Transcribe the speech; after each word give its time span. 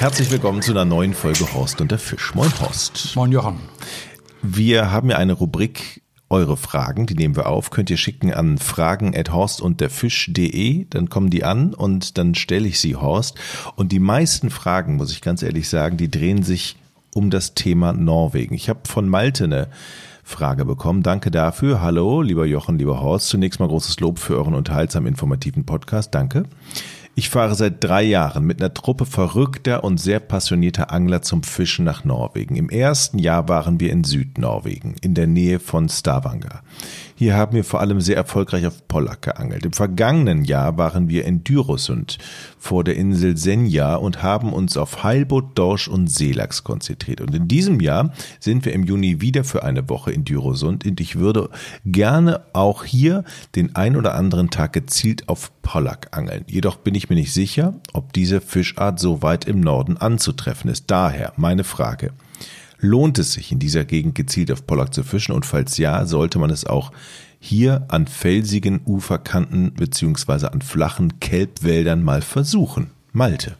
Herzlich 0.00 0.30
willkommen 0.30 0.62
zu 0.62 0.70
einer 0.70 0.84
neuen 0.84 1.12
Folge 1.12 1.52
Horst 1.52 1.80
und 1.80 1.90
der 1.90 1.98
Fisch. 1.98 2.32
Moin 2.32 2.52
Horst. 2.60 3.16
Moin 3.16 3.32
Jochen. 3.32 3.58
Wir 4.42 4.92
haben 4.92 5.10
ja 5.10 5.16
eine 5.16 5.32
Rubrik 5.32 6.02
eure 6.30 6.56
Fragen, 6.56 7.06
die 7.06 7.16
nehmen 7.16 7.34
wir 7.34 7.48
auf, 7.48 7.70
könnt 7.70 7.90
ihr 7.90 7.96
schicken 7.96 8.32
an 8.32 8.58
fragen 8.58 9.16
at 9.16 9.32
horst 9.32 9.60
und 9.60 9.80
der 9.80 9.90
Fisch.de, 9.90 10.86
dann 10.88 11.08
kommen 11.08 11.30
die 11.30 11.42
an 11.42 11.74
und 11.74 12.16
dann 12.16 12.36
stelle 12.36 12.68
ich 12.68 12.78
sie 12.78 12.94
Horst. 12.94 13.36
Und 13.74 13.90
die 13.90 13.98
meisten 13.98 14.50
Fragen, 14.50 14.96
muss 14.96 15.10
ich 15.10 15.20
ganz 15.20 15.42
ehrlich 15.42 15.68
sagen, 15.68 15.96
die 15.96 16.10
drehen 16.10 16.44
sich 16.44 16.76
um 17.12 17.30
das 17.30 17.54
Thema 17.54 17.92
Norwegen. 17.92 18.54
Ich 18.54 18.68
habe 18.68 18.80
von 18.84 19.08
Malte 19.08 19.44
eine 19.44 19.66
Frage 20.22 20.64
bekommen. 20.64 21.02
Danke 21.02 21.32
dafür. 21.32 21.80
Hallo, 21.80 22.22
lieber 22.22 22.46
Jochen, 22.46 22.78
lieber 22.78 23.00
Horst. 23.00 23.28
Zunächst 23.28 23.58
mal 23.58 23.68
großes 23.68 23.98
Lob 23.98 24.20
für 24.20 24.36
euren 24.36 24.54
unterhaltsam 24.54 25.06
informativen 25.06 25.66
Podcast. 25.66 26.14
Danke. 26.14 26.44
Ich 27.18 27.30
fahre 27.30 27.56
seit 27.56 27.82
drei 27.82 28.04
Jahren 28.04 28.44
mit 28.44 28.60
einer 28.60 28.72
Truppe 28.72 29.04
verrückter 29.04 29.82
und 29.82 29.98
sehr 29.98 30.20
passionierter 30.20 30.92
Angler 30.92 31.20
zum 31.20 31.42
Fischen 31.42 31.84
nach 31.84 32.04
Norwegen. 32.04 32.54
Im 32.54 32.70
ersten 32.70 33.18
Jahr 33.18 33.48
waren 33.48 33.80
wir 33.80 33.90
in 33.90 34.04
Südnorwegen, 34.04 34.94
in 35.00 35.14
der 35.14 35.26
Nähe 35.26 35.58
von 35.58 35.88
Stavanger. 35.88 36.62
Hier 37.18 37.34
haben 37.34 37.56
wir 37.56 37.64
vor 37.64 37.80
allem 37.80 38.00
sehr 38.00 38.14
erfolgreich 38.14 38.64
auf 38.64 38.86
Pollack 38.86 39.22
geangelt. 39.22 39.66
Im 39.66 39.72
vergangenen 39.72 40.44
Jahr 40.44 40.78
waren 40.78 41.08
wir 41.08 41.24
in 41.24 41.42
Dyrosund 41.42 42.18
vor 42.60 42.84
der 42.84 42.94
Insel 42.94 43.36
Senja 43.36 43.96
und 43.96 44.22
haben 44.22 44.52
uns 44.52 44.76
auf 44.76 45.02
Heilbutt, 45.02 45.58
Dorsch 45.58 45.88
und 45.88 46.06
Seelachs 46.06 46.62
konzentriert. 46.62 47.20
Und 47.20 47.34
in 47.34 47.48
diesem 47.48 47.80
Jahr 47.80 48.12
sind 48.38 48.64
wir 48.64 48.72
im 48.72 48.84
Juni 48.84 49.20
wieder 49.20 49.42
für 49.42 49.64
eine 49.64 49.88
Woche 49.88 50.12
in 50.12 50.24
Dyrosund 50.24 50.86
und 50.86 51.00
ich 51.00 51.16
würde 51.16 51.50
gerne 51.84 52.42
auch 52.52 52.84
hier 52.84 53.24
den 53.56 53.74
ein 53.74 53.96
oder 53.96 54.14
anderen 54.14 54.50
Tag 54.50 54.72
gezielt 54.72 55.28
auf 55.28 55.50
Pollack 55.62 56.16
angeln. 56.16 56.44
Jedoch 56.46 56.76
bin 56.76 56.94
ich 56.94 57.10
mir 57.10 57.16
nicht 57.16 57.32
sicher, 57.32 57.74
ob 57.94 58.12
diese 58.12 58.40
Fischart 58.40 59.00
so 59.00 59.22
weit 59.22 59.44
im 59.44 59.58
Norden 59.58 59.96
anzutreffen 59.96 60.70
ist. 60.70 60.84
Daher 60.88 61.32
meine 61.36 61.64
Frage. 61.64 62.12
Lohnt 62.80 63.18
es 63.18 63.32
sich 63.32 63.50
in 63.50 63.58
dieser 63.58 63.84
Gegend 63.84 64.14
gezielt 64.14 64.52
auf 64.52 64.66
Pollack 64.66 64.94
zu 64.94 65.02
fischen 65.02 65.32
und 65.32 65.44
falls 65.44 65.78
ja, 65.78 66.06
sollte 66.06 66.38
man 66.38 66.50
es 66.50 66.64
auch 66.64 66.92
hier 67.40 67.84
an 67.88 68.06
felsigen 68.06 68.80
Uferkanten 68.86 69.74
beziehungsweise 69.74 70.52
an 70.52 70.62
flachen 70.62 71.20
Kelbwäldern 71.20 72.02
mal 72.02 72.22
versuchen? 72.22 72.90
Malte. 73.12 73.56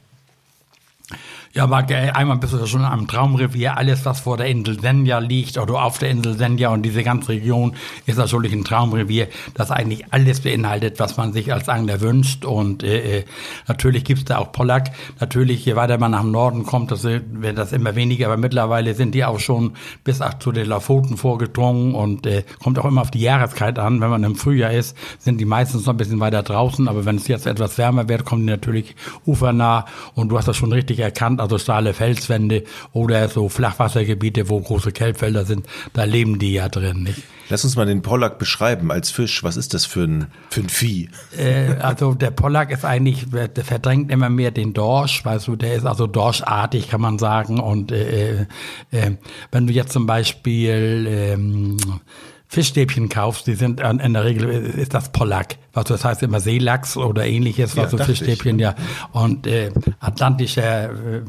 Ja, 1.55 1.65
aber 1.65 1.79
einmal 1.79 2.37
bist 2.37 2.53
du 2.53 2.67
schon 2.67 2.85
am 2.85 3.09
Traumrevier. 3.09 3.79
Alles, 3.79 4.05
was 4.05 4.21
vor 4.21 4.37
der 4.37 4.47
Insel 4.47 4.79
Senja 4.79 5.19
liegt 5.19 5.57
oder 5.57 5.83
auf 5.83 5.99
der 5.99 6.11
Insel 6.11 6.37
Senja 6.37 6.69
und 6.69 6.83
diese 6.83 7.03
ganze 7.03 7.31
Region 7.31 7.75
ist 8.05 8.19
natürlich 8.19 8.53
ein 8.53 8.65
Traumrevier, 8.65 9.29
das 9.55 9.71
eigentlich 9.71 10.13
alles 10.13 10.41
beinhaltet, 10.41 11.01
was 11.01 11.17
man 11.17 11.33
sich 11.33 11.53
als 11.53 11.71
Angler 11.71 12.03
wünscht. 12.03 12.45
Und 12.45 12.83
äh, 12.83 13.21
äh 13.21 13.25
natürlich 13.67 14.05
gibt's 14.05 14.27
da 14.27 14.39
auch 14.39 14.53
Pollack. 14.53 14.91
Natürlich, 15.21 15.65
je 15.65 15.75
weiter 15.75 15.97
man 15.97 16.11
nach 16.11 16.21
dem 16.21 16.33
Norden 16.33 16.65
kommt, 16.65 16.91
das 16.91 17.05
wird 17.05 17.57
das 17.57 17.73
immer 17.73 17.95
weniger. 17.95 18.27
Aber 18.27 18.37
mittlerweile 18.37 18.95
sind 18.95 19.15
die 19.15 19.25
auch 19.25 19.41
schon 19.41 19.73
bis 20.05 20.21
auch 20.21 20.35
zu 20.35 20.53
den 20.53 20.67
Lafoten 20.67 21.17
vorgedrungen 21.17 21.95
und 21.95 22.27
äh, 22.27 22.45
kommt 22.63 22.79
auch 22.79 22.85
immer 22.85 23.01
auf 23.01 23.11
die 23.11 23.21
Jahreszeit 23.21 23.79
an. 23.79 24.03
Wenn 24.03 24.11
man 24.11 24.23
im 24.23 24.37
Frühjahr 24.37 24.73
ist, 24.73 24.97
sind 25.19 25.41
die 25.41 25.47
meistens 25.47 25.87
noch 25.87 25.95
ein 25.95 25.97
bisschen 25.97 26.21
weiter 26.21 26.43
draußen. 26.43 26.89
Aber 26.89 27.07
wenn 27.07 27.17
es 27.17 27.27
jetzt 27.27 27.47
etwas 27.47 27.79
wärmer 27.79 28.07
wird, 28.07 28.27
kommen 28.27 28.43
die 28.43 28.53
natürlich 28.53 28.95
ufernah. 29.25 29.87
Und 30.15 30.29
du 30.29 30.37
hast 30.37 30.47
das 30.47 30.57
schon 30.57 30.73
richtig 30.73 30.99
erkannt 30.99 31.38
Land, 31.39 31.41
also 31.41 31.59
steile 31.59 31.95
Felswände 31.95 32.65
oder 32.93 33.29
so 33.29 33.49
Flachwassergebiete, 33.49 34.49
wo 34.49 34.61
große 34.61 34.93
Kelbfelder 34.93 35.45
sind, 35.45 35.67
da 35.93 36.05
leben 36.05 36.39
die 36.39 36.53
ja 36.53 36.69
drin, 36.69 37.05
nicht? 37.05 37.23
Lass 37.51 37.65
uns 37.65 37.77
mal 37.77 37.87
den 37.87 38.03
Pollack 38.03 38.39
beschreiben 38.39 38.93
als 38.93 39.11
Fisch. 39.11 39.43
Was 39.43 39.57
ist 39.57 39.73
das 39.73 39.87
für 39.87 40.03
ein, 40.03 40.27
für 40.51 40.61
ein 40.61 40.69
Vieh? 40.69 41.09
Äh, 41.35 41.77
also 41.81 42.13
der 42.13 42.31
Pollack 42.31 42.71
ist 42.71 42.85
eigentlich, 42.85 43.25
der 43.31 43.65
verdrängt 43.65 44.11
immer 44.11 44.29
mehr 44.29 44.51
den 44.51 44.75
Dorsch, 44.75 45.25
weißt 45.25 45.49
du, 45.49 45.57
der 45.57 45.75
ist 45.75 45.87
also 45.87 46.07
dorschartig, 46.07 46.91
kann 46.91 47.01
man 47.01 47.19
sagen. 47.19 47.59
Und 47.59 47.91
äh, 47.91 48.43
äh, 48.43 48.47
äh 48.91 49.17
wenn 49.51 49.67
du 49.67 49.73
jetzt 49.73 49.93
zum 49.93 50.05
Beispiel 50.05 51.07
ähm, 51.09 51.79
Fischstäbchen 52.51 53.11
kaufst, 53.11 53.47
die 53.47 53.55
sind 53.55 53.81
in 53.81 54.15
der 54.15 54.25
Regel, 54.25 54.49
ist 54.49 54.95
das 54.95 55.13
Pollack. 55.13 55.57
Was 55.75 55.85
das 55.85 56.05
heißt 56.05 56.23
immer 56.23 56.41
Seelachs 56.41 56.97
oder 56.97 57.27
ähnliches, 57.27 57.77
was 57.77 57.93
ja, 57.93 57.99
so 57.99 58.05
Fischstäbchen, 58.05 58.57
ich. 58.57 58.63
ja. 58.63 58.75
Und 59.13 59.47
äh, 59.47 59.71
atlantischer, 60.01 60.91
äh, 60.91 61.21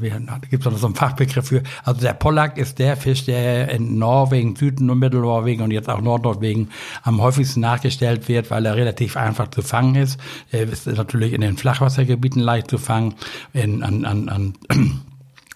gibt 0.50 0.66
es 0.66 0.72
noch 0.72 0.78
so 0.78 0.88
einen 0.88 0.96
Fachbegriff 0.96 1.48
für. 1.48 1.62
Also 1.84 2.00
der 2.00 2.14
Pollack 2.14 2.58
ist 2.58 2.80
der 2.80 2.96
Fisch, 2.96 3.26
der 3.26 3.70
in 3.70 4.00
Norwegen, 4.00 4.56
Süden 4.56 4.90
und 4.90 5.00
Mittelnorwegen 5.00 5.62
und 5.62 5.72
jetzt 5.72 5.90
auch 5.90 6.00
Nordnorwegen 6.00 6.72
am 7.04 7.22
häufigsten 7.22 7.60
nachgestellt 7.60 8.30
wird, 8.30 8.50
weil 8.50 8.66
er 8.66 8.78
relativ 8.78 9.18
einfach 9.18 9.50
zu 9.50 9.62
fangen 9.62 9.96
ist. 9.96 10.18
Er 10.52 10.70
ist 10.70 10.88
natürlich 10.88 11.34
in 11.34 11.42
den 11.42 11.58
Flachwassergebieten 11.58 12.42
leicht 12.42 12.70
zu 12.70 12.78
fangen, 12.78 13.16
in, 13.52 13.84
an, 13.84 14.06
an, 14.06 14.30
an 14.30 14.54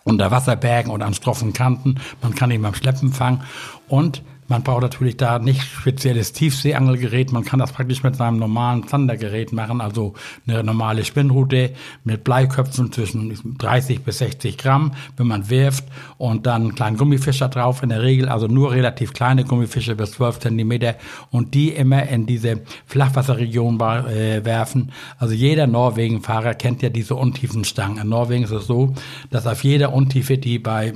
unter 0.03 0.29
Wasserbergen 0.29 0.91
oder 0.91 1.05
an 1.05 1.13
stroffen 1.13 1.53
Kanten. 1.53 2.01
Man 2.21 2.35
kann 2.35 2.51
ihn 2.51 2.61
beim 2.61 2.75
Schleppen 2.75 3.13
fangen. 3.13 3.43
Und 3.87 4.23
man 4.47 4.63
braucht 4.63 4.81
natürlich 4.81 5.17
da 5.17 5.39
nicht 5.39 5.61
spezielles 5.61 6.33
Tiefseeangelgerät. 6.33 7.31
Man 7.31 7.43
kann 7.45 7.59
das 7.59 7.71
praktisch 7.71 8.03
mit 8.03 8.15
seinem 8.15 8.37
normalen 8.37 8.87
Zandergerät 8.87 9.53
machen, 9.53 9.81
also 9.81 10.13
eine 10.47 10.63
normale 10.63 11.05
Spinnrute 11.05 11.73
mit 12.03 12.23
Bleiköpfen 12.23 12.91
zwischen 12.91 13.57
30 13.57 14.01
bis 14.01 14.19
60 14.19 14.57
Gramm, 14.57 14.91
wenn 15.17 15.27
man 15.27 15.49
wirft 15.49 15.85
und 16.17 16.45
dann 16.45 16.63
einen 16.63 16.75
kleinen 16.75 16.97
Gummifischer 16.97 17.49
drauf. 17.49 17.83
In 17.83 17.89
der 17.89 18.01
Regel 18.01 18.29
also 18.29 18.47
nur 18.47 18.71
relativ 18.71 19.13
kleine 19.13 19.43
Gummifische 19.43 19.95
bis 19.95 20.11
12 20.13 20.39
Zentimeter 20.39 20.95
und 21.31 21.53
die 21.53 21.69
immer 21.69 22.07
in 22.07 22.25
diese 22.25 22.61
Flachwasserregion 22.85 23.79
äh, 23.79 24.43
werfen. 24.45 24.91
Also 25.17 25.33
jeder 25.33 25.67
Norwegen-Fahrer 25.67 26.53
kennt 26.55 26.81
ja 26.81 26.89
diese 26.89 27.15
untiefen 27.15 27.63
Stangen. 27.63 27.97
In 27.97 28.09
Norwegen 28.09 28.43
ist 28.43 28.51
es 28.51 28.67
so, 28.67 28.93
dass 29.29 29.47
auf 29.47 29.63
jeder 29.63 29.93
Untiefe, 29.93 30.37
die 30.37 30.59
bei 30.59 30.93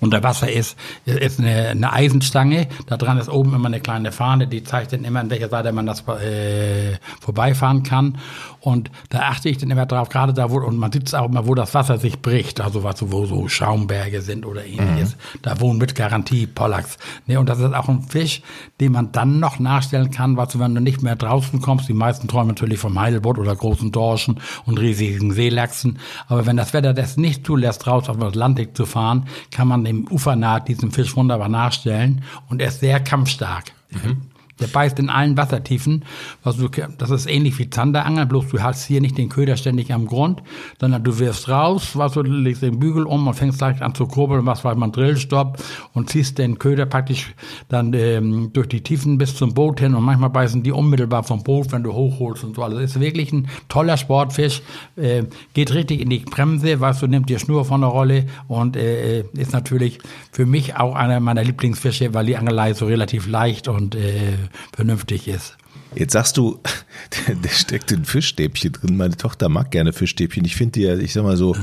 unter 0.00 0.22
Wasser 0.22 0.50
ist, 0.50 0.76
ist 1.04 1.38
eine, 1.38 1.68
eine 1.68 1.92
Eisenstange. 1.92 2.68
Da 2.86 2.96
dran 2.96 3.18
ist 3.18 3.28
oben 3.28 3.54
immer 3.54 3.66
eine 3.66 3.80
kleine 3.80 4.12
Fahne, 4.12 4.46
die 4.46 4.64
zeigt 4.64 4.92
dann 4.92 5.04
immer, 5.04 5.20
an 5.20 5.30
welcher 5.30 5.48
Seite 5.48 5.72
man 5.72 5.86
das 5.86 6.06
äh, 6.08 6.96
vorbeifahren 7.20 7.82
kann. 7.82 8.18
Und 8.60 8.90
da 9.08 9.20
achte 9.20 9.48
ich 9.48 9.58
dann 9.58 9.70
immer 9.70 9.86
drauf, 9.86 10.08
gerade 10.08 10.34
da, 10.34 10.50
wo, 10.50 10.58
und 10.58 10.76
man 10.76 10.92
sieht 10.92 11.08
es 11.08 11.14
auch 11.14 11.28
immer, 11.28 11.46
wo 11.46 11.54
das 11.54 11.72
Wasser 11.74 11.98
sich 11.98 12.20
bricht, 12.20 12.60
also 12.60 12.84
was, 12.84 12.96
wo 13.10 13.26
so 13.26 13.48
Schaumberge 13.48 14.20
sind 14.20 14.44
oder 14.44 14.64
ähnliches. 14.64 15.16
Mhm. 15.16 15.38
Da 15.42 15.60
wohnen 15.60 15.78
mit 15.78 15.94
Garantie 15.94 16.46
Pollacks. 16.46 16.98
Ne, 17.26 17.38
und 17.38 17.48
das 17.48 17.58
ist 17.58 17.74
auch 17.74 17.88
ein 17.88 18.02
Fisch, 18.02 18.42
den 18.80 18.92
man 18.92 19.12
dann 19.12 19.40
noch 19.40 19.58
nachstellen 19.58 20.10
kann, 20.10 20.36
was, 20.36 20.58
wenn 20.58 20.74
du 20.74 20.80
nicht 20.80 21.02
mehr 21.02 21.16
draußen 21.16 21.60
kommst. 21.60 21.88
Die 21.88 21.94
meisten 21.94 22.28
träumen 22.28 22.48
natürlich 22.48 22.78
vom 22.78 22.98
Heidelbutt 22.98 23.38
oder 23.38 23.54
großen 23.54 23.92
Dorschen 23.92 24.40
und 24.66 24.78
riesigen 24.78 25.32
Seelachsen. 25.32 25.98
Aber 26.28 26.46
wenn 26.46 26.56
das 26.56 26.74
Wetter 26.74 26.92
das 26.92 27.16
nicht 27.16 27.46
zulässt, 27.46 27.86
raus 27.86 28.08
auf 28.08 28.16
den 28.16 28.26
Atlantik 28.26 28.76
zu 28.76 28.84
fahren, 28.84 29.26
kann 29.50 29.68
man 29.68 29.86
dem 29.90 30.08
Ufernaht 30.08 30.68
diesen 30.68 30.90
Fisch 30.92 31.16
wunderbar 31.16 31.48
nachstellen 31.48 32.22
und 32.48 32.60
er 32.60 32.68
ist 32.68 32.80
sehr 32.80 33.00
kampfstark. 33.00 33.72
Mhm. 33.90 34.22
Der 34.60 34.66
beißt 34.66 34.98
in 34.98 35.10
allen 35.10 35.36
Wassertiefen. 35.36 36.04
Was 36.42 36.56
du, 36.56 36.68
das 36.98 37.10
ist 37.10 37.26
ähnlich 37.26 37.58
wie 37.58 37.70
Zanderangeln, 37.70 38.28
bloß 38.28 38.48
du 38.48 38.62
hast 38.62 38.86
hier 38.86 39.00
nicht 39.00 39.18
den 39.18 39.28
Köder 39.28 39.56
ständig 39.56 39.92
am 39.92 40.06
Grund, 40.06 40.42
sondern 40.80 41.02
du 41.02 41.18
wirfst 41.18 41.48
raus, 41.48 41.92
was 41.94 42.12
du 42.12 42.22
legst 42.22 42.62
den 42.62 42.78
Bügel 42.78 43.04
um 43.04 43.26
und 43.26 43.34
fängst 43.34 43.58
gleich 43.58 43.82
an 43.82 43.94
zu 43.94 44.06
kurbeln, 44.06 44.46
was 44.46 44.64
weiß 44.64 44.76
man 44.76 44.92
Drillstopp 44.92 45.62
und 45.92 46.10
ziehst 46.10 46.38
den 46.38 46.58
Köder 46.58 46.86
praktisch 46.86 47.34
dann 47.68 47.92
ähm, 47.94 48.50
durch 48.52 48.68
die 48.68 48.82
Tiefen 48.82 49.18
bis 49.18 49.34
zum 49.34 49.54
Boot 49.54 49.80
hin 49.80 49.94
und 49.94 50.02
manchmal 50.02 50.30
beißen 50.30 50.62
die 50.62 50.72
unmittelbar 50.72 51.22
vom 51.24 51.42
Boot, 51.42 51.72
wenn 51.72 51.82
du 51.82 51.92
hochholst 51.92 52.44
und 52.44 52.56
so. 52.56 52.62
Also 52.62 52.78
ist 52.78 53.00
wirklich 53.00 53.32
ein 53.32 53.48
toller 53.68 53.96
Sportfisch, 53.96 54.62
äh, 54.96 55.24
geht 55.54 55.72
richtig 55.72 56.00
in 56.00 56.10
die 56.10 56.18
Bremse, 56.18 56.80
weißt 56.80 57.02
du, 57.02 57.06
nimmt 57.06 57.28
dir 57.28 57.38
Schnur 57.38 57.64
von 57.64 57.80
der 57.80 57.90
Rolle 57.90 58.26
und 58.48 58.76
äh, 58.76 59.22
ist 59.34 59.52
natürlich 59.52 59.98
für 60.32 60.46
mich 60.46 60.76
auch 60.76 60.94
einer 60.94 61.20
meiner 61.20 61.44
Lieblingsfische, 61.44 62.14
weil 62.14 62.26
die 62.26 62.36
Angelei 62.36 62.74
so 62.74 62.86
relativ 62.86 63.26
leicht 63.26 63.68
und 63.68 63.94
äh, 63.94 64.34
vernünftig 64.74 65.28
ist. 65.28 65.56
Jetzt 65.94 66.12
sagst 66.12 66.36
du, 66.36 66.60
da 67.42 67.48
steckt 67.48 67.92
ein 67.92 68.04
Fischstäbchen 68.04 68.72
drin. 68.72 68.96
Meine 68.96 69.16
Tochter 69.16 69.48
mag 69.48 69.70
gerne 69.70 69.92
Fischstäbchen. 69.92 70.44
Ich 70.44 70.56
finde 70.56 70.72
die 70.72 70.82
ja, 70.82 70.96
ich 70.96 71.12
sag 71.12 71.24
mal 71.24 71.36
so, 71.36 71.56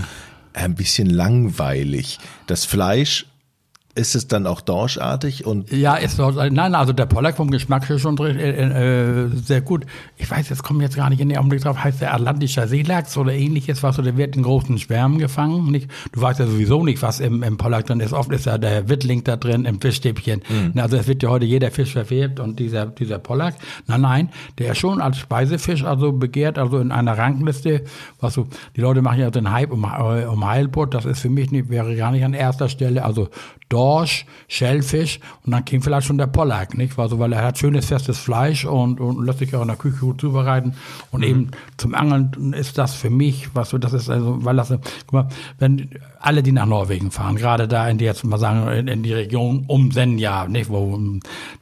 ein 0.53 0.75
bisschen 0.75 1.09
langweilig. 1.09 2.19
Das 2.47 2.65
Fleisch 2.65 3.27
ist 3.97 4.15
es 4.15 4.27
dann 4.27 4.45
auch 4.45 4.61
dorschartig 4.61 5.45
und 5.45 5.71
ja, 5.71 5.95
ist 5.95 6.19
nein, 6.19 6.75
also 6.75 6.93
der 6.93 7.05
Pollack 7.05 7.37
vom 7.37 7.49
Geschmack 7.49 7.89
ist 7.89 8.01
schon 8.01 8.17
äh, 8.19 9.25
äh, 9.25 9.29
sehr 9.35 9.61
gut. 9.61 9.85
Ich 10.17 10.29
weiß, 10.29 10.49
jetzt 10.49 10.63
kommen 10.63 10.81
jetzt 10.81 10.95
gar 10.95 11.09
nicht 11.09 11.19
in 11.19 11.29
den 11.29 11.37
Augenblick 11.37 11.61
drauf, 11.61 11.83
heißt 11.83 12.01
der 12.01 12.13
Atlantischer 12.13 12.67
Seelachs 12.67 13.17
oder 13.17 13.33
ähnliches, 13.33 13.83
was 13.83 13.97
der 13.97 14.15
wird 14.17 14.35
in 14.35 14.43
großen 14.43 14.77
Schwärmen 14.77 15.17
gefangen. 15.17 15.71
Nicht? 15.71 15.89
Du 16.11 16.21
weißt 16.21 16.39
ja 16.39 16.47
sowieso 16.47 16.83
nicht, 16.83 17.01
was 17.01 17.19
im, 17.19 17.41
im 17.41 17.57
Pollack 17.57 17.87
drin 17.87 17.99
ist. 17.99 18.13
Oft 18.13 18.31
ist 18.31 18.45
ja 18.45 18.57
der 18.57 18.87
Wittling 18.87 19.23
da 19.23 19.35
drin 19.35 19.65
im 19.65 19.81
Fischstäbchen. 19.81 20.43
Mhm. 20.47 20.79
Also 20.79 20.97
es 20.97 21.07
wird 21.07 21.23
ja 21.23 21.29
heute 21.29 21.45
jeder 21.45 21.71
Fisch 21.71 21.93
verfärbt 21.93 22.39
und 22.39 22.59
dieser 22.59 22.85
dieser 22.85 23.19
Pollack, 23.19 23.55
nein, 23.87 24.01
nein, 24.01 24.29
der 24.59 24.71
ist 24.71 24.77
schon 24.77 25.01
als 25.01 25.17
Speisefisch 25.17 25.83
also 25.83 26.11
begehrt, 26.11 26.57
also 26.59 26.79
in 26.79 26.91
einer 26.91 27.17
Rangliste, 27.17 27.83
was 28.19 28.35
so 28.35 28.47
die 28.75 28.81
Leute 28.81 29.01
machen 29.01 29.19
ja 29.19 29.31
den 29.31 29.51
Hype 29.51 29.71
um, 29.71 29.83
äh, 29.83 30.25
um 30.25 30.45
Heilbutt, 30.45 30.93
das 30.93 31.05
ist 31.05 31.21
für 31.21 31.29
mich 31.29 31.51
nicht, 31.51 31.69
wäre 31.69 31.95
gar 31.95 32.11
nicht 32.11 32.23
an 32.23 32.33
erster 32.33 32.69
Stelle. 32.69 33.03
Also 33.03 33.29
Dorsch, 33.69 34.25
Schellfisch 34.47 35.19
und 35.45 35.51
dann 35.51 35.65
ging 35.65 35.81
vielleicht 35.81 36.07
schon 36.07 36.17
der 36.17 36.27
Pollack, 36.27 36.77
nicht? 36.77 36.97
Also, 36.97 37.19
weil 37.19 37.33
er 37.33 37.43
hat 37.43 37.57
schönes, 37.57 37.85
festes 37.85 38.17
Fleisch 38.17 38.63
und, 38.63 39.01
und 39.01 39.25
lässt 39.25 39.39
sich 39.39 39.53
auch 39.55 39.61
in 39.61 39.67
der 39.67 39.75
Küche 39.75 39.97
gut 39.97 40.21
zubereiten. 40.21 40.75
Und 41.11 41.21
mhm. 41.21 41.27
eben 41.27 41.51
zum 41.75 41.93
Angeln 41.93 42.53
ist 42.53 42.77
das 42.77 42.93
für 42.93 43.09
mich, 43.09 43.53
was 43.55 43.69
so, 43.69 43.77
das 43.77 43.91
ist 43.91 44.09
also, 44.09 44.43
weil 44.45 44.55
das, 44.55 44.69
guck 44.69 45.13
mal, 45.13 45.27
wenn 45.59 45.89
alle, 46.19 46.43
die 46.43 46.53
nach 46.53 46.65
Norwegen 46.65 47.11
fahren, 47.11 47.35
gerade 47.35 47.67
da 47.67 47.89
in 47.89 47.97
die, 47.97 48.05
jetzt 48.05 48.23
mal 48.23 48.37
sagen, 48.37 48.67
in, 48.71 48.87
in 48.87 49.03
die 49.03 49.13
Region 49.13 49.65
um 49.67 49.91
Senja, 49.91 50.47
nicht? 50.47 50.69
Wo 50.69 50.97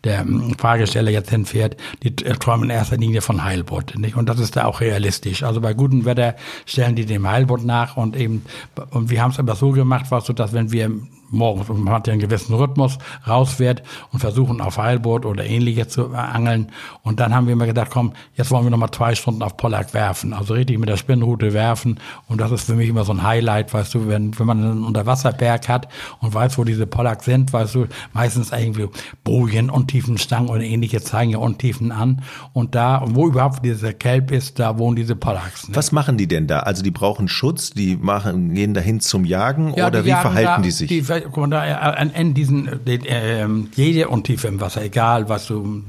der 0.03 0.25
Fragesteller 0.59 1.09
jetzt 1.09 1.31
hinfährt, 1.31 1.77
die 2.03 2.15
träumen 2.15 2.65
in 2.65 2.69
erster 2.69 2.97
Linie 2.97 3.21
von 3.21 3.43
Heilbutt, 3.43 3.97
nicht? 3.97 4.15
Und 4.15 4.29
das 4.29 4.39
ist 4.39 4.55
da 4.55 4.65
auch 4.65 4.79
realistisch. 4.79 5.41
Also 5.41 5.59
bei 5.59 5.73
gutem 5.73 6.05
Wetter 6.05 6.35
stellen 6.65 6.95
die 6.95 7.05
dem 7.05 7.27
Heilbutt 7.27 7.65
nach 7.65 7.97
und 7.97 8.15
eben, 8.15 8.45
und 8.91 9.09
wir 9.09 9.23
haben 9.23 9.31
es 9.31 9.39
aber 9.39 9.55
so 9.55 9.71
gemacht, 9.71 10.05
was 10.09 10.25
so, 10.25 10.33
dass 10.33 10.53
wenn 10.53 10.71
wir 10.71 10.91
morgens 11.35 11.69
und 11.69 11.83
man 11.83 11.93
hat 11.93 12.07
ja 12.07 12.13
einen 12.13 12.21
gewissen 12.21 12.55
Rhythmus, 12.55 12.97
rausfährt 13.27 13.83
und 14.11 14.19
versuchen 14.19 14.61
auf 14.61 14.77
Heilboot 14.77 15.25
oder 15.25 15.45
ähnliches 15.45 15.89
zu 15.89 16.13
angeln. 16.13 16.71
Und 17.03 17.19
dann 17.19 17.33
haben 17.33 17.47
wir 17.47 17.53
immer 17.53 17.65
gedacht, 17.65 17.89
komm, 17.91 18.13
jetzt 18.35 18.51
wollen 18.51 18.63
wir 18.63 18.71
nochmal 18.71 18.91
zwei 18.91 19.15
Stunden 19.15 19.43
auf 19.43 19.57
Pollack 19.57 19.93
werfen. 19.93 20.33
Also 20.33 20.53
richtig 20.53 20.79
mit 20.79 20.89
der 20.89 20.97
Spinnrute 20.97 21.53
werfen. 21.53 21.99
Und 22.27 22.41
das 22.41 22.51
ist 22.51 22.65
für 22.65 22.75
mich 22.75 22.89
immer 22.89 23.03
so 23.03 23.13
ein 23.13 23.23
Highlight, 23.23 23.73
weißt 23.73 23.93
du, 23.93 24.07
wenn, 24.07 24.37
wenn 24.39 24.47
man 24.47 24.63
einen 24.63 24.83
Unterwasserberg 24.83 25.67
hat 25.69 25.87
und 26.21 26.33
weiß, 26.33 26.57
wo 26.57 26.63
diese 26.63 26.87
Pollack 26.87 27.23
sind, 27.23 27.53
weißt 27.53 27.75
du, 27.75 27.87
meistens 28.13 28.51
irgendwie 28.51 28.87
Bojen, 29.23 29.69
untiefen 29.69 30.17
Stangen 30.17 30.49
oder 30.49 30.61
ähnliches 30.61 31.03
zeigen 31.05 31.31
ja 31.31 31.37
Untiefen 31.37 31.91
an. 31.91 32.21
Und 32.53 32.75
da, 32.75 33.03
wo 33.05 33.27
überhaupt 33.27 33.63
dieser 33.63 33.93
Kelp 33.93 34.31
ist, 34.31 34.59
da 34.59 34.77
wohnen 34.77 34.95
diese 34.95 35.15
Pollacks. 35.15 35.67
Ne? 35.67 35.75
Was 35.75 35.91
machen 35.91 36.17
die 36.17 36.27
denn 36.27 36.47
da? 36.47 36.59
Also 36.59 36.83
die 36.83 36.91
brauchen 36.91 37.27
Schutz, 37.27 37.71
die 37.71 37.95
machen, 37.95 38.53
gehen 38.53 38.73
dahin 38.73 38.99
zum 38.99 39.25
Jagen 39.25 39.73
ja, 39.75 39.87
oder 39.87 40.05
wie 40.05 40.09
verhalten 40.09 40.45
da, 40.45 40.61
die 40.61 40.71
sich? 40.71 40.87
Die, 40.87 41.03
guck 41.31 41.37
mal, 41.37 41.49
da, 41.49 41.61
an, 41.61 42.11
an 42.15 42.33
diesen, 42.33 42.87
äh, 42.87 43.47
jede 43.75 44.09
Untiefe 44.09 44.47
im 44.47 44.59
Wasser, 44.61 44.83
egal 44.83 45.29
was 45.29 45.47
du, 45.47 45.81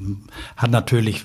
hat 0.57 0.71
natürlich 0.71 1.25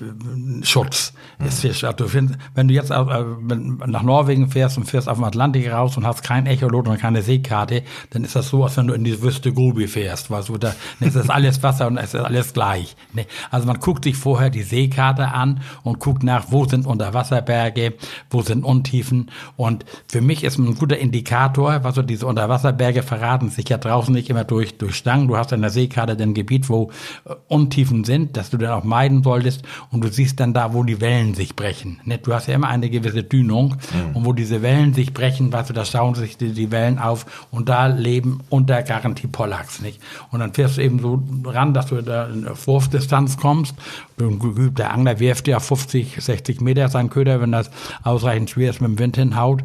Schutz. 0.62 1.12
Mhm. 1.38 1.46
Ist 1.46 1.84
also, 1.84 2.12
wenn 2.12 2.68
du 2.68 2.74
jetzt 2.74 2.90
äh, 2.90 2.94
nach 2.94 4.02
Norwegen 4.02 4.48
fährst 4.48 4.78
und 4.78 4.84
fährst 4.84 5.08
auf 5.08 5.16
dem 5.18 5.24
Atlantik 5.24 5.70
raus 5.70 5.96
und 5.96 6.06
hast 6.06 6.22
kein 6.22 6.46
Echolot 6.46 6.88
und 6.88 6.98
keine 6.98 7.22
Seekarte, 7.22 7.82
dann 8.10 8.24
ist 8.24 8.36
das 8.36 8.48
so, 8.48 8.64
als 8.64 8.76
wenn 8.76 8.86
du 8.86 8.94
in 8.94 9.04
die 9.04 9.22
Wüste 9.22 9.52
Gobi 9.52 9.88
fährst, 9.88 10.30
weißt 10.30 10.48
du, 10.48 10.58
da 10.58 10.74
es 11.00 11.14
ist 11.14 11.30
alles 11.30 11.62
Wasser 11.62 11.86
und 11.86 11.96
es 11.96 12.14
ist 12.14 12.20
alles 12.20 12.52
gleich. 12.52 12.96
Ne? 13.12 13.26
Also 13.50 13.66
man 13.66 13.80
guckt 13.80 14.04
sich 14.04 14.16
vorher 14.16 14.50
die 14.50 14.62
Seekarte 14.62 15.28
an 15.28 15.60
und 15.82 15.98
guckt 15.98 16.22
nach, 16.22 16.46
wo 16.50 16.64
sind 16.64 16.86
Unterwasserberge, 16.86 17.94
wo 18.30 18.42
sind 18.42 18.64
Untiefen 18.64 19.30
und 19.56 19.84
für 20.08 20.20
mich 20.20 20.44
ist 20.44 20.58
ein 20.58 20.74
guter 20.74 20.98
Indikator, 20.98 21.84
was 21.84 21.94
so 21.94 22.02
diese 22.02 22.26
Unterwasserberge 22.26 23.02
verraten 23.02 23.50
sich 23.50 23.68
ja 23.68 23.78
draußen 23.92 24.02
draußen 24.02 24.14
nicht 24.14 24.30
immer 24.30 24.44
durch, 24.44 24.78
durch 24.78 24.96
Stangen. 24.96 25.28
Du 25.28 25.36
hast 25.36 25.52
an 25.52 25.60
der 25.60 25.70
Seekarte 25.70 26.20
ein 26.20 26.34
Gebiet, 26.34 26.68
wo 26.68 26.90
äh, 27.24 27.34
Untiefen 27.48 28.04
sind, 28.04 28.36
dass 28.36 28.50
du 28.50 28.56
dann 28.56 28.72
auch 28.72 28.84
meiden 28.84 29.22
solltest. 29.22 29.62
Und 29.90 30.02
du 30.02 30.08
siehst 30.08 30.40
dann 30.40 30.54
da, 30.54 30.72
wo 30.72 30.82
die 30.82 31.00
Wellen 31.00 31.34
sich 31.34 31.56
brechen. 31.56 32.00
Du 32.22 32.32
hast 32.32 32.48
ja 32.48 32.54
immer 32.54 32.68
eine 32.68 32.90
gewisse 32.90 33.22
Dünung. 33.22 33.76
Mhm. 33.92 34.16
Und 34.16 34.24
wo 34.24 34.32
diese 34.32 34.62
Wellen 34.62 34.94
sich 34.94 35.12
brechen, 35.12 35.52
weißt 35.52 35.70
du, 35.70 35.74
da 35.74 35.84
schauen 35.84 36.14
sich 36.14 36.36
die, 36.36 36.52
die 36.52 36.70
Wellen 36.70 36.98
auf. 36.98 37.46
Und 37.50 37.68
da 37.68 37.86
leben 37.86 38.40
unter 38.48 38.82
Garantie 38.82 39.26
Pollacks, 39.26 39.80
nicht? 39.80 40.00
Und 40.30 40.40
dann 40.40 40.52
fährst 40.52 40.78
du 40.78 40.82
eben 40.82 40.98
so 40.98 41.22
ran, 41.44 41.74
dass 41.74 41.86
du 41.86 42.02
da 42.02 42.26
in 42.26 42.46
Wurfdistanz 42.66 43.36
kommst. 43.36 43.74
Ein 44.20 44.38
geübter 44.38 44.92
Angler 44.92 45.18
wirft 45.18 45.48
ja 45.48 45.58
50, 45.58 46.16
60 46.20 46.60
Meter 46.60 46.88
seinen 46.88 47.10
Köder, 47.10 47.40
wenn 47.40 47.52
das 47.52 47.70
ausreichend 48.02 48.50
schwer 48.50 48.70
ist, 48.70 48.80
mit 48.80 48.90
dem 48.90 48.98
Wind 48.98 49.16
hinhaut 49.16 49.64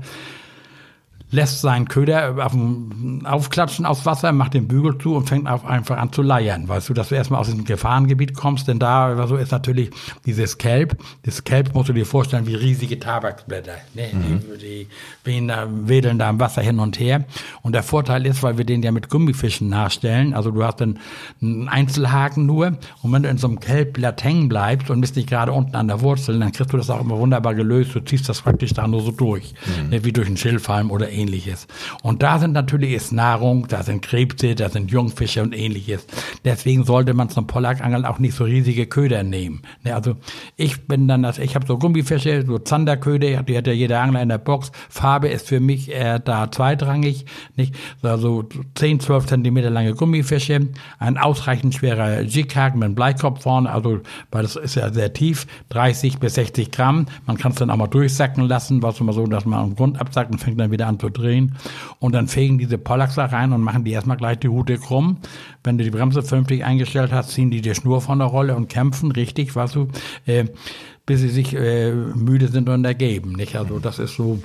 lässt 1.30 1.62
seinen 1.62 1.88
Köder 1.88 2.46
auf 2.46 2.56
aufklatschen 3.26 3.86
aus 3.86 4.06
Wasser, 4.06 4.32
macht 4.32 4.54
den 4.54 4.68
Bügel 4.68 4.98
zu 4.98 5.16
und 5.16 5.28
fängt 5.28 5.48
auf, 5.48 5.66
einfach 5.66 5.98
an 5.98 6.14
zu 6.14 6.22
leiern. 6.22 6.68
Weißt 6.70 6.88
du, 6.88 6.94
dass 6.94 7.10
du 7.10 7.16
erstmal 7.16 7.42
aus 7.42 7.48
diesem 7.48 7.66
Gefahrengebiet 7.66 8.34
kommst, 8.34 8.68
denn 8.68 8.80
da 8.80 9.28
so 9.28 9.36
ist 9.36 9.52
natürlich 9.52 9.92
dieses 10.26 10.58
Kelp. 10.58 10.98
Das 11.24 11.44
Kelp 11.44 11.74
musst 11.74 11.90
du 11.90 11.94
dir 11.94 12.06
vorstellen 12.06 12.48
wie 12.48 12.56
riesige 12.56 12.98
Tabaksblätter. 13.00 13.76
Ne? 13.94 14.10
Mhm. 14.14 14.42
Die, 14.62 14.88
die 15.26 15.48
da, 15.48 15.68
wedeln 15.70 16.18
da 16.18 16.30
im 16.30 16.40
Wasser 16.40 16.62
hin 16.62 16.80
und 16.80 16.98
her. 17.00 17.26
Und 17.62 17.74
der 17.74 17.84
Vorteil 17.84 18.26
ist, 18.26 18.42
weil 18.42 18.58
wir 18.58 18.66
den 18.66 18.82
ja 18.82 18.92
mit 18.92 19.10
Gummifischen 19.10 19.68
nachstellen, 19.68 20.34
also 20.34 20.52
du 20.52 20.64
hast 20.64 20.80
dann 20.80 21.00
einen 21.42 21.68
Einzelhaken 21.68 22.46
nur 22.46 22.78
und 23.02 23.12
wenn 23.12 23.24
du 23.24 23.30
in 23.30 23.38
so 23.38 23.48
einem 23.48 23.60
Kelbblatt 23.60 24.24
hängen 24.24 24.48
bleibst 24.48 24.90
und 24.90 25.02
bist 25.02 25.18
nicht 25.18 25.30
gerade 25.30 25.52
unten 25.52 25.76
an 25.76 25.88
der 25.88 26.02
Wurzel, 26.02 26.40
dann 26.40 26.54
kriegst 26.54 26.72
du 26.72 26.78
das 26.78 26.90
auch 26.90 27.02
immer 27.02 27.18
wunderbar 27.18 27.54
gelöst. 27.54 27.94
Du 27.94 28.00
ziehst 28.00 28.30
das 28.30 28.42
praktisch 28.42 28.74
da 28.74 28.88
nur 28.88 29.02
so 29.02 29.12
durch, 29.12 29.54
mhm. 29.84 29.90
ne? 29.90 30.06
wie 30.06 30.14
durch 30.14 30.28
einen 30.28 30.38
Schilfhalm 30.38 30.90
oder 30.90 31.10
ähnliches. 31.18 31.68
Und 32.04 32.24
da 32.24 32.40
sind 32.40 32.54
natürlich 32.54 32.94
ist 32.94 33.12
Nahrung, 33.12 33.68
da 33.68 33.84
sind 33.84 34.02
Krebse, 34.02 34.56
da 34.56 34.70
sind 34.70 34.92
Jungfische 34.92 35.42
und 35.42 35.58
ähnliches. 35.58 36.06
Deswegen 36.46 36.84
sollte 36.84 37.14
man 37.14 37.30
zum 37.30 37.48
Pollackangeln 37.48 38.06
auch 38.06 38.20
nicht 38.20 38.36
so 38.36 38.44
riesige 38.44 38.86
Köder 38.86 39.24
nehmen. 39.24 39.62
Ne, 39.84 39.96
also 39.96 40.16
ich 40.56 40.88
bin 40.88 41.08
dann 41.08 41.24
das, 41.24 41.40
ich 41.40 41.56
habe 41.56 41.66
so 41.66 41.78
Gummifische, 41.78 42.46
so 42.46 42.60
Zanderköder, 42.60 43.44
die 43.44 43.58
hat 43.58 43.68
ja 43.68 43.74
jeder 43.74 44.02
Angler 44.02 44.22
in 44.22 44.30
der 44.30 44.38
Box. 44.38 44.72
Farbe 44.90 45.28
ist 45.28 45.48
für 45.48 45.60
mich 45.60 45.94
äh, 45.94 46.20
da 46.24 46.52
zweitrangig, 46.52 47.26
nicht? 47.56 47.76
Also 48.02 48.48
10, 48.76 49.00
12 49.00 49.26
Zentimeter 49.26 49.70
lange 49.70 49.94
Gummifische, 49.94 50.68
ein 51.00 51.18
ausreichend 51.18 51.76
schwerer 51.76 52.22
Jighaken 52.22 52.80
mit 52.80 52.86
einem 52.86 52.96
Bleikopf 52.96 53.44
vorne, 53.44 53.70
also 53.72 54.00
weil 54.32 54.44
das 54.44 54.56
ist 54.56 54.76
ja 54.76 54.92
sehr 54.94 55.14
tief, 55.14 55.48
30 55.70 56.20
bis 56.20 56.36
60 56.36 56.72
Gramm. 56.72 57.08
Man 57.26 57.38
kann 57.38 57.52
es 57.52 57.58
dann 57.58 57.70
auch 57.70 57.78
mal 57.78 57.88
durchsacken 57.88 58.48
lassen, 58.48 58.82
was 58.82 59.00
immer 59.00 59.14
so, 59.14 59.26
dass 59.26 59.46
man 59.46 59.60
am 59.60 59.76
Grund 59.76 60.00
absackt 60.00 60.32
und 60.32 60.40
fängt 60.40 60.60
dann 60.60 60.72
wieder 60.72 60.88
an 60.88 61.00
zu 61.00 61.07
drehen. 61.10 61.56
Und 62.00 62.14
dann 62.14 62.28
fegen 62.28 62.58
diese 62.58 62.78
Pollacks 62.78 63.16
da 63.16 63.26
rein 63.26 63.54
und 63.54 63.62
machen 63.62 63.84
die 63.84 63.92
erstmal 63.92 64.18
gleich 64.18 64.40
die 64.40 64.50
Hute 64.50 64.78
krumm. 64.78 65.18
Wenn 65.64 65.78
du 65.78 65.84
die 65.84 65.92
Bremse 65.92 66.22
vernünftig 66.24 66.64
eingestellt 66.64 67.12
hast, 67.12 67.32
ziehen 67.32 67.52
die 67.52 67.62
die 67.62 67.76
Schnur 67.76 68.02
von 68.02 68.20
der 68.20 68.28
Rolle 68.28 68.56
und 68.56 68.70
kämpfen 68.70 69.12
richtig, 69.12 69.56
was 69.56 69.72
du, 69.72 69.88
äh, 70.26 70.46
bis 71.06 71.22
sie 71.22 71.30
sich 71.30 71.56
äh, 71.56 71.92
müde 71.94 72.48
sind 72.48 72.70
und 72.70 72.86
ergeben. 72.86 73.34
Nicht? 73.34 73.56
Also 73.56 73.80
das 73.80 74.00
ist 74.00 74.16
so. 74.16 74.40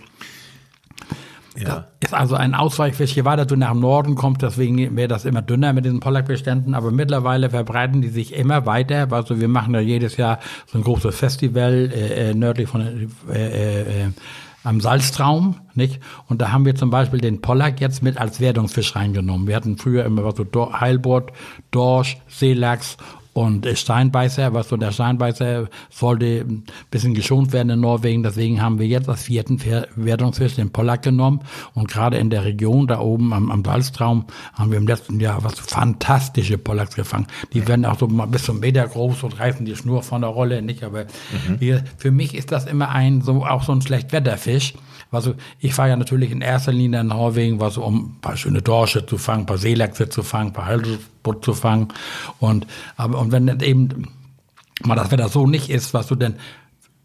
Ja. 1.59 1.87
ist 2.01 2.15
also 2.15 2.35
ein 2.35 2.55
Ausweichfisch. 2.55 3.15
Je 3.15 3.25
weiter 3.25 3.45
du 3.45 3.57
nach 3.57 3.75
Norden 3.75 4.15
kommst, 4.15 4.43
deswegen 4.43 4.97
wäre 4.97 5.09
das 5.09 5.27
immer 5.27 5.43
dünner 5.43 5.73
mit 5.73 5.85
diesen 5.85 6.01
Pollackbeständen. 6.01 6.75
Aber 6.75 6.91
mittlerweile 6.91 7.51
verbreiten 7.51 8.01
die 8.01 8.09
sich 8.09 8.35
immer 8.35 8.65
weiter. 8.65 9.09
Also 9.11 9.39
wir 9.39 9.49
machen 9.49 9.75
ja 9.75 9.81
jedes 9.81 10.17
Jahr 10.17 10.39
so 10.67 10.79
ein 10.79 10.85
großes 10.85 11.15
Festival 11.15 11.91
äh, 11.93 12.31
äh 12.31 12.35
nördlich 12.35 12.69
von 12.69 12.81
äh, 12.81 13.35
äh, 13.35 14.07
äh 14.07 14.11
am 14.65 14.81
Salztraum, 14.81 15.57
nicht? 15.75 16.01
Und 16.29 16.41
da 16.41 16.53
haben 16.53 16.65
wir 16.65 16.75
zum 16.75 16.91
Beispiel 16.91 17.21
den 17.21 17.41
Pollack 17.41 17.81
jetzt 17.81 18.03
mit 18.03 18.19
als 18.19 18.41
Wertungsfisch 18.41 18.95
reingenommen. 18.95 19.47
Wir 19.47 19.57
hatten 19.57 19.77
früher 19.77 20.05
immer 20.05 20.25
was 20.25 20.37
so 20.37 20.73
Heilbutt, 20.73 21.33
Dorsch, 21.71 22.19
Seelachs 22.29 22.97
und 23.35 23.67
Steinbeißer, 23.67 24.53
was 24.53 24.69
so 24.69 24.77
der 24.77 24.93
Steinbeißer 24.93 25.69
sollte 25.91 26.45
ein 26.47 26.65
bisschen 26.91 27.15
geschont 27.15 27.53
werden 27.53 27.71
in 27.71 27.81
Norwegen. 27.81 28.23
Deswegen 28.23 28.61
haben 28.61 28.79
wir 28.79 28.87
jetzt 28.87 29.09
als 29.09 29.23
vierten 29.23 29.59
Wertungsfisch 29.97 30.57
den 30.57 30.71
Pollack 30.71 31.03
genommen. 31.03 31.41
Und 31.75 31.89
gerade 31.89 32.19
in 32.19 32.29
der 32.29 32.45
Region 32.45 32.87
da 32.87 33.01
oben 33.01 33.33
am, 33.33 33.51
am 33.51 33.65
Salztraum 33.65 34.27
haben 34.53 34.71
wir 34.71 34.79
im 34.79 34.87
letzten 34.87 35.19
Jahr 35.19 35.43
was 35.45 35.59
fantastische 35.59 36.59
Pollacks 36.59 36.95
gefangen. 36.95 37.27
Die 37.55 37.67
werden 37.67 37.87
auch 37.87 37.99
so 37.99 38.07
mal 38.07 38.27
bis 38.27 38.45
zum 38.45 38.61
Meter 38.61 38.87
groß 38.87 39.23
und 39.23 39.41
reißen 39.41 39.65
die 39.65 39.77
Schnur 39.77 40.03
von 40.03 40.21
der 40.21 40.31
Rolle 40.31 40.61
nicht. 40.61 40.85
Aber 40.85 41.05
mhm. 41.05 41.59
wir, 41.59 41.85
für 41.97 42.11
mich 42.11 42.35
ist 42.35 42.53
das 42.53 42.67
immer 42.67 42.91
ein, 42.91 43.23
so, 43.23 43.47
auch 43.47 43.63
so 43.63 43.73
ein 43.73 43.81
Schlechtwetterfisch. 43.81 44.75
Also 45.13 45.35
ich 45.61 45.75
fahre 45.75 45.91
ja 45.91 45.97
natürlich 45.97 46.31
in 46.31 46.41
erster 46.41 46.73
Linie 46.73 47.01
in 47.01 47.09
Norwegen, 47.09 47.61
was 47.61 47.77
um 47.77 48.17
ein 48.17 48.21
paar 48.21 48.37
schöne 48.37 48.63
Dorsche 48.63 49.07
zu 49.07 49.19
fangen, 49.19 49.43
ein 49.43 49.47
paar 49.47 49.59
Seelachse 49.59 50.09
zu 50.09 50.23
fangen, 50.23 50.49
ein 50.49 50.53
paar 50.53 50.67
Halsbutt 50.67 51.45
zu 51.45 51.55
fangen. 51.55 51.89
Und, 52.41 52.67
aber, 52.97 53.19
und 53.19 53.31
wenn 53.31 53.61
eben 53.61 54.09
mal 54.83 54.97
das 54.97 55.11
Wetter 55.11 55.29
so 55.29 55.47
nicht 55.47 55.71
ist, 55.71 55.95
was 55.95 56.07
du 56.07 56.17
denn 56.17 56.37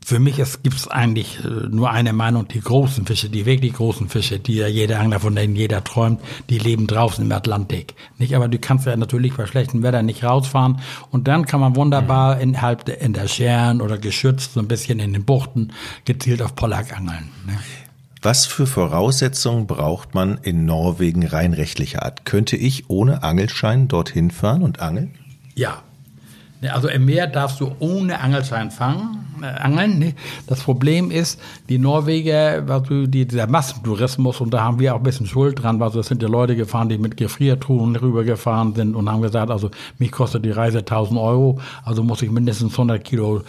für 0.08 0.20
mich 0.20 0.38
gibt 0.38 0.78
es 0.78 0.88
eigentlich 0.88 1.44
äh, 1.44 1.68
nur 1.68 1.92
eine 1.92 2.14
Meinung, 2.14 2.48
die 2.48 2.62
großen 2.62 3.06
Fische, 3.06 3.30
die 3.30 3.46
wirklich 3.46 3.74
großen 3.74 4.08
Fische, 4.08 4.40
die 4.40 4.56
ja 4.56 4.68
jeder 4.68 5.02
Angler, 5.02 5.20
von 5.20 5.36
denen 5.36 5.54
jeder 5.54 5.84
träumt, 5.84 6.22
die 6.50 6.60
leben 6.60 6.88
draußen 6.88 7.26
im 7.26 7.32
Atlantik. 7.34 7.94
Nicht, 8.18 8.34
aber 8.34 8.48
du 8.48 8.58
kannst 8.58 8.86
ja 8.86 8.96
natürlich 8.96 9.34
bei 9.34 9.46
schlechtem 9.48 9.84
Wetter 9.84 10.04
nicht 10.04 10.24
rausfahren 10.24 10.80
und 11.12 11.28
dann 11.28 11.46
kann 11.46 11.60
man 11.60 11.76
wunderbar 11.76 12.38
mhm. 12.38 12.42
innerhalb 12.42 12.86
der, 12.86 13.02
in 13.02 13.12
der 13.12 13.28
Scheren 13.28 13.82
oder 13.82 13.98
geschützt 13.98 14.54
so 14.54 14.62
ein 14.62 14.70
bisschen 14.70 15.00
in 15.00 15.12
den 15.12 15.26
Buchten 15.26 15.74
gezielt 16.06 16.42
auf 16.42 16.56
Pollack 16.56 16.96
angeln. 16.96 17.28
Ne? 17.46 17.60
Was 18.28 18.46
für 18.46 18.68
Voraussetzungen 18.68 19.68
braucht 19.68 20.14
man 20.14 20.38
in 20.42 20.66
Norwegen 20.66 21.26
rein 21.26 21.54
rechtlicher 21.54 22.04
Art? 22.04 22.26
Könnte 22.26 22.58
ich 22.58 22.90
ohne 22.90 23.24
Angelschein 23.24 23.88
dorthin 23.88 24.32
fahren 24.32 24.64
und 24.64 24.82
angeln? 24.82 25.14
Ja. 25.56 25.82
Also 26.62 26.90
im 26.90 27.06
Meer 27.06 27.28
darfst 27.28 27.62
du 27.62 27.74
ohne 27.80 28.20
Angelschein 28.20 28.70
fangen. 28.70 29.27
Äh, 29.42 29.46
angeln. 29.46 30.00
Ne? 30.00 30.14
Das 30.48 30.64
Problem 30.64 31.12
ist, 31.12 31.40
die 31.70 31.78
Norweger, 31.78 32.64
also 32.68 33.06
die, 33.06 33.26
dieser 33.26 33.48
Massentourismus, 33.48 34.42
und 34.42 34.54
da 34.54 34.64
haben 34.64 34.80
wir 34.80 34.94
auch 34.94 35.00
ein 35.00 35.04
bisschen 35.04 35.28
Schuld 35.28 35.62
dran, 35.62 35.82
also 35.82 36.00
es 36.00 36.08
sind 36.08 36.22
ja 36.22 36.28
Leute 36.28 36.56
gefahren, 36.56 36.90
die 36.90 36.98
mit 36.98 37.18
Gefriertruhen 37.18 37.96
rübergefahren 37.96 38.76
sind 38.76 38.96
und 38.96 39.10
haben 39.10 39.22
gesagt, 39.22 39.52
also 39.52 39.70
mich 40.00 40.12
kostet 40.12 40.46
die 40.46 40.52
Reise 40.52 40.80
1000 40.80 41.20
Euro, 41.20 41.60
also 41.84 42.04
muss 42.04 42.22
ich 42.22 42.32
mindestens 42.32 42.74
100 42.74 43.04
Kilo 43.04 43.42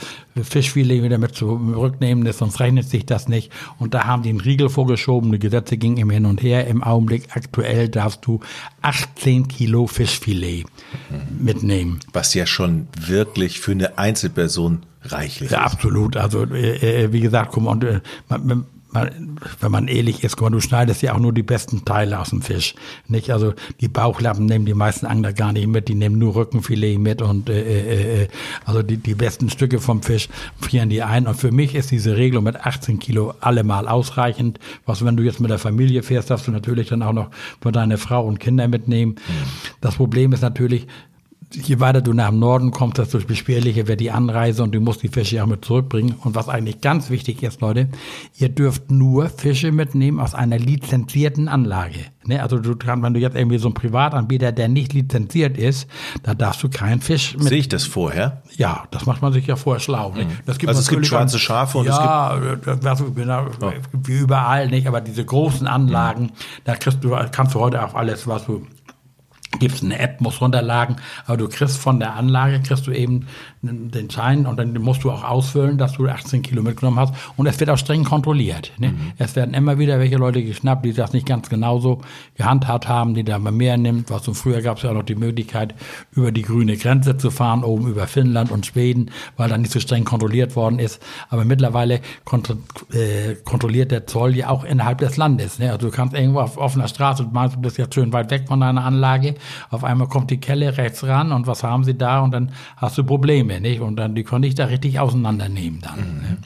Fischfilet 0.42 1.02
wieder 1.02 1.18
mit 1.18 1.35
zurücknehmen, 1.35 2.30
sonst 2.33 2.61
rechnet 2.61 2.88
sich 2.88 3.07
das 3.07 3.28
nicht. 3.28 3.50
Und 3.78 3.95
da 3.95 4.04
haben 4.04 4.23
die 4.23 4.28
einen 4.30 4.40
Riegel 4.40 4.68
vorgeschoben, 4.68 5.33
die 5.33 5.38
Gesetze 5.38 5.76
gingen 5.76 5.97
im 5.97 6.11
Hin 6.11 6.26
und 6.26 6.42
Her. 6.42 6.66
Im 6.66 6.83
Augenblick 6.83 7.28
aktuell 7.35 7.88
darfst 7.88 8.25
du 8.25 8.40
18 8.83 9.49
Kilo 9.49 9.87
Fischfilet 9.87 10.66
mitnehmen. 11.38 12.00
Was 12.12 12.35
ja 12.35 12.47
schon 12.47 12.88
wirklich 12.99 13.61
für 13.61 13.73
eine 13.73 13.99
Einzelperson 13.99 14.83
reichlich 15.02 15.50
ja, 15.50 15.67
ist. 15.67 15.75
Absolut. 15.75 16.17
Also 16.17 16.45
äh, 16.45 17.05
äh 17.05 17.12
wie 17.12 17.21
gesagt, 17.21 17.52
guck 17.52 17.64
mal, 17.64 17.73
und, 17.73 17.85
äh, 17.85 18.00
man, 18.28 18.67
wenn 19.61 19.71
man 19.71 19.88
ehrlich 19.88 20.25
ist, 20.25 20.37
guck 20.37 20.47
mal, 20.47 20.50
du 20.50 20.61
schneidest 20.61 21.02
ja 21.02 21.14
auch 21.14 21.19
nur 21.19 21.33
die 21.33 21.43
besten 21.43 21.85
Teile 21.85 22.19
aus 22.19 22.31
dem 22.31 22.40
Fisch. 22.40 22.75
Nicht? 23.07 23.31
Also 23.31 23.55
die 23.81 23.88
Bauchlappen 23.88 24.47
nehmen 24.47 24.64
die 24.64 24.75
meisten 24.75 25.07
Angler 25.07 25.33
gar 25.33 25.52
nicht 25.52 25.67
mit, 25.67 25.88
die 25.88 25.95
nehmen 25.95 26.19
nur 26.19 26.35
Rückenfilet 26.35 26.99
mit 26.99 27.21
und 27.21 27.50
äh, 27.50 27.61
äh, 27.61 28.23
äh, 28.23 28.28
also 28.64 28.83
die, 28.83 28.97
die 28.97 29.14
besten 29.14 29.50
Stücke 29.50 29.78
vom 29.78 30.02
Fisch 30.02 30.28
frieren 30.59 30.88
die 30.88 31.02
ein. 31.02 31.26
Und 31.26 31.35
für 31.35 31.52
mich 31.52 31.75
ist 31.75 31.90
diese 31.90 32.17
Regelung 32.17 32.45
mit 32.45 32.57
18 32.64 32.99
Kilo 32.99 33.35
allemal 33.40 33.88
ausreichend. 33.88 34.59
Was, 34.87 35.05
wenn 35.05 35.17
du 35.17 35.23
jetzt 35.23 35.40
mit 35.40 35.50
der 35.50 35.59
Familie 35.59 36.02
fährst, 36.02 36.31
darfst 36.31 36.47
du 36.47 36.50
natürlich 36.50 36.88
dann 36.88 37.02
auch 37.02 37.12
noch 37.12 37.31
für 37.61 37.73
deine 37.73 37.99
Frau 37.99 38.26
und 38.26 38.40
Kinder 38.40 38.69
mitnehmen. 38.69 39.12
Mhm. 39.12 39.76
Das 39.81 39.97
Problem 39.97 40.33
ist 40.33 40.40
natürlich, 40.40 40.87
je 41.55 41.81
weiter 41.81 42.02
du 42.02 42.12
nach 42.12 42.28
dem 42.28 42.38
Norden 42.38 42.71
kommst, 42.71 42.99
desto 42.99 43.19
beschwerlicher 43.19 43.88
wird 43.88 44.00
die 44.00 44.11
Anreise 44.11 44.62
und 44.62 44.75
du 44.75 44.81
musst 44.81 45.02
die 45.02 45.09
Fische 45.09 45.43
auch 45.43 45.47
mit 45.47 45.64
zurückbringen. 45.64 46.14
Und 46.23 46.35
was 46.35 46.49
eigentlich 46.49 46.81
ganz 46.81 47.11
wichtig 47.11 47.43
ist, 47.43 47.61
Leute, 47.61 47.88
ihr 48.37 48.49
dürft 48.49 48.90
nur 48.90 49.28
Fische 49.28 49.73
mitnehmen 49.73 50.21
aus 50.21 50.35
einer 50.35 50.59
lizenzierten 50.59 51.49
Anlage. 51.49 52.00
Ne? 52.26 52.43
Also 52.43 52.59
du 52.59 52.76
kannst, 52.76 53.02
wenn 53.02 53.14
du 53.14 53.21
jetzt 53.21 53.37
irgendwie 53.37 53.59
so 53.59 53.69
ein 53.69 53.75
Privatanbieter, 53.75 54.52
der 54.52 54.69
nicht 54.69 54.93
lizenziert 54.93 55.57
ist, 55.57 55.88
da 56.23 56.35
darfst 56.35 56.62
du 56.62 56.69
keinen 56.69 57.00
Fisch 57.00 57.35
mit. 57.37 57.49
Sehe 57.49 57.59
ich 57.59 57.69
das 57.69 57.85
vorher? 57.85 58.43
Ja, 58.57 58.85
das 58.90 59.07
macht 59.07 59.23
man 59.23 59.33
sich 59.33 59.47
ja 59.47 59.57
vorher 59.57 59.81
schlau. 59.81 60.12
Ne? 60.12 60.26
Das 60.45 60.59
gibt 60.59 60.69
also 60.69 60.81
es 60.81 60.88
gibt 60.88 61.07
schwarze 61.07 61.38
Schafe 61.38 61.78
und 61.78 61.87
ja, 61.87 62.37
es 62.37 62.61
gibt 62.62 62.85
das, 62.85 63.02
genau, 63.14 63.47
oh. 63.61 63.73
wie 63.93 64.19
überall 64.19 64.69
nicht, 64.69 64.87
aber 64.87 65.00
diese 65.00 65.25
großen 65.25 65.67
Anlagen, 65.67 66.25
mhm. 66.25 66.31
da 66.64 66.76
kriegst 66.76 67.02
du, 67.02 67.17
kannst 67.33 67.55
du 67.55 67.61
heute 67.61 67.83
auch 67.85 67.95
alles, 67.95 68.26
was 68.26 68.45
du 68.45 68.67
gibt's 69.59 69.83
eine 69.83 69.99
App, 69.99 70.21
muss 70.21 70.40
runterladen, 70.40 70.97
aber 71.26 71.37
du 71.37 71.49
kriegst 71.49 71.78
von 71.78 71.99
der 71.99 72.14
Anlage, 72.14 72.61
kriegst 72.61 72.87
du 72.87 72.93
eben 72.93 73.26
den 73.62 74.11
Schein 74.11 74.47
und 74.47 74.57
dann 74.57 74.73
musst 74.75 75.03
du 75.03 75.11
auch 75.11 75.25
ausfüllen, 75.25 75.79
dass 75.79 75.95
du 75.95 76.07
18 76.07 76.43
Kilo 76.43 76.62
mitgenommen 76.62 76.99
hast 76.99 77.15
und 77.37 77.47
es 77.47 77.59
wird 77.59 77.71
auch 77.71 77.79
streng 77.79 78.05
kontrolliert. 78.05 78.73
Ne? 78.79 78.91
Mhm. 78.91 79.12
Es 79.19 79.35
werden 79.35 79.55
immer 79.55 79.79
wieder 79.79 79.99
welche 79.99 80.17
Leute 80.17 80.45
geschnappt, 80.45 80.85
die 80.85 80.93
das 80.93 81.12
nicht 81.12 81.27
ganz 81.27 81.49
genauso 81.49 82.00
gehandhabt 82.37 82.88
haben, 82.88 83.15
die 83.15 83.25
da 83.25 83.38
mal 83.38 83.53
mehr 83.53 83.77
nimmt. 83.77 84.11
Was 84.11 84.25
so 84.25 84.35
früher 84.35 84.62
gab 84.62 84.77
es 84.77 84.85
ja 84.85 84.91
auch 84.91 84.95
noch 84.95 85.03
die 85.03 85.17
Möglichkeit, 85.17 85.75
über 86.12 86.31
die 86.31 86.43
grüne 86.43 86.77
Grenze 86.77 87.17
zu 87.17 87.31
fahren, 87.31 87.65
oben 87.65 87.88
über 87.88 88.07
Finnland 88.07 88.53
und 88.53 88.67
Schweden, 88.67 89.11
weil 89.37 89.49
dann 89.49 89.62
nicht 89.62 89.73
so 89.73 89.81
streng 89.81 90.05
kontrolliert 90.05 90.55
worden 90.55 90.79
ist. 90.79 91.03
Aber 91.29 91.45
mittlerweile 91.45 92.00
kont 92.25 92.50
äh, 92.93 93.35
kontrolliert 93.45 93.91
der 93.91 94.07
Zoll 94.07 94.37
ja 94.37 94.50
auch 94.50 94.65
innerhalb 94.65 94.99
des 94.99 95.17
Landes. 95.17 95.59
Ne? 95.59 95.73
Also 95.73 95.88
du 95.88 95.91
kannst 95.95 96.15
irgendwo 96.15 96.41
auf 96.41 96.59
offener 96.59 96.88
Straße, 96.88 97.25
du 97.25 97.31
meinst, 97.31 97.57
du 97.57 97.61
bist 97.61 97.77
jetzt 97.79 97.95
schön 97.95 98.12
weit 98.12 98.31
weg 98.31 98.45
von 98.47 98.61
deiner 98.61 98.85
Anlage, 98.85 99.35
auf 99.71 99.83
einmal 99.83 100.09
kommt 100.09 100.31
die 100.31 100.38
Kelle 100.38 100.77
rechts 100.77 101.05
ran 101.05 101.33
und 101.33 101.47
was 101.47 101.65
haben 101.65 101.83
sie 101.85 101.97
da 101.97 102.21
und 102.21 102.31
dann 102.31 102.53
hast 102.77 102.97
du 102.99 103.05
Probleme. 103.05 103.48
Probleme, 103.49 103.61
nicht? 103.61 103.81
Und 103.81 103.97
dann, 103.97 104.14
die 104.14 104.25
konnte 104.25 104.49
ich 104.49 104.55
da 104.55 104.67
richtig 104.67 105.00
auseinandernehmen 105.00 105.81
dann. 105.81 105.99
Mhm. 105.99 106.23
Ne? 106.23 106.37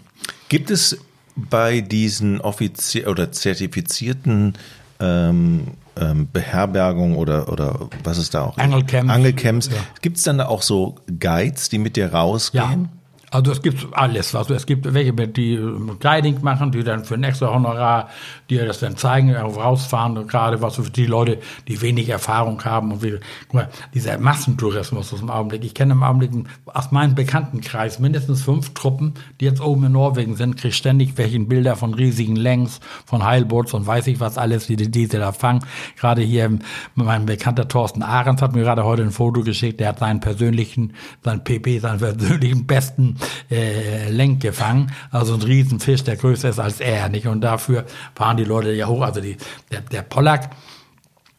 Gibt 0.48 0.70
es 0.70 0.98
bei 1.34 1.80
diesen 1.80 2.40
offiziell 2.40 3.08
oder 3.08 3.32
zertifizierten 3.32 4.54
ähm, 5.00 5.68
ähm, 5.96 6.28
Beherbergung 6.32 7.16
oder, 7.16 7.50
oder 7.50 7.88
was 8.04 8.18
ist 8.18 8.34
da 8.34 8.42
auch? 8.44 8.58
Angelcamps. 8.58 9.12
Angelcamps. 9.12 9.66
Ja. 9.68 9.78
Gibt 10.00 10.18
es 10.18 10.22
dann 10.22 10.38
da 10.38 10.46
auch 10.46 10.62
so 10.62 10.96
Guides, 11.18 11.68
die 11.68 11.78
mit 11.78 11.96
dir 11.96 12.12
rausgehen? 12.12 12.82
Ja. 12.82 13.01
Also 13.32 13.50
es 13.50 13.62
gibt 13.62 13.86
alles. 13.92 14.34
Also 14.34 14.52
es 14.52 14.66
gibt 14.66 14.92
welche, 14.92 15.12
die 15.12 15.58
Guiding 16.00 16.42
machen, 16.42 16.70
die 16.70 16.84
dann 16.84 17.04
für 17.04 17.14
ein 17.14 17.24
extra 17.24 17.52
Honorar 17.52 18.10
dir 18.50 18.66
das 18.66 18.80
dann 18.80 18.98
zeigen, 18.98 19.34
rausfahren, 19.34 20.26
gerade 20.26 20.60
was 20.60 20.76
für 20.76 20.90
die 20.90 21.06
Leute, 21.06 21.38
die 21.66 21.80
wenig 21.80 22.10
Erfahrung 22.10 22.62
haben. 22.62 22.92
Und 22.92 23.02
wie, 23.02 23.18
guck 23.48 23.54
mal, 23.54 23.68
dieser 23.94 24.18
Massentourismus 24.18 25.14
aus 25.14 25.20
dem 25.20 25.30
Augenblick. 25.30 25.64
Ich 25.64 25.72
kenne 25.72 25.92
im 25.92 26.02
Augenblick 26.02 26.30
aus 26.66 26.92
meinem 26.92 27.14
Bekanntenkreis 27.14 27.98
mindestens 27.98 28.42
fünf 28.42 28.74
Truppen, 28.74 29.14
die 29.40 29.46
jetzt 29.46 29.62
oben 29.62 29.84
in 29.84 29.92
Norwegen 29.92 30.36
sind, 30.36 30.58
kriege 30.58 30.74
ständig 30.74 31.16
welche 31.16 31.40
Bilder 31.40 31.74
von 31.76 31.94
riesigen 31.94 32.36
Längs, 32.36 32.80
von 33.06 33.24
Heilboots 33.24 33.72
und 33.72 33.86
weiß 33.86 34.08
ich 34.08 34.20
was 34.20 34.36
alles, 34.36 34.66
die 34.66 34.76
die 34.76 35.08
da 35.08 35.32
fangen. 35.32 35.64
Gerade 35.98 36.20
hier 36.20 36.58
mein 36.94 37.24
bekannter 37.24 37.66
Thorsten 37.66 38.02
Ahrens 38.02 38.42
hat 38.42 38.54
mir 38.54 38.62
gerade 38.62 38.84
heute 38.84 39.02
ein 39.02 39.10
Foto 39.10 39.42
geschickt, 39.42 39.80
der 39.80 39.88
hat 39.88 40.00
seinen 40.00 40.20
persönlichen, 40.20 40.92
seinen 41.24 41.42
PP, 41.44 41.78
seinen 41.78 41.98
persönlichen 41.98 42.66
besten 42.66 43.16
äh, 43.50 44.10
Lenk 44.10 44.42
gefangen. 44.42 44.92
Also 45.10 45.34
ein 45.34 45.42
Riesenfisch, 45.42 46.04
der 46.04 46.16
größer 46.16 46.50
ist 46.50 46.58
als 46.58 46.80
er, 46.80 47.08
nicht? 47.08 47.26
Und 47.26 47.40
dafür 47.40 47.84
fahren 48.14 48.36
die 48.36 48.44
Leute 48.44 48.72
ja 48.72 48.86
hoch. 48.86 49.02
Also 49.02 49.20
die, 49.20 49.36
der, 49.70 49.80
der 49.80 50.02
Pollack, 50.02 50.50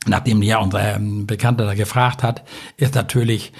nachdem 0.05 0.41
ja 0.41 0.59
unser 0.59 0.95
ähm, 0.95 1.27
Bekannter 1.27 1.65
da 1.65 1.73
gefragt 1.73 2.23
hat, 2.23 2.43
ist 2.77 2.95
natürlich 2.95 3.53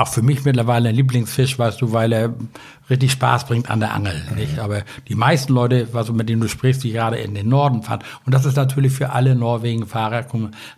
auch 0.00 0.08
für 0.08 0.22
mich 0.22 0.44
mittlerweile 0.44 0.88
ein 0.88 0.94
Lieblingsfisch, 0.94 1.58
weißt 1.58 1.80
du, 1.82 1.92
weil 1.92 2.12
er 2.12 2.34
richtig 2.88 3.12
Spaß 3.12 3.44
bringt 3.46 3.70
an 3.70 3.80
der 3.80 3.92
Angel. 3.92 4.20
Nicht? 4.34 4.58
Aber 4.58 4.82
die 5.08 5.14
meisten 5.14 5.52
Leute, 5.52 5.88
was 5.92 6.10
mit 6.10 6.28
denen 6.28 6.40
du 6.40 6.48
sprichst, 6.48 6.82
die 6.82 6.92
gerade 6.92 7.18
in 7.18 7.34
den 7.34 7.48
Norden 7.48 7.82
fahren, 7.82 8.00
und 8.24 8.34
das 8.34 8.46
ist 8.46 8.56
natürlich 8.56 8.92
für 8.92 9.10
alle 9.10 9.34
Norwegen-Fahrer, 9.34 10.24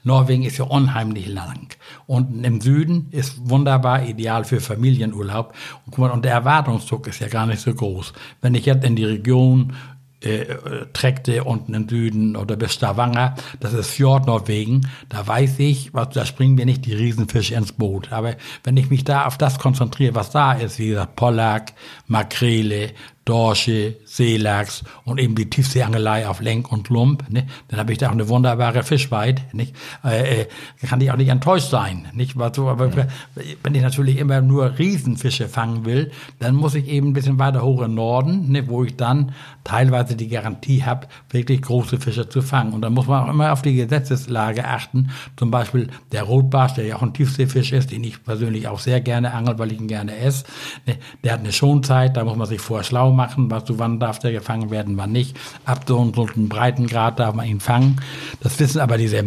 Norwegen 0.03 0.43
ist 0.43 0.59
ja 0.59 0.65
unheimlich 0.65 1.29
lang. 1.29 1.69
Und 2.07 2.45
im 2.45 2.61
Süden 2.61 3.09
ist 3.13 3.49
wunderbar 3.49 4.05
ideal 4.05 4.45
für 4.45 4.61
Familienurlaub. 4.61 5.55
Und, 5.87 6.11
und 6.11 6.25
der 6.25 6.33
Erwartungsdruck 6.33 7.07
ist 7.07 7.21
ja 7.21 7.29
gar 7.29 7.47
nicht 7.47 7.63
so 7.63 7.73
groß. 7.73 8.13
Wenn 8.41 8.55
ich 8.55 8.67
jetzt 8.67 8.85
in 8.85 8.97
die 8.97 9.05
Region 9.05 9.73
äh, 10.25 10.87
Trekte 10.93 11.45
unten 11.45 11.75
im 11.75 11.89
Süden 11.89 12.37
oder 12.37 12.57
bis 12.57 12.75
Stavanger, 12.75 13.35
das 13.61 13.73
ist 13.73 13.91
Fjord 13.91 14.27
Norwegen, 14.27 14.89
da 15.09 15.27
weiß 15.27 15.59
ich, 15.59 15.93
was, 15.95 16.11
da 16.11 16.25
springen 16.27 16.59
wir 16.59 16.67
nicht 16.67 16.87
die 16.87 16.95
Riesenfische 16.95 17.55
ins 17.55 17.73
Boot. 17.73 18.13
Aber 18.13 18.37
wenn 18.65 18.77
ich 18.77 18.91
mich 18.91 19.05
da 19.05 19.27
auf 19.27 19.39
das 19.39 19.59
konzentriere, 19.59 20.15
was 20.15 20.31
da 20.31 20.53
ist, 20.53 20.79
wie 20.79 20.89
gesagt, 20.89 21.17
Pollack, 21.17 21.73
Makrele, 22.07 22.91
Dorsche, 23.25 23.97
Seelachs 24.05 24.83
und 25.05 25.21
eben 25.21 25.37
die 25.37 25.49
Tiefseeangelei 25.49 26.27
auf 26.27 26.41
Lenk 26.41 26.73
und 26.73 26.89
Lump, 26.89 27.31
ne? 27.31 27.47
dann 27.69 27.79
habe 27.79 27.93
ich 27.93 27.99
da 27.99 28.09
auch 28.09 28.13
eine 28.13 28.29
wunderbare 28.29 28.83
Fischweid. 28.83 29.55
Nicht? 29.55 29.77
Äh, 30.05 30.43
äh, 30.43 30.47
kann 30.87 31.01
ich 31.01 31.11
auch 31.11 31.17
nicht 31.17 31.29
enttäuscht 31.29 31.71
sein. 31.71 32.09
Nicht? 32.15 32.37
So, 32.55 32.69
aber 32.69 32.89
ja. 32.89 33.07
wenn 33.63 33.75
ich 33.75 33.83
natürlich 33.83 34.19
immer 34.19 34.41
nur 34.41 34.79
Riesenfische 34.79 35.49
fangen 35.49 35.85
will, 35.85 36.11
dann 36.41 36.57
muss 36.57 36.75
ich 36.75 36.89
eben 36.89 37.09
ein 37.09 37.13
bisschen 37.13 37.39
weiter 37.39 37.63
hoch 37.63 37.83
im 37.83 37.95
Norden, 37.95 38.51
ne? 38.51 38.67
wo 38.69 38.83
ich 38.83 38.97
dann 38.97 39.33
teilweise 39.63 40.17
die 40.17 40.29
Garantie 40.29 40.83
habe, 40.83 41.07
wirklich 41.31 41.63
große 41.63 42.01
Fische 42.01 42.29
zu 42.29 42.43
fangen. 42.43 42.73
Und 42.73 42.83
dann 42.83 42.93
muss 42.93 43.07
man 43.07 43.25
auch 43.25 43.33
immer 43.33 43.53
auf 43.53 43.63
die 43.63 43.75
Gesetzeslage 43.75 44.67
achten. 44.67 45.11
Zum 45.37 45.53
Beispiel 45.53 45.91
der 46.11 46.25
Rotbarsch, 46.25 46.75
der 46.75 46.87
ja 46.87 46.97
auch 46.97 47.03
ein 47.03 47.15
Tiefseefisch 47.15 47.73
ist, 47.73 47.93
den 47.93 48.03
ich 48.03 48.23
persönlich 48.25 48.67
auch 48.67 48.81
sehr 48.81 49.01
gerne 49.01 49.33
angel, 49.33 49.59
weil 49.59 49.73
ich 49.73 49.81
ihn 49.81 49.87
gerne 49.87 50.17
esse. 50.17 50.45
Ne? 50.87 50.97
Der 51.23 51.35
hat 51.35 51.41
eine 51.41 51.53
Schonzeit, 51.53 52.17
da 52.17 52.25
muss 52.25 52.37
man 52.37 52.49
sich 52.49 52.61
vorher 52.61 52.83
machen, 53.13 53.51
was 53.51 53.65
du, 53.65 53.79
wann 53.79 54.01
darf 54.01 54.19
der 54.19 54.33
gefangen 54.33 54.71
werden, 54.71 54.97
wann 54.97 55.13
nicht. 55.13 55.37
Ab 55.65 55.85
so 55.87 55.99
und 55.99 56.17
so 56.17 56.27
einem 56.27 56.49
Breitengrad 56.49 57.19
darf 57.19 57.35
man 57.35 57.47
ihn 57.47 57.61
fangen. 57.61 58.01
Das 58.41 58.59
wissen 58.59 58.81
aber 58.81 58.99
diese 58.99 59.25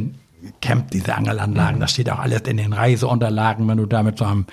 Camp, 0.62 0.92
diese 0.92 1.16
Angelanlagen, 1.16 1.80
das 1.80 1.92
steht 1.92 2.10
auch 2.10 2.20
alles 2.20 2.42
in 2.42 2.58
den 2.58 2.74
Reiseunterlagen. 2.74 3.68
Wenn 3.68 3.78
du 3.78 3.86
da 3.86 4.04
mit 4.04 4.18
so 4.18 4.26
einem 4.26 4.46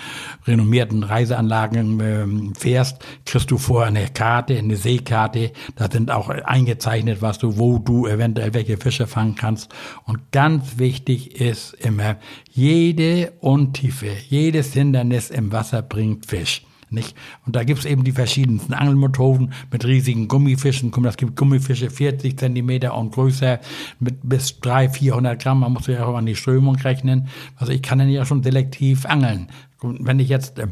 renommierten 0.47 1.03
Reiseanlagen 1.03 2.01
äh, 2.01 2.59
fährst, 2.59 3.05
kriegst 3.27 3.51
du 3.51 3.59
vorher 3.59 3.89
eine 3.89 4.09
Karte, 4.09 4.57
eine 4.57 4.77
Seekarte. 4.77 5.53
Da 5.77 5.91
sind 5.91 6.11
auch 6.11 6.29
eingezeichnet, 6.29 7.23
was 7.23 7.39
du, 7.39 7.59
wo 7.59 7.79
du 7.79 8.07
eventuell 8.07 8.55
welche 8.55 8.77
Fische 8.77 9.07
fangen 9.07 9.35
kannst. 9.35 9.73
Und 10.05 10.33
ganz 10.33 10.79
wichtig 10.79 11.41
ist 11.41 11.75
immer, 11.75 12.17
jede 12.51 13.33
Untiefe, 13.41 14.11
jedes 14.29 14.73
Hindernis 14.73 15.31
im 15.31 15.53
Wasser 15.53 15.83
bringt 15.83 16.27
Fisch. 16.27 16.63
Nicht? 16.93 17.17
Und 17.47 17.57
da 17.57 17.65
gibt's 17.65 17.85
eben 17.85 18.05
die 18.05 18.13
verschiedensten 18.13 18.75
Angelmethoden 18.75 19.53
mit 19.71 19.85
riesigen 19.85 20.29
Gummifischen. 20.29 20.93
Es 21.07 21.17
gibt 21.17 21.37
Gummifische 21.37 21.91
40 21.91 22.39
Zentimeter 22.39 22.95
und 22.95 23.13
größer 23.13 23.61
mit 23.99 24.19
bis 24.23 24.61
300, 24.61 24.97
400 24.97 25.43
Gramm. 25.43 25.61
Man 25.61 25.73
muss 25.73 25.87
ja 25.87 26.05
auch 26.05 26.17
an 26.17 26.27
die 26.27 26.37
Strömung 26.37 26.77
rechnen. 26.77 27.29
Also 27.57 27.73
ich 27.73 27.83
kann 27.83 27.99
dann 27.99 28.09
ja 28.09 28.25
schon 28.25 28.43
selektiv 28.43 29.07
angeln. 29.07 29.49
wenn 29.81 30.21
ich 30.21 30.29
jetzt 30.29 30.59
äh, 30.59 30.69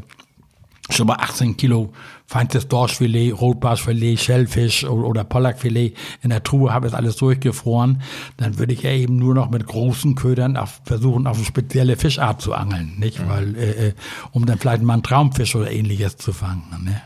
schon 0.89 1.07
mal 1.07 1.15
18 1.15 1.57
Kilo 1.57 1.91
feinstes 2.31 2.69
Dorschfilet, 2.69 3.33
Rotbarschfilet, 3.33 4.17
Schellfisch 4.17 4.85
oder 4.85 5.25
Pollackfilet 5.25 5.93
in 6.23 6.29
der 6.29 6.41
Truhe 6.43 6.73
habe, 6.73 6.87
ist 6.87 6.93
alles 6.93 7.17
durchgefroren, 7.17 8.01
dann 8.37 8.57
würde 8.57 8.71
ich 8.71 8.83
ja 8.83 8.91
eben 8.91 9.17
nur 9.17 9.35
noch 9.35 9.49
mit 9.49 9.65
großen 9.65 10.15
Ködern 10.15 10.55
auf, 10.55 10.79
versuchen, 10.85 11.27
auf 11.27 11.35
eine 11.35 11.45
spezielle 11.45 11.97
Fischart 11.97 12.41
zu 12.41 12.53
angeln, 12.53 12.93
nicht? 12.97 13.19
Mhm. 13.19 13.29
Weil, 13.29 13.55
äh, 13.57 13.87
äh, 13.87 13.93
um 14.31 14.45
dann 14.45 14.57
vielleicht 14.59 14.81
mal 14.81 14.93
einen 14.93 15.03
Traumfisch 15.03 15.55
oder 15.57 15.69
ähnliches 15.71 16.15
zu 16.15 16.31
fangen. 16.31 16.63
Ne? 16.85 17.01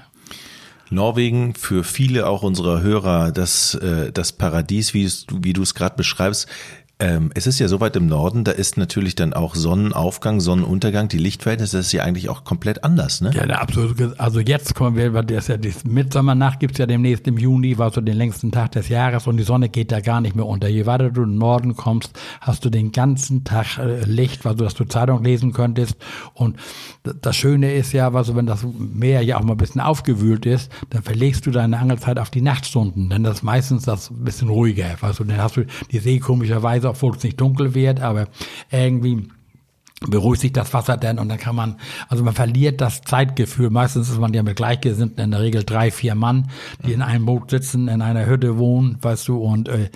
Norwegen 0.91 1.55
für 1.55 1.83
viele 1.83 2.27
auch 2.27 2.43
unserer 2.43 2.81
Hörer 2.81 3.31
das, 3.31 3.73
äh, 3.73 4.11
das 4.11 4.31
Paradies, 4.31 4.93
wie, 4.93 5.05
es, 5.05 5.25
wie 5.33 5.53
du 5.53 5.63
es 5.63 5.73
gerade 5.73 5.95
beschreibst. 5.95 6.47
Ähm, 6.97 7.31
es 7.35 7.45
ist 7.45 7.59
ja 7.59 7.67
so 7.67 7.81
weit 7.81 7.97
im 7.97 8.07
Norden, 8.07 8.45
da 8.45 8.53
ist 8.53 8.77
natürlich 8.77 9.15
dann 9.15 9.33
auch 9.33 9.55
Sonnenaufgang, 9.55 10.39
Sonnenuntergang, 10.39 11.09
die 11.09 11.17
Lichtverhältnisse, 11.17 11.77
das 11.77 11.87
ist 11.87 11.91
ja 11.91 12.03
eigentlich 12.03 12.29
auch 12.29 12.45
komplett 12.45 12.85
anders, 12.85 13.19
ne? 13.19 13.31
Ja, 13.33 13.43
absolut. 13.55 14.17
Also 14.17 14.39
jetzt 14.39 14.75
kommen 14.75 14.95
wir, 14.95 15.13
weil 15.13 15.25
das 15.25 15.47
ja 15.47 15.57
die 15.57 15.73
Mitsommernacht 15.83 16.61
gibt's 16.61 16.77
ja 16.77 16.85
demnächst 16.85 17.27
im 17.27 17.37
Juni, 17.37 17.77
war 17.77 17.91
so 17.91 17.99
den 17.99 18.15
längsten 18.15 18.51
Tag 18.53 18.71
des 18.71 18.87
Jahres 18.87 19.27
und 19.27 19.35
die 19.35 19.43
Sonne 19.43 19.67
geht 19.67 19.91
da 19.91 19.99
gar 19.99 20.21
nicht 20.21 20.37
mehr 20.37 20.45
unter. 20.45 20.69
Je 20.69 20.85
weiter 20.85 21.09
du 21.09 21.23
im 21.23 21.37
Norden 21.37 21.75
kommst, 21.75 22.17
hast 22.39 22.63
du 22.63 22.69
den 22.69 22.93
ganzen 22.93 23.43
Tag 23.43 23.77
äh, 23.77 24.05
Licht, 24.05 24.45
du, 24.45 24.53
dass 24.53 24.73
du 24.73 24.85
Zeitung 24.85 25.21
lesen 25.21 25.51
könntest. 25.51 25.97
Und 26.33 26.55
das 27.03 27.35
Schöne 27.35 27.73
ist 27.73 27.91
ja, 27.91 28.13
also 28.13 28.37
wenn 28.37 28.45
das 28.45 28.65
Meer 28.77 29.21
ja 29.21 29.37
auch 29.37 29.43
mal 29.43 29.53
ein 29.53 29.57
bisschen 29.57 29.81
aufgewühlt 29.81 30.45
ist, 30.45 30.71
dann 30.91 31.03
verlegst 31.03 31.45
du 31.45 31.51
deine 31.51 31.77
Angelzeit 31.77 32.19
auf 32.19 32.29
die 32.29 32.41
Nachtstunden, 32.41 33.09
denn 33.09 33.23
das 33.23 33.37
ist 33.37 33.43
meistens 33.43 33.83
das 33.83 34.11
bisschen 34.13 34.49
ruhiger. 34.49 34.95
Weißt 35.01 35.19
dann 35.19 35.37
hast 35.37 35.57
du 35.57 35.65
die 35.91 35.99
See 35.99 36.19
komischerweise, 36.19 36.84
obwohl 36.85 37.15
es 37.15 37.23
nicht 37.23 37.39
dunkel 37.39 37.73
wird, 37.73 38.01
aber 38.01 38.27
irgendwie 38.71 39.27
beruhigt 40.01 40.41
sich 40.41 40.51
das 40.51 40.73
Wasser 40.73 40.97
denn 40.97 41.19
und 41.19 41.29
dann 41.29 41.37
kann 41.37 41.55
man, 41.55 41.77
also 42.09 42.23
man 42.23 42.33
verliert 42.33 42.81
das 42.81 43.01
Zeitgefühl. 43.01 43.69
Meistens 43.69 44.09
ist 44.09 44.19
man 44.19 44.33
ja 44.33 44.43
mit 44.43 44.57
Gleichgesinnten, 44.57 45.23
in 45.23 45.31
der 45.31 45.39
Regel 45.39 45.63
drei, 45.63 45.89
vier 45.89 46.15
Mann, 46.15 46.49
die 46.85 46.91
in 46.91 47.01
einem 47.01 47.25
Boot 47.25 47.49
sitzen, 47.49 47.87
in 47.87 48.01
einer 48.01 48.25
Hütte 48.25 48.57
wohnen, 48.57 48.97
weißt 49.01 49.27
du, 49.29 49.37
und 49.37 49.69
äh, 49.69 49.89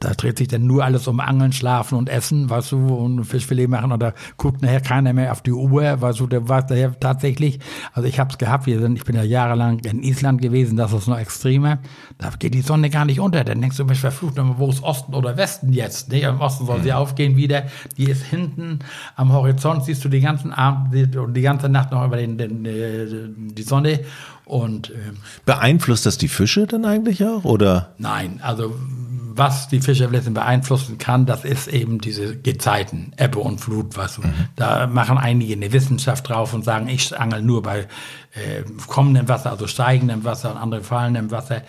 da 0.00 0.14
dreht 0.14 0.38
sich 0.38 0.48
dann 0.48 0.66
nur 0.66 0.82
alles 0.82 1.06
um 1.08 1.20
Angeln, 1.20 1.52
Schlafen 1.52 1.98
und 1.98 2.08
Essen, 2.08 2.48
weißt 2.48 2.72
du, 2.72 2.94
und 2.94 3.24
Fischfilet 3.24 3.68
machen 3.68 3.92
und 3.92 4.02
da 4.02 4.14
guckt 4.38 4.62
nachher 4.62 4.80
keiner 4.80 5.12
mehr 5.12 5.30
auf 5.30 5.42
die 5.42 5.52
Uhr, 5.52 6.00
weißt 6.00 6.20
du, 6.20 6.26
der 6.26 6.48
war 6.48 6.62
daher 6.62 6.98
tatsächlich, 6.98 7.60
also 7.92 8.08
ich 8.08 8.18
habe 8.18 8.30
es 8.30 8.38
gehabt, 8.38 8.64
wir 8.64 8.80
sind, 8.80 8.96
ich 8.96 9.04
bin 9.04 9.14
ja 9.14 9.22
jahrelang 9.22 9.80
in 9.80 10.02
Island 10.02 10.40
gewesen, 10.40 10.78
das 10.78 10.94
ist 10.94 11.06
noch 11.06 11.18
extremer, 11.18 11.80
da 12.16 12.30
geht 12.30 12.54
die 12.54 12.62
Sonne 12.62 12.88
gar 12.88 13.04
nicht 13.04 13.20
unter, 13.20 13.44
dann 13.44 13.60
denkst 13.60 13.76
du, 13.76 13.84
Mensch, 13.84 14.00
verflucht, 14.00 14.36
wo 14.38 14.70
ist 14.70 14.82
Osten 14.82 15.14
oder 15.14 15.36
Westen 15.36 15.72
jetzt? 15.74 16.10
Nicht? 16.10 16.24
Im 16.24 16.40
Osten 16.40 16.64
soll 16.64 16.80
sie 16.80 16.90
mhm. 16.90 16.96
aufgehen 16.96 17.36
wieder, 17.36 17.64
die 17.98 18.04
ist 18.04 18.24
hinten 18.24 18.78
am 19.16 19.33
Horizont 19.34 19.84
siehst 19.84 20.04
du 20.04 20.08
die 20.08 20.20
ganzen 20.20 20.52
Abend 20.52 21.16
und 21.16 21.34
die 21.34 21.42
ganze 21.42 21.68
Nacht 21.68 21.90
noch 21.90 22.04
über 22.04 22.16
den, 22.16 22.38
den, 22.38 22.64
äh, 22.64 23.06
die 23.52 23.62
Sonne 23.62 24.00
und 24.44 24.90
äh, 24.90 25.12
beeinflusst 25.44 26.06
das 26.06 26.18
die 26.18 26.28
Fische 26.28 26.66
dann 26.66 26.84
eigentlich 26.84 27.24
auch 27.24 27.44
oder? 27.44 27.94
Nein, 27.98 28.40
also 28.42 28.74
was 29.36 29.68
die 29.68 29.80
Fischerflächen 29.80 30.32
beeinflussen 30.34 30.98
kann, 30.98 31.26
das 31.26 31.44
ist 31.44 31.66
eben 31.66 31.98
diese 31.98 32.36
Gezeiten, 32.36 33.12
Ebbe 33.16 33.40
und 33.40 33.60
Flut, 33.60 33.96
was 33.96 34.18
mhm. 34.18 34.32
da 34.54 34.86
machen 34.86 35.18
einige 35.18 35.54
eine 35.54 35.72
Wissenschaft 35.72 36.28
drauf 36.28 36.54
und 36.54 36.64
sagen, 36.64 36.88
ich 36.88 37.18
angel 37.18 37.42
nur 37.42 37.62
bei 37.62 37.88
äh, 38.34 38.64
kommendem 38.88 39.28
Wasser, 39.28 39.52
also 39.52 39.68
steigendem 39.68 40.24
Wasser 40.24 40.50
und 40.50 40.56
andere 40.56 40.82
fallendem 40.82 41.30
Wasser. 41.30 41.62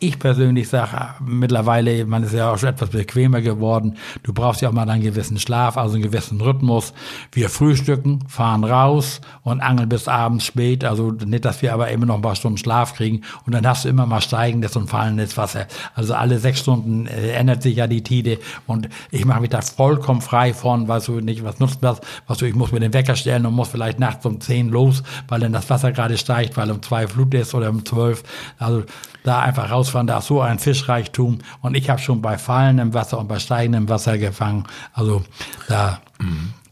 Ich 0.00 0.18
persönlich 0.18 0.68
sage 0.68 1.14
mittlerweile, 1.24 2.04
man 2.04 2.22
ist 2.22 2.34
ja 2.34 2.52
auch 2.52 2.58
schon 2.58 2.68
etwas 2.70 2.90
bequemer 2.90 3.40
geworden. 3.40 3.96
Du 4.22 4.34
brauchst 4.34 4.60
ja 4.60 4.68
auch 4.68 4.72
mal 4.72 4.88
einen 4.88 5.02
gewissen 5.02 5.38
Schlaf, 5.38 5.78
also 5.78 5.94
einen 5.94 6.02
gewissen 6.02 6.40
Rhythmus. 6.40 6.92
Wir 7.32 7.48
frühstücken, 7.48 8.20
fahren 8.28 8.64
raus 8.64 9.22
und 9.44 9.60
angeln 9.60 9.88
bis 9.88 10.08
abends 10.08 10.44
spät. 10.44 10.84
Also 10.84 11.10
nicht, 11.10 11.46
dass 11.46 11.62
wir 11.62 11.72
aber 11.72 11.88
immer 11.88 12.06
noch 12.06 12.16
ein 12.16 12.22
paar 12.22 12.36
Stunden 12.36 12.58
Schlaf 12.58 12.94
kriegen. 12.94 13.22
Und 13.46 13.54
dann 13.54 13.66
hast 13.66 13.86
du 13.86 13.88
immer 13.88 14.04
mal 14.04 14.20
steigendes 14.20 14.76
und 14.76 14.90
fallendes 14.90 15.36
Wasser. 15.38 15.66
Also 15.94 16.14
alle 16.14 16.38
sechs 16.38 16.60
Stunden 16.60 17.06
äh, 17.06 17.30
ändert 17.30 17.62
sich 17.62 17.76
ja 17.76 17.86
die 17.86 18.02
Tide. 18.02 18.38
Und 18.66 18.90
ich 19.10 19.24
mache 19.24 19.40
mich 19.40 19.50
da 19.50 19.62
vollkommen 19.62 20.20
frei 20.20 20.52
von, 20.52 20.86
weißt 20.86 21.08
du 21.08 21.20
nicht, 21.20 21.44
was 21.44 21.60
nutzt 21.60 21.82
das? 21.82 22.00
Was 22.26 22.38
du, 22.38 22.44
ich 22.44 22.54
muss 22.54 22.72
mir 22.72 22.80
den 22.80 22.92
Wecker 22.92 23.16
stellen 23.16 23.46
und 23.46 23.54
muss 23.54 23.68
vielleicht 23.68 23.98
nachts 23.98 24.26
um 24.26 24.40
zehn 24.40 24.68
los, 24.68 25.02
weil 25.28 25.40
dann 25.40 25.52
das 25.52 25.70
Wasser 25.70 25.92
gerade 25.92 26.09
gerade 26.10 26.18
steigt, 26.18 26.56
weil 26.56 26.70
um 26.70 26.82
zwei 26.82 27.06
Flut 27.06 27.34
ist 27.34 27.54
oder 27.54 27.70
um 27.70 27.84
zwölf. 27.84 28.22
Also 28.58 28.84
da 29.24 29.40
einfach 29.40 29.70
rausfahren, 29.70 30.06
da 30.06 30.18
ist 30.18 30.26
so 30.26 30.40
ein 30.40 30.58
Fischreichtum. 30.58 31.38
Und 31.60 31.76
ich 31.76 31.90
habe 31.90 32.00
schon 32.00 32.22
bei 32.22 32.38
fallendem 32.38 32.94
Wasser 32.94 33.18
und 33.18 33.28
bei 33.28 33.38
steigendem 33.38 33.88
Wasser 33.88 34.18
gefangen. 34.18 34.64
Also 34.92 35.22
da 35.68 36.00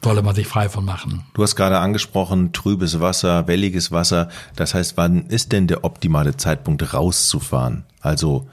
solle 0.03 0.23
man 0.23 0.35
sich 0.35 0.47
frei 0.47 0.69
von 0.69 0.85
machen. 0.85 1.25
Du 1.35 1.43
hast 1.43 1.57
gerade 1.57 1.79
angesprochen, 1.79 2.53
trübes 2.53 3.01
Wasser, 3.01 3.47
welliges 3.47 3.93
Wasser. 3.93 4.29
Das 4.57 4.75
heißt, 4.75 4.97
wann 4.97 5.27
ist 5.27 5.53
denn 5.53 5.67
der 5.67 5.85
optimale 5.85 6.37
Zeitpunkt 6.37 6.95
rauszufahren? 6.95 7.85
Also 8.01 8.49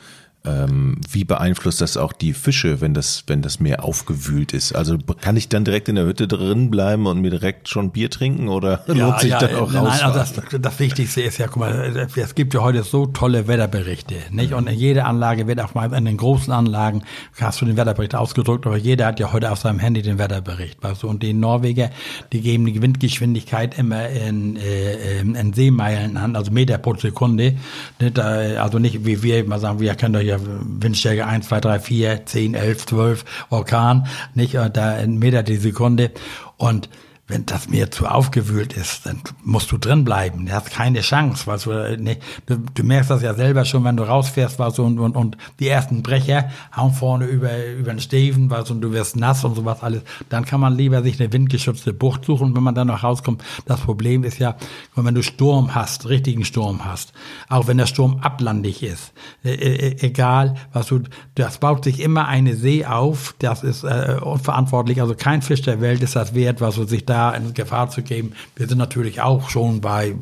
ähm, 0.45 0.97
wie 1.09 1.23
beeinflusst 1.23 1.81
das 1.81 1.97
auch 1.97 2.13
die 2.13 2.33
Fische, 2.33 2.81
wenn 2.81 2.93
das, 2.93 3.23
wenn 3.27 3.41
das 3.41 3.59
Meer 3.59 3.83
aufgewühlt 3.83 4.53
ist? 4.53 4.73
Also 4.73 4.97
kann 5.21 5.37
ich 5.37 5.49
dann 5.49 5.65
direkt 5.65 5.89
in 5.89 5.95
der 5.95 6.05
Hütte 6.05 6.27
drin 6.27 6.71
bleiben 6.71 7.07
und 7.07 7.21
mir 7.21 7.31
direkt 7.31 7.69
schon 7.69 7.91
Bier 7.91 8.09
trinken 8.09 8.47
oder 8.47 8.83
ja, 8.87 8.93
lohnt 8.93 9.19
sich 9.19 9.31
ja, 9.31 9.39
dann 9.39 9.55
auch 9.55 9.73
raus? 9.73 9.99
Nein, 10.01 10.13
also 10.13 10.19
das, 10.19 10.61
das 10.61 10.79
Wichtigste 10.79 11.21
ist 11.21 11.37
ja, 11.37 11.47
guck 11.47 11.57
mal, 11.57 12.07
es 12.15 12.35
gibt 12.35 12.53
ja 12.53 12.61
heute 12.61 12.83
so 12.83 13.05
tolle 13.07 13.47
Wetterberichte, 13.47 14.15
nicht? 14.31 14.53
Und 14.53 14.67
in 14.67 14.77
jeder 14.77 15.05
Anlage 15.05 15.47
wird 15.47 15.59
auch 15.61 15.73
mal 15.73 15.91
in 15.93 16.05
den 16.05 16.17
großen 16.17 16.51
Anlagen 16.51 17.03
hast 17.39 17.61
du 17.61 17.65
den 17.65 17.77
Wetterbericht 17.77 18.15
ausgedrückt, 18.15 18.65
aber 18.65 18.77
jeder 18.77 19.07
hat 19.07 19.19
ja 19.19 19.31
heute 19.31 19.51
auf 19.51 19.59
seinem 19.59 19.79
Handy 19.79 20.01
den 20.01 20.17
Wetterbericht, 20.17 20.81
weißt 20.83 21.03
du? 21.03 21.09
Und 21.09 21.23
die 21.23 21.33
Norweger, 21.33 21.89
die 22.31 22.41
geben 22.41 22.65
die 22.65 22.81
Windgeschwindigkeit 22.81 23.77
immer 23.77 24.09
in, 24.09 24.55
äh, 24.55 25.19
in 25.21 25.53
Seemeilen 25.53 26.17
an, 26.17 26.35
also 26.35 26.51
Meter 26.51 26.77
pro 26.77 26.95
Sekunde. 26.95 27.55
Nicht? 27.99 28.19
Also 28.19 28.79
nicht 28.79 29.05
wie 29.05 29.21
wir 29.23 29.39
immer 29.39 29.59
sagen, 29.59 29.79
wir 29.79 29.95
können 29.95 30.13
doch 30.13 30.21
hier 30.39 30.59
Windstärke 30.81 31.25
1, 31.25 31.47
2, 31.47 31.59
3, 31.59 31.79
4, 31.79 32.25
10, 32.25 32.53
11, 32.55 32.85
12, 32.85 33.25
Orkan, 33.49 34.07
nicht? 34.33 34.55
Da 34.55 34.95
ein 34.95 35.17
Meter 35.17 35.43
die 35.43 35.57
Sekunde. 35.57 36.11
Und 36.57 36.89
wenn 37.27 37.45
das 37.47 37.67
Meer 37.69 37.89
zu 37.89 38.05
aufgewühlt 38.05 38.73
ist, 38.73 39.07
dann 39.07 39.19
musst 39.43 39.71
du 39.71 39.79
drin 39.79 40.05
bleiben. 40.05 40.45
Du 40.45 40.51
hast 40.51 40.69
keine 40.69 41.01
Chance, 41.01 41.47
weil 41.47 41.57
du, 41.57 42.03
ne, 42.03 42.17
du, 42.45 42.83
merkst 42.83 43.09
das 43.09 43.23
ja 43.23 43.33
selber 43.33 43.65
schon, 43.65 43.83
wenn 43.83 43.97
du 43.97 44.03
rausfährst, 44.03 44.59
was 44.59 44.77
und, 44.77 44.99
und, 44.99 45.15
und 45.15 45.35
die 45.59 45.67
ersten 45.67 46.03
Brecher 46.03 46.49
hauen 46.75 46.93
vorne 46.93 47.25
über, 47.25 47.65
über 47.65 47.91
den 47.91 47.99
Steven, 47.99 48.51
was 48.51 48.69
und 48.69 48.81
du 48.81 48.91
wirst 48.91 49.15
nass 49.15 49.43
und 49.43 49.55
sowas 49.55 49.81
alles. 49.81 50.03
Dann 50.29 50.45
kann 50.45 50.59
man 50.59 50.77
lieber 50.77 51.01
sich 51.01 51.19
eine 51.19 51.33
windgeschützte 51.33 51.93
Bucht 51.93 52.25
suchen, 52.25 52.55
wenn 52.55 52.61
man 52.61 52.75
dann 52.75 52.87
noch 52.87 53.03
rauskommt. 53.03 53.43
Das 53.65 53.79
Problem 53.79 54.23
ist 54.23 54.37
ja, 54.37 54.55
wenn 54.95 55.15
du 55.15 55.23
Sturm 55.23 55.73
hast, 55.73 56.07
richtigen 56.07 56.45
Sturm 56.45 56.85
hast, 56.85 57.11
auch 57.49 57.65
wenn 57.65 57.79
der 57.79 57.87
Sturm 57.87 58.19
ablandig 58.21 58.83
ist, 58.83 59.13
äh, 59.43 59.53
äh, 59.53 60.05
egal, 60.05 60.55
was 60.73 60.87
du, 60.87 61.01
das 61.33 61.57
baut 61.57 61.85
sich 61.85 62.01
immer 62.01 62.27
eine 62.27 62.55
See 62.55 62.85
auf, 62.85 63.33
das 63.39 63.63
ist 63.63 63.83
äh, 63.83 64.19
unverantwortlich, 64.21 65.01
also 65.01 65.15
kein 65.15 65.41
Fisch 65.41 65.63
der 65.63 65.81
Welt 65.81 66.03
ist 66.03 66.15
das 66.15 66.35
wert, 66.35 66.61
was 66.61 66.75
du 66.75 66.83
sich 66.83 67.03
da 67.03 67.14
da 67.15 67.31
in 67.31 67.53
Gefahr 67.53 67.89
zu 67.89 68.01
geben. 68.01 68.33
Wir 68.55 68.67
sind 68.67 68.77
natürlich 68.77 69.21
auch 69.21 69.49
schon 69.49 69.79
bei 69.79 70.15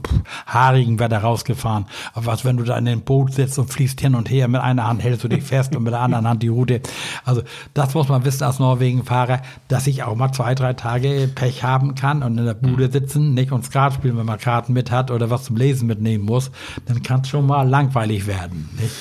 haarigen 0.45 0.99
Wetter 0.99 1.17
rausgefahren. 1.17 1.85
Aber 2.13 2.27
was, 2.27 2.45
wenn 2.45 2.57
du 2.57 2.63
da 2.63 2.77
in 2.77 2.85
dem 2.85 3.01
Boot 3.01 3.33
sitzt 3.33 3.57
und 3.57 3.67
fließt 3.71 3.99
hin 3.99 4.13
und 4.13 4.29
her, 4.29 4.47
mit 4.47 4.61
einer 4.61 4.87
Hand 4.87 5.01
hältst 5.01 5.23
du 5.23 5.27
dich 5.27 5.43
fest 5.43 5.75
und 5.75 5.83
mit 5.83 5.93
der 5.93 6.01
anderen 6.01 6.27
Hand 6.27 6.43
die 6.43 6.49
Route. 6.49 6.81
Also 7.25 7.41
das 7.73 7.95
muss 7.95 8.09
man 8.09 8.23
wissen 8.25 8.43
als 8.43 8.59
Norwegen-Fahrer, 8.59 9.41
dass 9.67 9.87
ich 9.87 10.03
auch 10.03 10.15
mal 10.15 10.31
zwei, 10.31 10.53
drei 10.53 10.73
Tage 10.73 11.29
Pech 11.33 11.63
haben 11.63 11.95
kann 11.95 12.21
und 12.21 12.37
in 12.37 12.45
der 12.45 12.53
Bude 12.53 12.91
sitzen, 12.91 13.33
nicht 13.33 13.51
und 13.51 13.65
Skat 13.65 13.93
spielen, 13.95 14.17
wenn 14.17 14.25
man 14.27 14.37
Karten 14.37 14.73
mit 14.73 14.91
hat 14.91 15.09
oder 15.09 15.31
was 15.31 15.45
zum 15.45 15.55
Lesen 15.57 15.87
mitnehmen 15.87 16.25
muss, 16.25 16.51
dann 16.85 17.01
kann 17.01 17.21
es 17.21 17.29
schon 17.29 17.47
mal 17.47 17.67
langweilig 17.67 18.27
werden. 18.27 18.69
Nicht? 18.79 18.93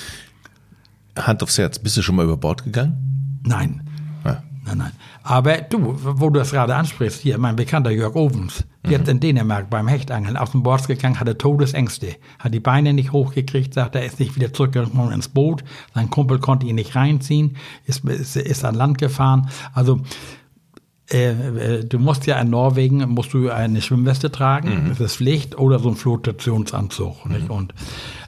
Hand 1.27 1.43
aufs 1.43 1.59
Herz, 1.59 1.79
bist 1.79 1.99
du 1.99 2.03
schon 2.03 2.17
mal 2.17 2.25
über 2.25 2.39
Bord 2.39 2.65
gegangen? 2.65 3.43
Nein. 3.45 3.92
Nein, 4.65 4.79
nein. 4.79 4.93
Aber 5.25 5.57
du, 5.57 5.97
wo 6.01 6.31
du 6.31 6.39
das 6.39 6.53
gerade 6.53 6.77
ansprichst, 6.77 7.21
hier, 7.21 7.37
mein 7.39 7.57
bekannter 7.57 7.91
Jörg 7.91 8.15
Ovens, 8.15 8.65
mhm. 8.85 8.91
jetzt 8.93 9.09
in 9.09 9.19
Dänemark 9.19 9.69
beim 9.71 9.89
Hechtangeln 9.89 10.37
aus 10.37 10.53
dem 10.53 10.63
Bord 10.63 10.87
gegangen, 10.87 11.19
hatte 11.19 11.37
Todesängste, 11.37 12.15
hat 12.39 12.55
die 12.55 12.61
Beine 12.61 12.93
nicht 12.93 13.11
hochgekriegt, 13.11 13.75
sagt, 13.75 13.97
er 13.97 14.05
ist 14.05 14.21
nicht 14.21 14.37
wieder 14.37 14.53
zurückgekommen 14.53 15.13
ins 15.13 15.29
Boot, 15.29 15.65
sein 15.95 16.11
Kumpel 16.11 16.39
konnte 16.39 16.67
ihn 16.67 16.77
nicht 16.77 16.95
reinziehen, 16.95 17.57
ist, 17.87 18.05
ist, 18.05 18.37
ist 18.37 18.65
an 18.65 18.77
Land 18.77 18.99
gefahren. 18.99 19.49
Also, 19.75 20.01
äh, 21.11 21.31
äh, 21.31 21.85
du 21.85 21.99
musst 21.99 22.27
ja 22.27 22.41
in 22.41 22.51
Norwegen 22.51 22.99
musst 23.11 23.35
du 23.35 23.51
eine 23.51 23.83
Schwimmweste 23.83 24.31
tragen, 24.31 24.85
mhm. 24.85 24.89
das 24.91 25.01
ist 25.01 25.17
Pflicht, 25.17 25.59
oder 25.59 25.81
so 25.81 25.89
ein 25.89 25.97
Flotationsanzug. 25.97 27.27
Mhm. 27.27 27.33
Nicht? 27.33 27.51
Und, 27.51 27.75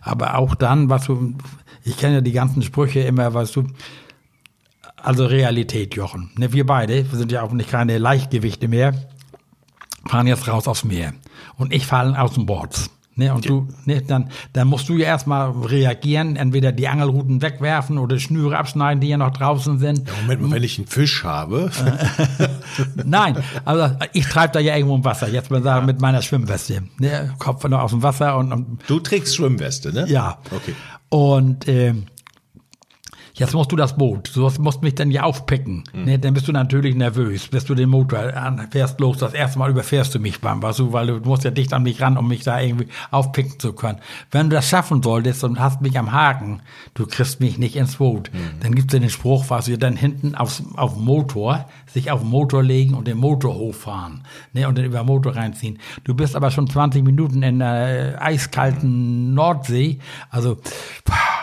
aber 0.00 0.36
auch 0.36 0.56
dann, 0.56 0.90
was 0.90 1.04
du, 1.04 1.34
ich 1.84 1.96
kenne 1.96 2.14
ja 2.16 2.20
die 2.20 2.32
ganzen 2.32 2.62
Sprüche 2.62 3.00
immer, 3.00 3.32
weißt 3.32 3.54
du, 3.54 3.64
also 5.04 5.26
Realität, 5.26 5.94
Jochen. 5.94 6.30
Ne, 6.36 6.52
wir 6.52 6.66
beide, 6.66 7.10
wir 7.10 7.18
sind 7.18 7.30
ja 7.30 7.42
auch 7.42 7.52
nicht 7.52 7.70
keine 7.70 7.98
Leichtgewichte 7.98 8.68
mehr, 8.68 8.94
fahren 10.06 10.26
jetzt 10.26 10.48
raus 10.48 10.66
aufs 10.66 10.84
Meer. 10.84 11.12
Und 11.56 11.72
ich 11.72 11.86
falle 11.86 12.20
aus 12.20 12.34
dem 12.34 12.46
Board. 12.46 12.90
Ne, 13.16 13.32
und 13.32 13.48
du, 13.48 13.68
ne, 13.84 14.02
dann, 14.02 14.30
dann 14.54 14.66
musst 14.66 14.88
du 14.88 14.96
ja 14.96 15.06
erstmal 15.06 15.50
reagieren, 15.50 16.34
entweder 16.34 16.72
die 16.72 16.88
Angelruten 16.88 17.42
wegwerfen 17.42 17.98
oder 17.98 18.18
Schnüre 18.18 18.58
abschneiden, 18.58 19.00
die 19.00 19.08
ja 19.08 19.18
noch 19.18 19.30
draußen 19.30 19.78
sind. 19.78 20.08
Ja, 20.08 20.14
Moment 20.22 20.42
mal, 20.42 20.50
wenn 20.56 20.64
ich 20.64 20.78
einen 20.78 20.88
Fisch 20.88 21.22
habe. 21.22 21.70
Nein, 23.04 23.36
also 23.64 23.94
ich 24.14 24.26
treibe 24.26 24.54
da 24.54 24.58
ja 24.58 24.74
irgendwo 24.74 24.96
im 24.96 25.04
Wasser, 25.04 25.28
jetzt 25.28 25.50
mal 25.50 25.62
sagen, 25.62 25.82
ja. 25.82 25.92
mit 25.92 26.00
meiner 26.00 26.22
Schwimmweste. 26.22 26.82
Ne, 26.98 27.32
Kopf 27.38 27.62
noch 27.68 27.82
aus 27.82 27.92
dem 27.92 28.02
Wasser 28.02 28.36
und, 28.36 28.52
und 28.52 28.80
Du 28.88 28.98
trägst 28.98 29.36
Schwimmweste, 29.36 29.92
ne? 29.92 30.06
Ja. 30.08 30.38
Okay. 30.50 30.74
Und 31.08 31.68
äh, 31.68 31.94
Jetzt 33.36 33.52
musst 33.52 33.72
du 33.72 33.76
das 33.76 33.96
Boot, 33.96 34.30
du 34.36 34.48
musst 34.60 34.82
mich 34.82 34.94
dann 34.94 35.10
ja 35.10 35.24
aufpicken. 35.24 35.82
Mhm. 35.92 36.04
Ne, 36.04 36.18
dann 36.20 36.34
bist 36.34 36.46
du 36.46 36.52
natürlich 36.52 36.94
nervös, 36.94 37.48
bis 37.48 37.64
du 37.64 37.74
den 37.74 37.88
Motor 37.88 38.32
fährst 38.70 39.00
los. 39.00 39.18
Das 39.18 39.34
erste 39.34 39.58
Mal 39.58 39.70
überfährst 39.70 40.14
du 40.14 40.20
mich 40.20 40.40
beim, 40.40 40.62
weißt 40.62 40.78
du, 40.78 40.92
weil 40.92 41.08
du 41.08 41.28
musst 41.28 41.42
ja 41.42 41.50
dicht 41.50 41.72
an 41.72 41.82
mich 41.82 42.00
ran, 42.00 42.16
um 42.16 42.28
mich 42.28 42.44
da 42.44 42.60
irgendwie 42.60 42.86
aufpicken 43.10 43.58
zu 43.58 43.72
können. 43.72 43.98
Wenn 44.30 44.50
du 44.50 44.56
das 44.56 44.68
schaffen 44.68 45.02
solltest 45.02 45.42
und 45.42 45.58
hast 45.58 45.80
mich 45.80 45.98
am 45.98 46.12
Haken, 46.12 46.62
du 46.94 47.06
kriegst 47.06 47.40
mich 47.40 47.58
nicht 47.58 47.74
ins 47.74 47.96
Boot. 47.96 48.30
Mhm. 48.32 48.60
Dann 48.60 48.74
gibt's 48.76 48.94
ja 48.94 49.00
den 49.00 49.10
Spruch, 49.10 49.46
was 49.48 49.66
wir 49.66 49.78
dann 49.78 49.96
hinten 49.96 50.36
aufs, 50.36 50.62
auf 50.76 50.96
Motor, 50.96 51.68
sich 51.92 52.12
auf 52.12 52.20
den 52.20 52.30
Motor 52.30 52.62
legen 52.62 52.94
und 52.94 53.08
den 53.08 53.18
Motor 53.18 53.56
hochfahren, 53.56 54.22
ne, 54.52 54.68
und 54.68 54.78
dann 54.78 54.84
über 54.84 54.98
den 54.98 55.06
Motor 55.06 55.34
reinziehen. 55.34 55.80
Du 56.04 56.14
bist 56.14 56.36
aber 56.36 56.52
schon 56.52 56.68
20 56.68 57.02
Minuten 57.02 57.42
in 57.42 57.58
der 57.58 58.22
eiskalten 58.22 59.34
Nordsee, 59.34 59.98
also, 60.30 60.58
pah, 61.04 61.33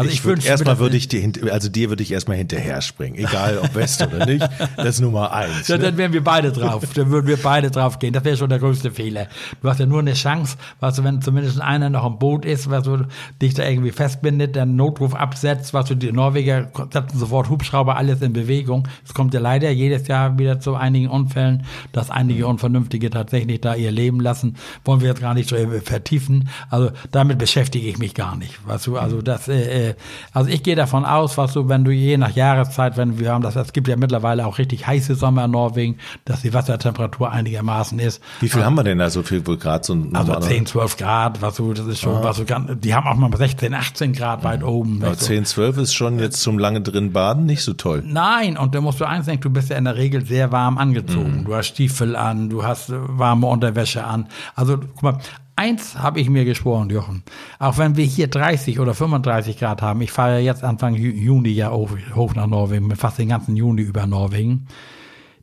also 0.00 0.10
ich, 0.10 0.18
ich 0.18 0.24
würde 0.24 0.46
erstmal 0.46 0.78
würde 0.78 0.96
ich 0.96 1.08
dir 1.08 1.30
also 1.50 1.68
dir 1.68 1.88
würde 1.88 2.02
ich 2.02 2.12
erstmal 2.12 2.36
hinterher 2.36 2.80
springen, 2.82 3.16
egal 3.16 3.58
ob 3.58 3.74
West 3.74 4.02
oder 4.02 4.26
nicht. 4.26 4.46
Das 4.76 4.96
ist 4.96 5.00
Nummer 5.00 5.32
eins. 5.32 5.68
Ja, 5.68 5.76
ne? 5.76 5.84
Dann 5.84 5.96
wären 5.96 6.12
wir 6.12 6.24
beide 6.24 6.52
drauf. 6.52 6.84
dann 6.94 7.10
würden 7.10 7.26
wir 7.26 7.36
beide 7.36 7.70
drauf 7.70 7.98
gehen. 7.98 8.12
Das 8.12 8.24
wäre 8.24 8.36
schon 8.36 8.48
der 8.48 8.58
größte 8.58 8.90
Fehler. 8.90 9.28
Du 9.62 9.68
hast 9.68 9.80
ja 9.80 9.86
nur 9.86 10.00
eine 10.00 10.14
Chance, 10.14 10.56
was 10.80 10.96
du, 10.96 11.04
wenn 11.04 11.22
zumindest 11.22 11.60
einer 11.60 11.90
noch 11.90 12.06
im 12.06 12.18
Boot 12.18 12.44
ist, 12.44 12.70
was 12.70 12.84
du 12.84 13.06
dich 13.40 13.54
da 13.54 13.66
irgendwie 13.68 13.90
festbindet, 13.90 14.56
dann 14.56 14.76
Notruf 14.76 15.14
absetzt, 15.14 15.74
was 15.74 15.86
du 15.86 15.94
die 15.94 16.12
Norweger 16.12 16.70
setzen 16.90 17.18
sofort 17.18 17.48
Hubschrauber 17.48 17.96
alles 17.96 18.22
in 18.22 18.32
Bewegung. 18.32 18.88
Es 19.04 19.14
kommt 19.14 19.34
ja 19.34 19.40
leider 19.40 19.70
jedes 19.70 20.08
Jahr 20.08 20.38
wieder 20.38 20.60
zu 20.60 20.74
einigen 20.74 21.08
Unfällen, 21.08 21.64
dass 21.92 22.10
einige 22.10 22.46
Unvernünftige 22.46 23.10
tatsächlich 23.10 23.60
da 23.60 23.74
ihr 23.74 23.90
Leben 23.90 24.20
lassen. 24.20 24.56
Wollen 24.84 25.00
wir 25.00 25.08
jetzt 25.08 25.20
gar 25.20 25.34
nicht 25.34 25.48
so 25.48 25.56
vertiefen. 25.82 26.48
Also 26.68 26.90
damit 27.10 27.38
beschäftige 27.38 27.86
ich 27.86 27.98
mich 27.98 28.14
gar 28.14 28.36
nicht. 28.36 28.66
Weißt 28.66 28.86
du, 28.86 28.96
also 28.98 29.22
das 29.22 29.48
äh, 29.48 29.89
äh, 29.90 29.94
also 30.32 30.50
ich 30.50 30.62
gehe 30.62 30.76
davon 30.76 31.04
aus, 31.04 31.36
was 31.38 31.52
du, 31.52 31.68
wenn 31.68 31.84
du 31.84 31.90
je 31.90 32.16
nach 32.16 32.32
Jahreszeit, 32.32 32.96
wenn 32.96 33.18
wir 33.18 33.32
haben 33.32 33.42
das, 33.42 33.56
es 33.56 33.72
gibt 33.72 33.88
ja 33.88 33.96
mittlerweile 33.96 34.46
auch 34.46 34.58
richtig 34.58 34.86
heiße 34.86 35.14
Sommer 35.14 35.44
in 35.44 35.50
Norwegen, 35.52 35.98
dass 36.24 36.42
die 36.42 36.54
Wassertemperatur 36.54 37.30
einigermaßen 37.30 37.98
ist. 37.98 38.22
Wie 38.40 38.48
viel 38.48 38.64
haben 38.64 38.74
wir 38.74 38.84
denn 38.84 38.98
da 38.98 39.10
so 39.10 39.22
viel 39.22 39.42
Grad? 39.42 39.84
So 39.84 39.96
also 40.12 40.34
10, 40.34 40.66
12 40.66 40.96
Grad, 40.96 41.42
was 41.42 41.56
du, 41.56 41.72
das 41.72 41.86
ist 41.86 42.00
schon, 42.00 42.16
ah. 42.16 42.24
was 42.24 42.36
du 42.36 42.44
ganz, 42.44 42.70
die 42.80 42.94
haben 42.94 43.06
auch 43.06 43.16
mal 43.16 43.36
16, 43.36 43.74
18 43.74 44.12
Grad 44.12 44.44
weit 44.44 44.62
oben. 44.62 45.02
Aber 45.04 45.16
10, 45.16 45.44
12 45.44 45.78
ist 45.78 45.94
schon 45.94 46.18
jetzt 46.18 46.40
zum 46.40 46.58
lange 46.58 46.80
drin 46.80 47.12
baden 47.12 47.46
nicht 47.46 47.62
so 47.62 47.72
toll. 47.72 48.02
Nein, 48.06 48.56
und 48.56 48.74
da 48.74 48.80
musst 48.80 49.00
du 49.00 49.04
eins 49.04 49.26
denken, 49.26 49.42
du 49.42 49.50
bist 49.50 49.70
ja 49.70 49.76
in 49.76 49.84
der 49.84 49.96
Regel 49.96 50.24
sehr 50.24 50.52
warm 50.52 50.78
angezogen. 50.78 51.40
Mhm. 51.40 51.44
Du 51.44 51.54
hast 51.54 51.66
Stiefel 51.66 52.16
an, 52.16 52.48
du 52.48 52.64
hast 52.64 52.88
warme 52.90 53.46
Unterwäsche 53.46 54.04
an. 54.04 54.28
Also, 54.54 54.78
guck 54.78 55.02
mal, 55.02 55.18
Eins 55.56 55.98
habe 55.98 56.20
ich 56.20 56.30
mir 56.30 56.44
geschworen, 56.44 56.88
Jochen. 56.90 57.22
Auch 57.58 57.76
wenn 57.78 57.96
wir 57.96 58.04
hier 58.04 58.28
30 58.28 58.80
oder 58.80 58.94
35 58.94 59.58
Grad 59.58 59.82
haben, 59.82 60.00
ich 60.00 60.10
fahre 60.10 60.34
ja 60.34 60.52
jetzt 60.52 60.64
Anfang 60.64 60.94
Juni 60.94 61.50
ja 61.50 61.70
hoch, 61.70 62.34
nach 62.34 62.46
Norwegen, 62.46 62.94
fast 62.96 63.18
den 63.18 63.28
ganzen 63.28 63.56
Juni 63.56 63.82
über 63.82 64.06
Norwegen. 64.06 64.66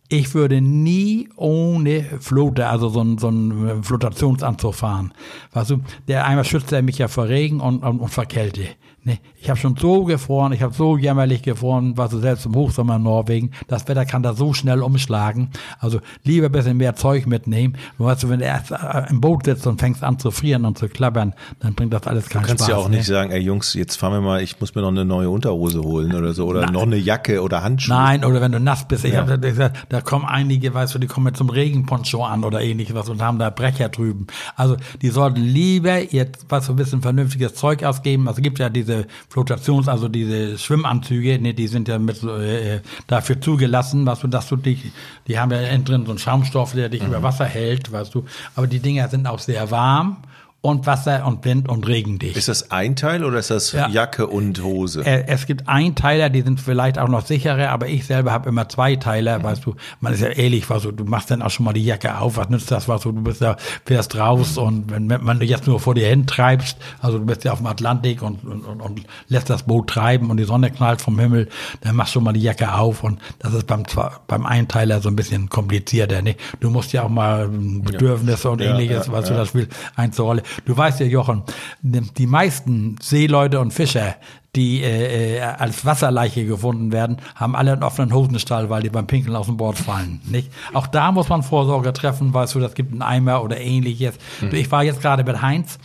Ich 0.10 0.34
würde 0.34 0.62
nie 0.62 1.30
ohne 1.36 2.04
Flote, 2.20 2.68
also 2.68 2.90
so 2.90 3.02
ein, 3.02 3.18
so 3.18 3.30
ein 3.30 3.84
Flotationsanzug 3.84 4.74
fahren. 4.74 5.14
Weißt 5.52 5.72
du, 5.72 5.82
der 6.08 6.26
einmal 6.26 6.46
schützt 6.46 6.72
er 6.72 6.82
mich 6.82 6.98
ja 6.98 7.10
vor 7.10 7.28
Regen 7.28 7.60
und, 7.60 7.84
und, 7.84 8.00
und 8.00 8.10
vor 8.10 8.26
Kälte. 8.26 8.68
Nee, 9.08 9.22
ich 9.40 9.50
habe 9.50 9.58
schon 9.58 9.78
so 9.78 10.04
gefroren, 10.04 10.52
ich 10.52 10.62
habe 10.62 10.74
so 10.74 10.98
jämmerlich 10.98 11.42
gefroren, 11.42 11.96
was 11.96 12.12
du 12.12 12.20
selbst 12.20 12.46
im 12.46 12.54
Hochsommer 12.56 12.98
in 12.98 13.04
Norwegen. 13.04 13.52
Das 13.70 13.88
Wetter 13.88 14.04
kann 14.06 14.22
da 14.22 14.34
so 14.34 14.54
schnell 14.54 14.82
umschlagen. 14.82 15.52
Also 15.80 16.02
lieber 16.26 16.48
ein 16.48 16.52
bisschen 16.52 16.76
mehr 16.76 16.94
Zeug 16.94 17.26
mitnehmen. 17.26 17.78
weißt 18.00 18.24
du, 18.24 18.30
wenn 18.30 18.40
du 18.40 18.46
erst 18.46 18.72
äh, 18.72 19.10
im 19.10 19.22
Boot 19.22 19.46
sitzt 19.46 19.66
und 19.66 19.80
fängst 19.80 20.04
an 20.04 20.20
zu 20.20 20.30
frieren 20.30 20.66
und 20.66 20.78
zu 20.78 20.90
klappern, 20.90 21.36
dann 21.62 21.74
bringt 21.74 21.94
das 21.94 22.06
alles 22.06 22.28
keinen 22.28 22.42
Spaß. 22.42 22.42
Du 22.42 22.48
kannst 22.50 22.64
Spaß, 22.66 22.70
ja 22.70 22.76
auch 22.76 22.90
ne? 22.90 22.98
nicht 22.98 23.06
sagen, 23.06 23.32
ey 23.32 23.40
Jungs, 23.40 23.76
jetzt 23.76 23.96
fahren 23.96 24.12
wir 24.12 24.20
mal, 24.20 24.42
ich 24.42 24.60
muss 24.60 24.76
mir 24.76 24.82
noch 24.82 24.90
eine 24.90 25.06
neue 25.06 25.30
Unterhose 25.30 25.84
holen 25.84 26.14
oder 26.14 26.34
so 26.34 26.46
oder 26.46 26.64
Nein. 26.64 26.74
noch 26.74 26.82
eine 26.82 26.98
Jacke 26.98 27.42
oder 27.42 27.64
Handschuhe. 27.64 27.96
Nein, 27.96 28.26
oder 28.26 28.42
wenn 28.42 28.52
du 28.52 28.60
nass 28.60 28.90
bist. 28.90 29.06
Ich 29.06 29.14
ja. 29.14 29.26
hab, 29.26 29.42
da, 29.42 29.72
da 29.88 30.02
kommen 30.02 30.26
einige, 30.26 30.74
weißt 30.74 30.96
du, 30.96 31.00
die 31.00 31.08
kommen 31.08 31.34
zum 31.34 31.50
Regenponcho 31.50 32.26
an 32.26 32.44
oder 32.44 32.60
ähnliches 32.60 33.08
und 33.08 33.22
haben 33.22 33.40
da 33.40 33.52
Brecher 33.52 33.88
drüben. 33.88 34.28
Also 34.58 34.76
die 35.02 35.12
sollten 35.12 35.40
lieber 35.40 36.14
jetzt 36.14 36.48
was 36.50 36.66
so 36.66 36.74
ein 36.74 36.76
bisschen 36.76 37.02
vernünftiges 37.02 37.56
Zeug 37.56 37.86
ausgeben. 37.86 38.28
Also 38.28 38.42
gibt 38.42 38.60
ja 38.60 38.68
diese 38.68 38.97
Flotations, 39.30 39.88
also 39.88 40.08
diese 40.08 40.58
Schwimmanzüge, 40.58 41.40
ne, 41.40 41.54
die 41.54 41.68
sind 41.68 41.88
ja 41.88 42.00
mit 42.00 42.24
äh, 42.24 42.82
dafür 43.08 43.40
zugelassen, 43.42 44.06
was 44.06 44.22
du, 44.22 44.28
dass 44.28 44.48
du 44.48 44.56
dich, 44.56 44.92
die 45.28 45.40
haben 45.40 45.52
ja 45.52 45.62
innen 45.62 45.86
drin 45.86 46.06
so 46.06 46.12
einen 46.12 46.20
Schaumstoff, 46.20 46.74
der 46.74 46.90
dich 46.90 47.02
mhm. 47.02 47.10
über 47.10 47.24
Wasser 47.24 47.46
hält, 47.46 47.92
weißt 47.92 48.14
du. 48.16 48.26
Aber 48.56 48.68
die 48.68 48.80
Dinger 48.80 49.08
sind 49.10 49.28
auch 49.28 49.40
sehr 49.40 49.70
warm 49.72 50.18
und 50.68 50.86
Wasser 50.86 51.26
und 51.26 51.46
Wind 51.46 51.70
und 51.70 51.88
Regendicht. 51.88 52.36
Ist 52.36 52.50
das 52.50 52.72
ein 52.72 52.98
Teil 52.98 53.24
oder 53.24 53.40
ist 53.40 53.50
das 53.50 53.72
ja. 53.72 53.88
Jacke 53.88 54.28
und 54.28 54.62
Hose? 54.62 55.06
Äh, 55.06 55.24
es 55.28 55.46
gibt 55.46 55.70
Einteiler, 55.70 56.30
die 56.30 56.42
sind 56.42 56.60
vielleicht 56.60 57.00
auch 57.00 57.08
noch 57.08 57.26
sicherer, 57.26 57.70
aber 57.70 57.88
ich 57.88 58.06
selber 58.06 58.34
habe 58.34 58.50
immer 58.50 58.68
zwei 58.68 58.98
Teiler, 58.98 59.40
mhm. 59.40 59.44
weißt 59.44 59.66
du, 59.66 59.76
man 60.02 60.12
ist 60.12 60.20
ja 60.22 60.28
ehrlich, 60.28 60.70
was 60.70 60.84
du, 60.84 60.92
du 60.92 61.06
machst 61.06 61.32
dann 61.32 61.42
auch 61.42 61.52
schon 61.52 61.64
mal 61.64 61.72
die 61.72 61.86
Jacke 61.86 62.20
auf, 62.20 62.36
was 62.36 62.50
nützt 62.50 62.70
das, 62.70 62.90
was 62.90 63.04
du, 63.04 63.14
du 63.14 63.22
bist 63.22 63.40
ja, 63.40 63.56
fährst 63.86 64.18
raus 64.18 64.58
mhm. 64.58 64.64
und 64.64 64.92
wenn, 64.92 65.10
wenn 65.10 65.40
du 65.40 65.46
jetzt 65.46 65.68
nur 65.68 65.80
vor 65.80 65.96
dir 65.96 66.08
hin 66.08 66.28
treibst, 66.28 66.78
also 67.02 67.18
du 67.18 67.26
bist 67.26 67.46
ja 67.46 67.54
auf 67.54 67.60
dem 67.60 67.68
Atlantik 67.68 68.22
und, 68.22 68.44
und, 68.44 68.66
und, 68.66 68.82
und 68.82 69.02
lässt 69.30 69.50
das 69.50 69.64
Boot 69.64 69.90
treiben 69.90 70.30
und 70.30 70.36
die 70.36 70.44
Sonne 70.44 70.70
knallt 70.70 71.02
vom 71.02 71.18
Himmel, 71.18 71.48
dann 71.80 71.96
machst 71.96 72.12
du 72.12 72.14
schon 72.16 72.26
mal 72.26 72.34
die 72.34 72.42
Jacke 72.42 72.74
auf 72.74 73.06
und 73.06 73.22
das 73.40 73.54
ist 73.54 73.68
beim, 73.68 73.84
beim 74.28 74.46
Einteiler 74.46 75.00
so 75.00 75.08
ein 75.08 75.16
bisschen 75.16 75.48
komplizierter, 75.48 76.22
ne? 76.22 76.36
Du 76.60 76.70
musst 76.70 76.92
ja 76.92 77.04
auch 77.04 77.10
mal 77.10 77.48
Bedürfnisse 77.48 78.50
ja. 78.50 78.52
und 78.52 78.62
ähnliches, 78.62 79.08
ja, 79.08 79.14
ja, 79.14 79.18
was 79.18 79.30
du 79.30 79.34
das 79.34 79.48
spielst, 79.48 79.72
einzurolle. 79.96 80.44
Du 80.66 80.76
weißt 80.76 81.00
ja, 81.00 81.06
Jochen, 81.06 81.44
die 81.82 82.28
meisten 82.28 82.96
Seeleute 83.02 83.60
und 83.60 83.72
Fischer, 83.72 84.16
die 84.56 84.82
äh, 84.82 85.38
äh, 85.38 85.42
als 85.42 85.86
Wasserleiche 85.86 86.46
gefunden 86.46 86.92
werden, 86.92 87.18
haben 87.36 87.56
alle 87.56 87.74
einen 87.74 87.84
offenen 87.84 88.14
Hosenstall, 88.14 88.70
weil 88.70 88.82
die 88.82 88.90
beim 88.90 89.08
Pinkeln 89.08 89.36
aus 89.36 89.46
dem 89.46 89.58
Bord 89.58 89.78
fallen. 89.78 90.22
Nicht? 90.26 90.52
Auch 90.74 90.88
da 90.88 91.12
muss 91.12 91.30
man 91.30 91.44
Vorsorge 91.44 91.94
treffen, 91.94 92.34
weißt 92.34 92.56
du, 92.56 92.60
das 92.60 92.74
gibt 92.74 92.92
einen 92.92 93.04
Eimer 93.04 93.44
oder 93.44 93.60
ähnliches. 93.60 94.16
Hm. 94.40 94.54
Ich 94.54 94.72
war 94.72 94.84
jetzt 94.84 95.02
gerade 95.02 95.24
mit 95.24 95.42
Heinz 95.42 95.78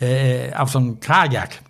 äh, 0.00 0.52
auf 0.54 0.70
so 0.70 0.78
einem 0.78 1.00
Kajak 1.00 1.60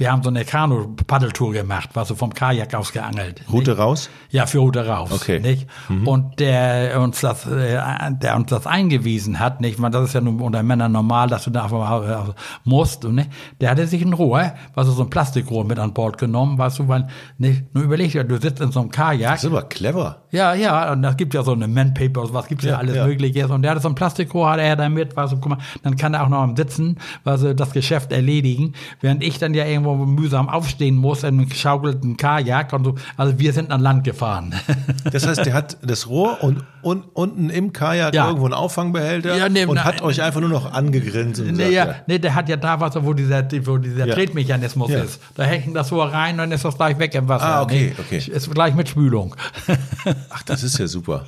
wir 0.00 0.10
haben 0.10 0.22
so 0.22 0.30
eine 0.30 0.46
Kanu-Paddeltour 0.46 1.52
gemacht, 1.52 1.90
war 1.92 2.06
so 2.06 2.14
vom 2.14 2.32
Kajak 2.32 2.74
aus 2.74 2.90
geangelt. 2.92 3.42
Route 3.52 3.72
nicht? 3.72 3.80
raus? 3.80 4.08
Ja, 4.30 4.46
für 4.46 4.60
Route 4.60 4.86
raus. 4.86 5.10
Okay. 5.12 5.40
Nicht? 5.40 5.68
Mhm. 5.90 6.08
Und 6.08 6.40
der 6.40 6.98
uns 7.00 7.20
das, 7.20 7.46
äh, 7.46 7.78
der 8.10 8.36
uns 8.36 8.48
das 8.48 8.66
eingewiesen 8.66 9.38
hat, 9.38 9.60
nicht? 9.60 9.78
Man, 9.78 9.92
das 9.92 10.08
ist 10.08 10.14
ja 10.14 10.22
nun 10.22 10.40
unter 10.40 10.62
Männern 10.62 10.92
normal, 10.92 11.28
dass 11.28 11.44
du 11.44 11.50
da 11.50 11.64
einfach 11.64 12.34
musst, 12.64 13.04
und, 13.04 13.16
nicht? 13.16 13.30
Der 13.60 13.70
hatte 13.70 13.86
sich 13.86 14.00
ein 14.00 14.14
Rohr, 14.14 14.54
was 14.74 14.86
so 14.86 15.02
ein 15.02 15.10
Plastikrohr 15.10 15.66
mit 15.66 15.78
an 15.78 15.92
Bord 15.92 16.16
genommen, 16.16 16.56
weißt 16.56 16.78
du, 16.78 16.88
weil, 16.88 17.08
nicht? 17.36 17.74
Nur 17.74 17.84
überleg 17.84 18.12
dir, 18.12 18.24
du 18.24 18.40
sitzt 18.40 18.62
in 18.62 18.72
so 18.72 18.80
einem 18.80 18.90
Kajak. 18.90 19.32
Das 19.32 19.44
ist 19.44 19.50
aber 19.50 19.64
clever. 19.64 20.22
Ja, 20.30 20.54
ja, 20.54 20.92
und 20.92 21.02
das 21.02 21.18
gibt 21.18 21.34
ja 21.34 21.42
so 21.42 21.52
eine 21.52 21.68
Man-Paper, 21.68 22.32
was 22.32 22.46
gibt's 22.48 22.64
ja, 22.64 22.72
ja 22.72 22.78
alles 22.78 22.96
ja. 22.96 23.06
Mögliche. 23.06 23.46
Und 23.48 23.62
der 23.62 23.72
hatte 23.72 23.82
so 23.82 23.88
ein 23.88 23.94
Plastikrohr, 23.94 24.50
hat 24.50 24.60
er 24.60 24.76
damit, 24.76 25.14
weißt 25.14 25.34
du, 25.34 25.36
guck 25.36 25.50
mal, 25.50 25.58
dann 25.82 25.96
kann 25.96 26.14
er 26.14 26.24
auch 26.24 26.30
noch 26.30 26.40
am 26.40 26.56
Sitzen, 26.56 26.96
weißt 27.24 27.42
du, 27.42 27.54
das 27.54 27.72
Geschäft 27.72 28.12
erledigen, 28.12 28.72
während 29.02 29.22
ich 29.22 29.38
dann 29.38 29.52
ja 29.52 29.66
irgendwo 29.66 29.89
wo 29.98 30.04
mühsam 30.06 30.48
aufstehen 30.48 30.96
muss 30.96 31.22
in 31.22 31.40
einem 31.40 31.48
geschaukelten 31.48 32.16
Kajak 32.16 32.72
und 32.72 32.84
so. 32.84 32.94
Also 33.16 33.38
wir 33.38 33.52
sind 33.52 33.70
an 33.70 33.80
Land 33.80 34.04
gefahren. 34.04 34.54
Das 35.12 35.26
heißt, 35.26 35.44
der 35.46 35.54
hat 35.54 35.78
das 35.82 36.08
Rohr 36.08 36.42
und, 36.42 36.62
und 36.82 37.04
unten 37.14 37.50
im 37.50 37.72
Kajak 37.72 38.14
ja. 38.14 38.26
irgendwo 38.26 38.44
einen 38.44 38.54
Auffangbehälter 38.54 39.36
ja, 39.36 39.48
nee, 39.48 39.64
und 39.64 39.76
na, 39.76 39.84
hat 39.84 40.02
euch 40.02 40.22
einfach 40.22 40.40
nur 40.40 40.50
noch 40.50 40.72
angegrinst. 40.72 41.40
Und 41.40 41.52
nee, 41.52 41.70
ja, 41.70 41.96
nee, 42.06 42.18
der 42.18 42.34
hat 42.34 42.48
ja 42.48 42.56
da 42.56 42.80
was, 42.80 42.94
wo 43.02 43.12
dieser, 43.12 43.42
wo 43.66 43.78
dieser 43.78 44.06
ja. 44.06 44.14
Tretmechanismus 44.14 44.90
ist. 44.90 45.20
Da 45.34 45.44
hängt 45.44 45.74
das 45.74 45.90
Rohr 45.90 46.12
rein 46.12 46.34
und 46.34 46.38
dann 46.38 46.52
ist 46.52 46.64
das 46.64 46.76
gleich 46.76 46.98
weg 46.98 47.14
im 47.14 47.28
Wasser. 47.28 47.44
Ah, 47.44 47.62
okay, 47.62 47.94
okay. 47.98 48.18
Ist 48.18 48.50
gleich 48.52 48.74
mit 48.74 48.88
Spülung. 48.88 49.34
Ach, 50.30 50.42
das 50.42 50.62
ist 50.62 50.78
ja 50.78 50.86
super. 50.86 51.24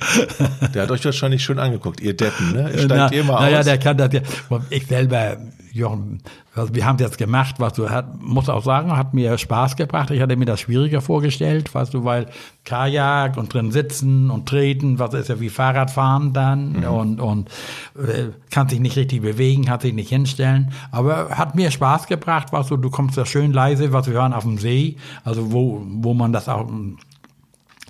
Der 0.73 0.83
hat 0.83 0.91
euch 0.91 1.03
wahrscheinlich 1.03 1.43
schon 1.43 1.59
angeguckt, 1.59 1.99
ihr 1.99 2.15
Deppen, 2.15 2.53
ne? 2.53 2.71
Steigt 2.77 3.15
na, 3.15 3.23
mal 3.23 3.41
naja, 3.41 3.59
aus. 3.59 3.65
der 3.65 3.77
kann 3.77 3.97
das 3.97 4.13
ja. 4.13 4.21
Ich 4.69 4.87
selber 4.87 5.37
Jochen, 5.73 6.21
also 6.55 6.75
wir 6.75 6.85
haben 6.85 6.97
es 6.97 7.01
jetzt 7.01 7.17
gemacht, 7.17 7.55
was 7.57 7.73
du 7.73 7.89
hat, 7.89 8.21
muss 8.21 8.47
auch 8.47 8.63
sagen, 8.63 8.95
hat 8.95 9.15
mir 9.15 9.35
Spaß 9.39 9.75
gebracht. 9.75 10.11
Ich 10.11 10.21
hatte 10.21 10.35
mir 10.35 10.45
das 10.45 10.59
schwieriger 10.59 11.01
vorgestellt, 11.01 11.73
weißt 11.73 11.95
du, 11.95 12.05
weil 12.05 12.27
Kajak 12.63 13.37
und 13.37 13.51
drin 13.51 13.71
sitzen 13.71 14.29
und 14.29 14.47
treten, 14.47 14.99
was 14.99 15.15
ist 15.15 15.29
ja 15.29 15.39
wie 15.39 15.49
Fahrradfahren 15.49 16.31
dann 16.31 16.73
mhm. 16.73 16.83
und, 16.83 17.19
und 17.19 17.49
äh, 17.97 18.29
kann 18.51 18.69
sich 18.69 18.79
nicht 18.79 18.97
richtig 18.97 19.23
bewegen, 19.23 19.65
kann 19.65 19.79
sich 19.79 19.93
nicht 19.93 20.09
hinstellen. 20.09 20.73
Aber 20.91 21.29
hat 21.29 21.55
mir 21.55 21.71
Spaß 21.71 22.05
gebracht, 22.05 22.53
weißt 22.53 22.69
du, 22.69 22.77
du 22.77 22.91
kommst 22.91 23.17
da 23.17 23.25
schön 23.25 23.51
leise, 23.51 23.91
was 23.91 24.05
wir 24.05 24.13
hören 24.13 24.33
auf 24.33 24.43
dem 24.43 24.59
See, 24.59 24.97
also 25.23 25.51
wo, 25.51 25.81
wo 25.85 26.13
man 26.13 26.31
das 26.33 26.49
auch 26.49 26.69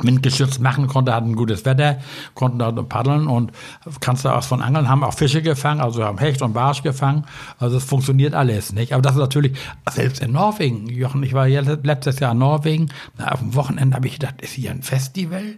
windgeschützt 0.01 0.59
machen 0.59 0.87
konnte, 0.87 1.13
hatten 1.13 1.35
gutes 1.35 1.65
Wetter, 1.65 1.99
konnten 2.33 2.59
da 2.59 2.71
paddeln 2.71 3.27
und 3.27 3.51
kannst 3.99 4.25
da 4.25 4.35
aus 4.35 4.47
von 4.47 4.61
Angeln, 4.61 4.89
haben 4.89 5.03
auch 5.03 5.13
Fische 5.13 5.41
gefangen, 5.41 5.81
also 5.81 6.03
haben 6.03 6.17
Hecht 6.17 6.41
und 6.41 6.53
Barsch 6.53 6.83
gefangen. 6.83 7.25
Also 7.59 7.77
es 7.77 7.83
funktioniert 7.83 8.33
alles, 8.33 8.73
nicht? 8.73 8.93
Aber 8.93 9.01
das 9.01 9.13
ist 9.13 9.19
natürlich, 9.19 9.57
selbst 9.91 10.21
in 10.21 10.31
Norwegen, 10.31 10.87
Jochen, 10.87 11.23
ich 11.23 11.33
war 11.33 11.47
letztes 11.47 12.19
Jahr 12.19 12.31
in 12.31 12.39
Norwegen, 12.39 12.89
na, 13.17 13.31
auf 13.31 13.39
dem 13.39 13.55
Wochenende 13.55 13.95
habe 13.95 14.07
ich 14.07 14.19
gedacht, 14.19 14.41
ist 14.41 14.53
hier 14.53 14.71
ein 14.71 14.81
Festival? 14.81 15.55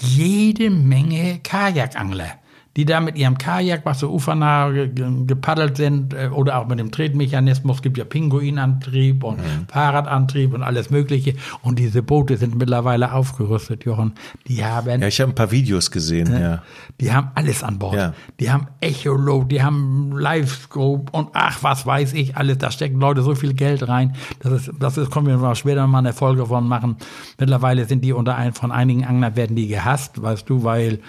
Jede 0.00 0.70
Menge 0.70 1.38
Kajakangler 1.42 2.32
die 2.78 2.84
da 2.84 3.00
mit 3.00 3.18
ihrem 3.18 3.36
Kajak, 3.36 3.80
was 3.84 3.98
so 3.98 4.08
ufernah 4.08 4.70
gepaddelt 4.70 5.76
sind, 5.76 6.14
äh, 6.14 6.28
oder 6.32 6.58
auch 6.58 6.68
mit 6.68 6.78
dem 6.78 6.92
Tretmechanismus, 6.92 7.82
gibt 7.82 7.98
ja 7.98 8.04
Pinguinantrieb 8.04 9.24
und 9.24 9.38
mhm. 9.38 9.66
Fahrradantrieb 9.66 10.54
und 10.54 10.62
alles 10.62 10.88
Mögliche. 10.88 11.34
Und 11.62 11.80
diese 11.80 12.04
Boote 12.04 12.36
sind 12.36 12.54
mittlerweile 12.54 13.12
aufgerüstet, 13.12 13.84
Jochen. 13.84 14.12
Die 14.46 14.64
haben. 14.64 15.02
Ja, 15.02 15.08
ich 15.08 15.20
habe 15.20 15.32
ein 15.32 15.34
paar 15.34 15.50
Videos 15.50 15.90
gesehen, 15.90 16.32
äh, 16.32 16.40
ja. 16.40 16.62
Die 17.00 17.12
haben 17.12 17.32
alles 17.34 17.64
an 17.64 17.80
Bord. 17.80 17.96
Ja. 17.96 18.14
Die 18.38 18.48
haben 18.48 18.68
Echolot, 18.80 19.50
die 19.50 19.60
haben 19.60 20.12
Livescope 20.16 21.10
und 21.10 21.30
ach, 21.32 21.58
was 21.62 21.84
weiß 21.84 22.12
ich, 22.12 22.36
alles. 22.36 22.58
Da 22.58 22.70
stecken 22.70 23.00
Leute 23.00 23.22
so 23.22 23.34
viel 23.34 23.54
Geld 23.54 23.88
rein. 23.88 24.14
Das 24.38 24.52
ist, 24.52 24.70
das 24.78 24.96
ist, 24.96 25.10
kommen 25.10 25.26
wir 25.26 25.36
mal 25.36 25.56
später 25.56 25.84
mal 25.88 25.98
eine 25.98 26.12
Folge 26.12 26.46
von 26.46 26.68
machen. 26.68 26.94
Mittlerweile 27.40 27.86
sind 27.86 28.04
die 28.04 28.12
unter 28.12 28.36
ein, 28.36 28.52
von 28.52 28.70
einigen 28.70 29.04
Anglern 29.04 29.34
werden 29.34 29.56
die 29.56 29.66
gehasst, 29.66 30.22
weißt 30.22 30.48
du, 30.48 30.62
weil 30.62 31.00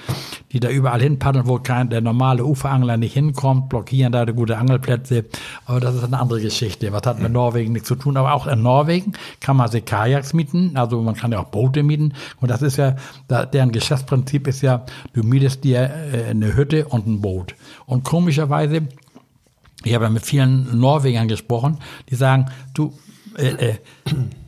die 0.52 0.60
da 0.60 0.70
überall 0.70 1.02
hin 1.02 1.20
paddeln, 1.20 1.46
wo 1.46 1.59
kein, 1.64 1.90
der 1.90 2.02
normale 2.02 2.46
Uferangler 2.46 2.98
nicht 2.98 3.14
hinkommt, 3.14 3.70
blockieren 3.70 4.12
da 4.12 4.26
gute 4.26 4.58
Angelplätze. 4.58 5.26
Aber 5.66 5.80
das 5.80 5.96
ist 5.96 6.04
eine 6.04 6.20
andere 6.20 6.42
Geschichte. 6.42 6.92
Was 6.92 7.04
hat 7.06 7.20
mit 7.20 7.32
Norwegen 7.32 7.74
nichts 7.74 7.88
zu 7.88 7.96
tun? 7.96 8.18
Aber 8.18 8.34
auch 8.34 8.48
in 8.48 8.62
Norwegen 8.62 9.14
kann 9.40 9.58
man 9.58 9.70
sich 9.70 9.86
Kajaks 9.86 10.34
mieten. 10.34 10.76
Also 10.76 11.02
man 11.02 11.16
kann 11.16 11.32
ja 11.32 11.40
auch 11.40 11.46
Boote 11.46 11.84
mieten. 11.84 12.14
Und 12.42 12.50
das 12.52 12.62
ist 12.62 12.78
ja, 12.78 12.96
deren 13.28 13.72
Geschäftsprinzip 13.72 14.48
ist 14.48 14.62
ja, 14.62 14.86
du 15.14 15.24
mietest 15.24 15.64
dir 15.64 15.90
äh, 16.14 16.30
eine 16.30 16.56
Hütte 16.56 16.88
und 16.88 17.08
ein 17.08 17.22
Boot. 17.22 17.56
Und 17.86 18.04
komischerweise, 18.04 18.82
ich 19.84 19.94
habe 19.94 20.06
ja 20.06 20.10
mit 20.10 20.26
vielen 20.26 20.80
Norwegern 20.80 21.28
gesprochen, 21.28 21.80
die 22.10 22.16
sagen, 22.16 22.48
du, 22.74 22.94
äh, 23.38 23.48
äh 23.48 23.76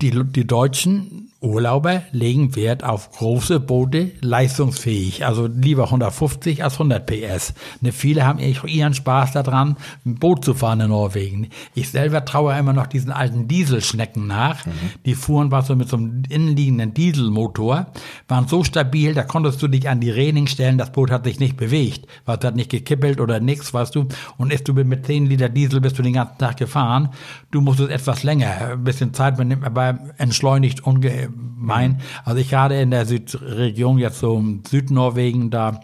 die, 0.02 0.12
die 0.24 0.46
Deutschen 0.46 1.31
Urlauber 1.42 2.04
legen 2.12 2.56
Wert 2.56 2.84
auf 2.84 3.12
große 3.12 3.60
Boote, 3.60 4.12
leistungsfähig, 4.22 5.26
also 5.26 5.48
lieber 5.48 5.86
150 5.86 6.64
als 6.64 6.74
100 6.74 7.04
PS. 7.04 7.56
Ne, 7.82 7.92
viele 7.92 8.26
haben 8.26 8.38
ihren 8.38 8.94
Spaß 8.94 9.32
daran, 9.32 9.76
ein 10.06 10.16
Boot 10.16 10.46
zu 10.46 10.54
fahren 10.54 10.82
in 10.82 10.90
Norwegen. 10.90 11.48
Ich 11.74 11.90
selber 11.90 12.26
traue 12.26 12.56
immer 12.58 12.74
noch 12.74 12.86
diesen 12.86 13.12
alten 13.12 13.48
Dieselschnecken 13.48 14.28
nach. 14.28 14.68
Mhm. 14.68 14.72
Die 15.06 15.16
fuhren 15.16 15.50
was 15.50 15.66
so 15.66 15.76
mit 15.76 15.90
so 15.90 15.98
einem 15.98 16.22
innenliegenden 16.30 16.94
Dieselmotor, 16.94 17.88
waren 18.28 18.48
so 18.48 18.64
stabil, 18.64 19.16
da 19.16 19.24
konntest 19.24 19.64
du 19.64 19.68
dich 19.68 19.90
an 19.90 20.00
die 20.00 20.12
Reling 20.12 20.46
stellen, 20.46 20.78
das 20.78 20.92
Boot 20.92 21.10
hat 21.10 21.24
sich 21.24 21.40
nicht 21.40 21.58
bewegt, 21.58 22.06
was 22.26 22.44
hat 22.44 22.56
nicht 22.56 22.70
gekippelt 22.70 23.20
oder 23.20 23.40
nichts, 23.40 23.74
weißt 23.74 23.96
du. 23.96 24.08
Und 24.38 24.54
ist 24.54 24.68
du 24.68 24.74
mit 24.74 25.08
10 25.08 25.26
Liter 25.26 25.50
Diesel 25.50 25.82
bist 25.82 25.98
du 25.98 26.04
den 26.04 26.14
ganzen 26.14 26.38
Tag 26.38 26.58
gefahren. 26.58 27.10
Du 27.50 27.62
musstest 27.62 27.90
etwas 27.90 28.22
länger, 28.22 28.74
ein 28.74 28.84
bisschen 28.84 29.16
Zeit 29.16 29.40
aber 29.64 29.98
entschleunigt 30.18 30.86
unge 30.86 31.31
mein. 31.58 32.02
Also 32.26 32.40
ich 32.40 32.50
gerade 32.50 32.80
in 32.80 32.92
der 32.92 33.06
Südregion, 33.06 33.98
jetzt 33.98 34.20
so 34.20 34.42
Südnorwegen, 34.68 35.50
da 35.50 35.82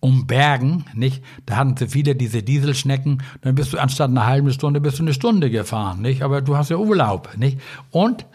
um 0.00 0.26
Bergen, 0.26 0.84
nicht? 0.94 1.22
Da 1.46 1.56
hatten 1.56 1.76
sie 1.76 1.86
viele 1.86 2.16
diese 2.16 2.42
Dieselschnecken. 2.42 3.22
Dann 3.42 3.54
bist 3.54 3.72
du 3.72 3.78
anstatt 3.78 4.10
einer 4.10 4.26
halben 4.26 4.52
Stunde 4.52 4.80
bist 4.80 4.98
du 4.98 5.04
eine 5.04 5.14
Stunde 5.14 5.48
gefahren, 5.48 6.00
nicht? 6.02 6.22
Aber 6.22 6.42
du 6.42 6.56
hast 6.56 6.70
ja 6.70 6.76
Urlaub, 6.76 7.36
nicht? 7.36 7.60
Und 7.90 8.26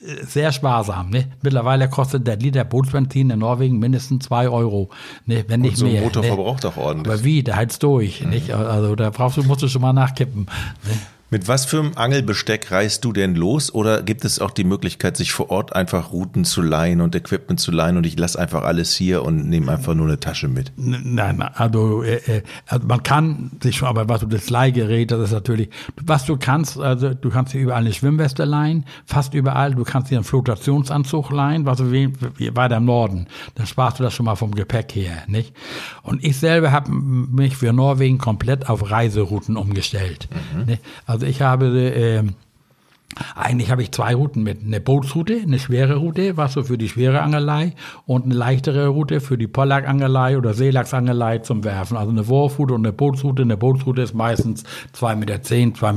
sehr 0.00 0.52
sparsam. 0.52 1.10
Ne? 1.10 1.26
Mittlerweile 1.42 1.88
kostet 1.88 2.26
der 2.26 2.36
Liter 2.36 2.64
Bootsbenzin 2.64 3.30
in 3.30 3.38
Norwegen 3.40 3.78
mindestens 3.78 4.26
zwei 4.26 4.48
Euro, 4.48 4.90
ne? 5.26 5.44
wenn 5.48 5.60
nicht 5.60 5.72
Und 5.72 5.76
so 5.78 5.86
mehr. 5.86 5.98
Ein 5.98 6.04
Motor 6.04 6.22
ne? 6.22 6.28
verbraucht 6.28 6.66
auch 6.66 6.76
ordentlich. 6.76 7.12
Aber 7.12 7.24
wie? 7.24 7.42
Der 7.42 7.56
heizt 7.56 7.82
durch. 7.82 8.22
Mhm. 8.22 8.30
Nicht? 8.30 8.52
Also 8.52 8.94
da 8.94 9.10
brauchst 9.10 9.36
du, 9.36 9.42
musst 9.42 9.62
du 9.62 9.68
schon 9.68 9.82
mal 9.82 9.92
nachkippen. 9.92 10.42
Ne? 10.42 10.98
Mit 11.30 11.46
was 11.46 11.66
für 11.66 11.78
einem 11.78 11.92
Angelbesteck 11.94 12.72
reist 12.72 13.04
du 13.04 13.12
denn 13.12 13.34
los? 13.34 13.74
Oder 13.74 14.02
gibt 14.02 14.24
es 14.24 14.38
auch 14.38 14.50
die 14.50 14.64
Möglichkeit, 14.64 15.16
sich 15.18 15.32
vor 15.32 15.50
Ort 15.50 15.76
einfach 15.76 16.10
Routen 16.10 16.46
zu 16.46 16.62
leihen 16.62 17.02
und 17.02 17.14
Equipment 17.14 17.60
zu 17.60 17.70
leihen 17.70 17.98
und 17.98 18.06
ich 18.06 18.18
lasse 18.18 18.38
einfach 18.38 18.62
alles 18.62 18.96
hier 18.96 19.22
und 19.22 19.46
nehme 19.46 19.70
einfach 19.70 19.92
nur 19.94 20.06
eine 20.06 20.18
Tasche 20.18 20.48
mit? 20.48 20.72
Nein, 20.76 21.42
also, 21.42 22.02
äh, 22.02 22.16
äh, 22.16 22.42
also 22.66 22.86
man 22.86 23.02
kann 23.02 23.50
sich 23.62 23.76
schon, 23.76 23.88
aber 23.88 24.08
was 24.08 24.20
du 24.20 24.26
das 24.26 24.48
Leihgerät, 24.48 25.10
das 25.10 25.20
ist 25.20 25.32
natürlich, 25.32 25.68
was 26.02 26.24
du 26.24 26.38
kannst, 26.38 26.78
also 26.78 27.12
du 27.12 27.28
kannst 27.28 27.52
dir 27.52 27.60
überall 27.60 27.82
eine 27.82 27.92
Schwimmweste 27.92 28.44
leihen, 28.44 28.86
fast 29.04 29.34
überall, 29.34 29.74
du 29.74 29.84
kannst 29.84 30.10
dir 30.10 30.16
einen 30.16 30.24
Flotationsanzug 30.24 31.30
leihen, 31.30 31.66
was 31.66 31.78
wie 31.90 32.10
weiter 32.56 32.78
im 32.78 32.86
Norden, 32.86 33.26
dann 33.54 33.66
sparst 33.66 33.98
du 33.98 34.02
das 34.02 34.14
schon 34.14 34.24
mal 34.24 34.36
vom 34.36 34.54
Gepäck 34.54 34.94
her, 34.94 35.24
nicht? 35.26 35.54
Und 36.02 36.24
ich 36.24 36.38
selber 36.38 36.72
habe 36.72 36.90
mich 36.90 37.56
für 37.56 37.74
Norwegen 37.74 38.16
komplett 38.16 38.70
auf 38.70 38.90
Reiserouten 38.90 39.58
umgestellt. 39.58 40.28
Mhm. 40.54 40.78
Also 41.04 41.17
also 41.18 41.26
ich 41.26 41.42
habe 41.42 41.66
äh, 41.66 42.22
eigentlich 43.34 43.72
habe 43.72 43.82
ich 43.82 43.90
zwei 43.90 44.14
Routen 44.14 44.44
mit. 44.44 44.62
Eine 44.62 44.80
Bootsroute, 44.80 45.40
eine 45.42 45.58
schwere 45.58 45.96
Route, 45.96 46.36
was 46.36 46.52
so 46.52 46.62
für 46.62 46.78
die 46.78 46.88
schwere 46.88 47.22
Angelei 47.22 47.74
und 48.06 48.24
eine 48.24 48.34
leichtere 48.34 48.86
Route 48.86 49.20
für 49.20 49.36
die 49.36 49.48
Pollackangelei 49.48 50.38
oder 50.38 50.54
Seelachsangelei 50.54 51.38
zum 51.38 51.64
Werfen. 51.64 51.96
Also 51.96 52.10
eine 52.10 52.28
Wurfroute 52.28 52.74
und 52.74 52.86
eine 52.86 52.92
Bootsroute. 52.92 53.42
Eine 53.42 53.56
Bootsroute 53.56 54.02
ist 54.02 54.14
meistens 54.14 54.62
2,10 54.94 55.16
Meter, 55.16 55.34
2,40 55.34 55.92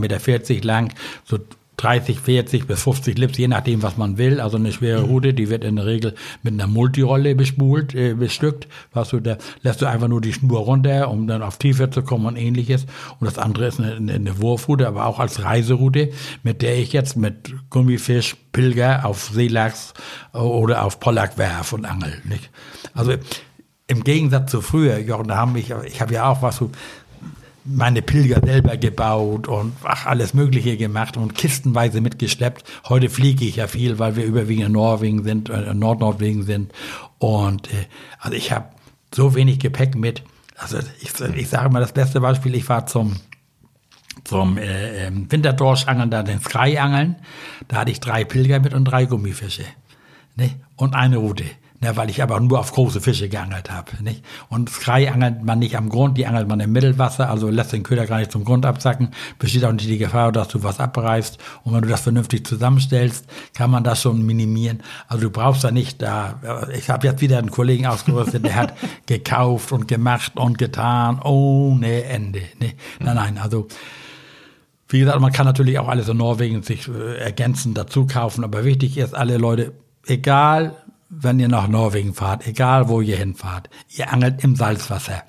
Meter 0.55 0.65
lang, 0.65 0.93
so 1.23 1.37
30, 1.77 2.19
40 2.19 2.67
bis 2.67 2.83
50 2.83 3.17
Lips, 3.17 3.37
je 3.37 3.47
nachdem, 3.47 3.81
was 3.81 3.97
man 3.97 4.17
will. 4.17 4.39
Also 4.39 4.57
eine 4.57 4.71
schwere 4.71 5.01
Rute, 5.01 5.33
die 5.33 5.49
wird 5.49 5.63
in 5.63 5.77
der 5.77 5.85
Regel 5.85 6.13
mit 6.43 6.53
einer 6.53 6.67
Multirolle 6.67 7.33
bespult, 7.33 7.95
äh, 7.95 8.13
bestückt. 8.13 8.67
Was 8.93 9.09
du, 9.09 9.19
da 9.19 9.37
lässt 9.63 9.81
du 9.81 9.87
einfach 9.87 10.07
nur 10.07 10.21
die 10.21 10.33
Schnur 10.33 10.59
runter, 10.59 11.09
um 11.09 11.27
dann 11.27 11.41
auf 11.41 11.57
Tiefe 11.57 11.89
zu 11.89 12.03
kommen 12.03 12.25
und 12.27 12.35
ähnliches. 12.35 12.85
Und 13.19 13.25
das 13.25 13.37
andere 13.37 13.67
ist 13.67 13.79
eine, 13.79 14.13
eine 14.13 14.39
Wurfrute, 14.39 14.87
aber 14.87 15.05
auch 15.07 15.19
als 15.19 15.43
Reiseroute, 15.43 16.11
mit 16.43 16.61
der 16.61 16.77
ich 16.77 16.93
jetzt 16.93 17.17
mit 17.17 17.53
Gummifisch, 17.69 18.35
Pilger 18.51 19.05
auf 19.05 19.31
Seelachs 19.33 19.93
oder 20.33 20.83
auf 20.83 20.99
Pollack 20.99 21.37
werf 21.37 21.73
und 21.73 21.85
angel. 21.85 22.21
Nicht? 22.25 22.51
Also 22.93 23.13
im 23.91 24.03
Gegensatz 24.03 24.51
zu 24.51 24.61
früher, 24.61 24.99
Jochen, 24.99 25.27
da 25.27 25.35
haben 25.35 25.53
mich, 25.53 25.73
ich 25.85 26.01
habe 26.01 26.13
ja 26.13 26.29
auch 26.29 26.41
was 26.41 26.57
so 26.57 26.71
meine 27.63 28.01
Pilger 28.01 28.41
selber 28.43 28.77
gebaut 28.77 29.47
und 29.47 29.73
ach, 29.83 30.05
alles 30.05 30.33
Mögliche 30.33 30.77
gemacht 30.77 31.17
und 31.17 31.35
kistenweise 31.35 32.01
mitgeschleppt. 32.01 32.63
Heute 32.89 33.09
fliege 33.09 33.45
ich 33.45 33.57
ja 33.57 33.67
viel, 33.67 33.99
weil 33.99 34.15
wir 34.15 34.25
überwiegend 34.25 34.67
in 34.67 34.71
Norwegen 34.73 35.23
sind, 35.23 35.49
äh, 35.49 35.73
Nordnorwegen 35.73 36.43
sind. 36.43 36.73
Und 37.19 37.71
äh, 37.71 37.85
also 38.19 38.35
ich 38.35 38.51
habe 38.51 38.65
so 39.13 39.35
wenig 39.35 39.59
Gepäck 39.59 39.95
mit. 39.95 40.23
Also 40.57 40.79
ich, 41.01 41.19
ich 41.35 41.49
sage 41.49 41.69
mal 41.69 41.79
das 41.79 41.93
beste 41.93 42.21
Beispiel, 42.21 42.55
ich 42.55 42.67
war 42.69 42.85
zum 42.87 43.15
zum 44.23 44.57
äh, 44.57 45.07
ähm, 45.07 45.31
Winterdorschangeln, 45.31 46.11
da 46.11 46.23
den 46.23 46.41
Sky-Angeln. 46.41 47.15
Da 47.67 47.77
hatte 47.77 47.91
ich 47.91 47.99
drei 47.99 48.23
Pilger 48.23 48.59
mit 48.59 48.73
und 48.73 48.85
drei 48.85 49.05
Gummifische. 49.05 49.63
Ne? 50.35 50.51
Und 50.75 50.95
eine 50.95 51.17
Rute. 51.17 51.45
Ne, 51.83 51.97
weil 51.97 52.11
ich 52.11 52.21
aber 52.21 52.39
nur 52.39 52.59
auf 52.59 52.73
große 52.73 53.01
Fische 53.01 53.27
geangelt 53.27 53.71
habe. 53.71 53.91
Nicht? 54.03 54.23
Und 54.49 54.69
Skrei 54.69 55.11
angelt 55.11 55.43
man 55.43 55.57
nicht 55.57 55.75
am 55.75 55.89
Grund, 55.89 56.15
die 56.15 56.27
angelt 56.27 56.47
man 56.47 56.59
im 56.59 56.71
Mittelwasser, 56.71 57.27
also 57.27 57.49
lässt 57.49 57.73
den 57.73 57.81
Köder 57.81 58.05
gar 58.05 58.19
nicht 58.19 58.31
zum 58.31 58.43
Grund 58.45 58.67
absacken, 58.67 59.09
besteht 59.39 59.65
auch 59.65 59.71
nicht 59.71 59.89
die 59.89 59.97
Gefahr, 59.97 60.31
dass 60.31 60.49
du 60.49 60.61
was 60.61 60.79
abreißt. 60.79 61.39
Und 61.63 61.73
wenn 61.73 61.81
du 61.81 61.89
das 61.89 62.01
vernünftig 62.01 62.45
zusammenstellst, 62.45 63.25
kann 63.55 63.71
man 63.71 63.83
das 63.83 64.03
schon 64.03 64.23
minimieren. 64.23 64.83
Also 65.07 65.23
du 65.23 65.31
brauchst 65.31 65.63
da 65.63 65.71
nicht 65.71 66.03
da, 66.03 66.67
ich 66.77 66.87
habe 66.91 67.07
jetzt 67.07 67.19
wieder 67.19 67.39
einen 67.39 67.49
Kollegen 67.49 67.87
ausgerüstet, 67.87 68.45
der 68.45 68.55
hat 68.55 68.75
gekauft 69.07 69.71
und 69.71 69.87
gemacht 69.87 70.33
und 70.35 70.59
getan 70.59 71.19
ohne 71.19 72.03
Ende. 72.03 72.43
Ne? 72.59 72.73
Nein, 72.99 73.15
nein, 73.15 73.37
also 73.39 73.67
wie 74.87 74.99
gesagt, 74.99 75.19
man 75.19 75.31
kann 75.31 75.47
natürlich 75.47 75.79
auch 75.79 75.87
alles 75.87 76.09
in 76.09 76.17
Norwegen 76.17 76.61
sich 76.61 76.87
äh, 76.87 77.17
ergänzend 77.17 77.75
dazu 77.75 78.05
kaufen, 78.05 78.43
aber 78.43 78.65
wichtig 78.65 78.99
ist, 78.99 79.15
alle 79.15 79.37
Leute, 79.37 79.73
egal 80.05 80.75
wenn 81.13 81.39
ihr 81.39 81.49
nach 81.49 81.67
Norwegen 81.67 82.13
fahrt, 82.13 82.47
egal 82.47 82.87
wo 82.87 83.01
ihr 83.01 83.17
hinfahrt, 83.17 83.69
ihr 83.89 84.11
angelt 84.11 84.43
im 84.45 84.55
Salzwasser. 84.55 85.23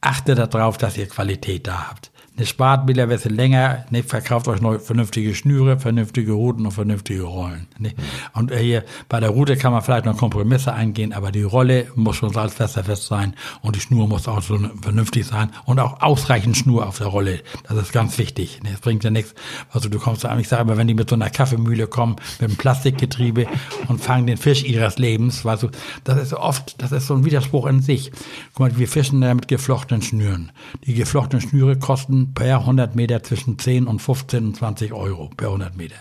Achtet 0.00 0.38
darauf, 0.52 0.78
dass 0.78 0.96
ihr 0.96 1.06
Qualität 1.06 1.66
da 1.68 1.88
habt. 1.88 2.10
Eine 2.38 2.46
spart 2.46 2.86
mittlerweile 2.86 3.18
länger, 3.34 3.84
ne, 3.90 4.04
verkauft 4.04 4.46
euch 4.46 4.60
neu 4.60 4.78
vernünftige 4.78 5.34
Schnüre, 5.34 5.80
vernünftige 5.80 6.30
Routen 6.30 6.66
und 6.66 6.70
vernünftige 6.70 7.24
Rollen. 7.24 7.66
Ne. 7.80 7.94
Und 8.32 8.52
äh, 8.52 8.58
hier 8.58 8.84
bei 9.08 9.18
der 9.18 9.30
Route 9.30 9.56
kann 9.56 9.72
man 9.72 9.82
vielleicht 9.82 10.04
noch 10.04 10.16
Kompromisse 10.16 10.72
eingehen, 10.72 11.12
aber 11.12 11.32
die 11.32 11.42
Rolle 11.42 11.88
muss 11.96 12.14
schon 12.14 12.32
salzwasserfest 12.32 13.06
sein 13.06 13.34
und 13.60 13.74
die 13.74 13.80
Schnur 13.80 14.06
muss 14.06 14.28
auch 14.28 14.40
so 14.40 14.56
vernünftig 14.80 15.26
sein 15.26 15.50
und 15.64 15.80
auch 15.80 16.00
ausreichend 16.00 16.56
Schnur 16.56 16.86
auf 16.86 16.98
der 16.98 17.08
Rolle. 17.08 17.40
Das 17.68 17.76
ist 17.76 17.92
ganz 17.92 18.16
wichtig. 18.18 18.60
Ne. 18.62 18.70
Es 18.74 18.80
bringt 18.82 19.02
ja 19.02 19.10
nichts. 19.10 19.34
Also 19.72 19.88
du 19.88 19.98
kommst, 19.98 20.24
ich 20.38 20.46
sage 20.46 20.62
immer, 20.62 20.76
wenn 20.76 20.86
die 20.86 20.94
mit 20.94 21.10
so 21.10 21.16
einer 21.16 21.30
Kaffeemühle 21.30 21.88
kommen, 21.88 22.14
mit 22.38 22.50
einem 22.50 22.56
Plastikgetriebe 22.56 23.48
und 23.88 24.00
fangen 24.00 24.28
den 24.28 24.36
Fisch 24.36 24.62
ihres 24.62 24.96
Lebens, 24.98 25.44
weißt 25.44 25.64
du, 25.64 25.70
das 26.04 26.22
ist 26.22 26.34
oft, 26.34 26.80
das 26.80 26.92
ist 26.92 27.08
so 27.08 27.14
ein 27.14 27.24
Widerspruch 27.24 27.66
in 27.66 27.80
sich. 27.80 28.12
Guck 28.52 28.60
mal, 28.60 28.78
wir 28.78 28.86
fischen 28.86 29.22
da 29.22 29.34
mit 29.34 29.48
geflochtenen 29.48 30.02
Schnüren. 30.02 30.52
Die 30.86 30.94
geflochtenen 30.94 31.40
Schnüre 31.40 31.76
kosten 31.76 32.27
per 32.34 32.60
100 32.60 32.94
Meter 32.94 33.22
zwischen 33.22 33.58
10 33.58 33.86
und 33.86 34.00
15 34.00 34.46
und 34.46 34.56
20 34.56 34.92
Euro 34.92 35.30
per 35.36 35.48
100 35.48 35.76
Meter. 35.76 35.96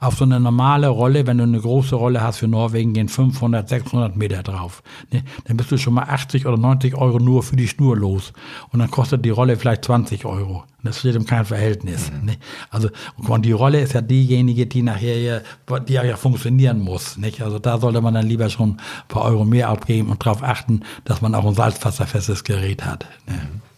Auf 0.00 0.16
so 0.16 0.24
eine 0.24 0.40
normale 0.40 0.88
Rolle, 0.88 1.26
wenn 1.26 1.38
du 1.38 1.44
eine 1.44 1.60
große 1.60 1.94
Rolle 1.94 2.20
hast 2.20 2.38
für 2.38 2.48
Norwegen, 2.48 2.92
gehen 2.92 3.08
500, 3.08 3.68
600 3.68 4.16
Meter 4.16 4.42
drauf. 4.42 4.82
Ne? 5.12 5.22
Dann 5.44 5.56
bist 5.56 5.70
du 5.70 5.78
schon 5.78 5.94
mal 5.94 6.04
80 6.04 6.46
oder 6.46 6.56
90 6.56 6.94
Euro 6.96 7.18
nur 7.18 7.42
für 7.42 7.56
die 7.56 7.68
Schnur 7.68 7.96
los. 7.96 8.32
Und 8.70 8.80
dann 8.80 8.90
kostet 8.90 9.24
die 9.24 9.30
Rolle 9.30 9.56
vielleicht 9.56 9.84
20 9.84 10.24
Euro. 10.24 10.64
Das 10.82 10.98
steht 10.98 11.14
im 11.14 11.26
kein 11.26 11.44
Verhältnis. 11.44 12.10
Mhm. 12.10 12.26
Ne? 12.26 12.36
Also 12.70 12.88
und 13.16 13.44
die 13.44 13.52
Rolle 13.52 13.80
ist 13.80 13.92
ja 13.92 14.00
diejenige, 14.00 14.66
die 14.66 14.82
nachher 14.82 15.20
ja, 15.20 15.40
die 15.80 15.92
ja 15.92 16.16
funktionieren 16.16 16.80
muss. 16.80 17.16
Nicht? 17.16 17.40
Also 17.42 17.58
da 17.58 17.78
sollte 17.78 18.00
man 18.00 18.14
dann 18.14 18.26
lieber 18.26 18.50
schon 18.50 18.70
ein 18.70 19.08
paar 19.08 19.24
Euro 19.24 19.44
mehr 19.44 19.68
abgeben 19.68 20.10
und 20.10 20.24
darauf 20.24 20.42
achten, 20.42 20.80
dass 21.04 21.20
man 21.20 21.34
auch 21.34 21.44
ein 21.46 21.54
salzwasserfestes 21.54 22.44
Gerät 22.44 22.84
hat. 22.84 23.06
Ne? 23.28 23.34
Mhm. 23.34 23.71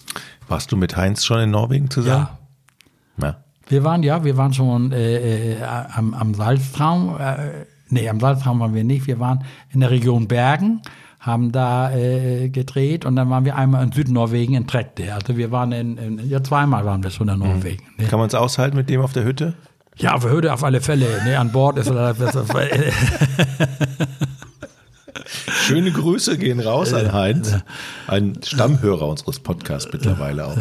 Warst 0.48 0.72
du 0.72 0.76
mit 0.76 0.96
Heinz 0.96 1.24
schon 1.24 1.40
in 1.40 1.50
Norwegen 1.50 1.90
zusammen? 1.90 2.28
Ja. 3.18 3.26
ja. 3.28 3.37
Wir 3.66 3.85
waren 3.85 4.02
ja, 4.02 4.24
wir 4.24 4.37
waren 4.37 4.52
schon 4.52 4.92
äh, 4.92 5.54
äh, 5.54 5.62
am, 5.62 6.12
am 6.14 6.35
Salztraum. 6.35 7.16
Äh, 7.18 7.64
nee, 7.88 8.09
am 8.09 8.20
Salztraum 8.20 8.61
waren 8.61 8.74
wir 8.74 8.85
nicht. 8.85 9.07
Wir 9.07 9.18
waren 9.20 9.44
in 9.72 9.80
der 9.80 9.90
Region 9.90 10.28
Bergen, 10.28 10.83
haben 11.18 11.50
da 11.50 11.90
äh, 11.92 12.50
gedreht 12.50 13.07
und 13.07 13.16
dann 13.16 13.30
waren 13.30 13.46
wir 13.46 13.57
einmal 13.57 13.83
in 13.83 13.92
Südnorwegen 13.92 14.54
in 14.54 14.66
Trekte. 14.66 15.14
Also 15.14 15.38
wir 15.38 15.50
waren 15.50 15.72
in, 15.72 15.96
in, 15.96 16.28
ja 16.28 16.42
zweimal 16.42 16.85
waren 16.85 17.02
wir 17.02 17.11
schon 17.11 17.28
in 17.28 17.38
Norwegen. 17.38 17.85
Mhm. 17.96 18.04
Ne? 18.04 18.11
Kann 18.11 18.18
man 18.18 18.28
es 18.28 18.35
aushalten 18.35 18.76
mit 18.76 18.90
dem 18.90 19.00
auf 19.00 19.14
der 19.14 19.24
Hütte? 19.24 19.54
Ja, 19.96 20.12
auf 20.14 20.22
der 20.22 20.33
Hütte 20.33 20.52
auf 20.52 20.64
alle 20.64 20.80
Fälle. 20.80 21.07
Ne, 21.24 21.38
an 21.38 21.52
Bord 21.52 21.78
ist 21.78 21.87
Schöne 25.48 25.92
Grüße 25.92 26.38
gehen 26.38 26.61
raus 26.61 26.92
an 26.92 27.12
Heinz, 27.12 27.57
ein 28.07 28.38
Stammhörer 28.44 29.09
unseres 29.09 29.40
Podcasts 29.40 29.88
mittlerweile 29.92 30.46
auch. 30.46 30.57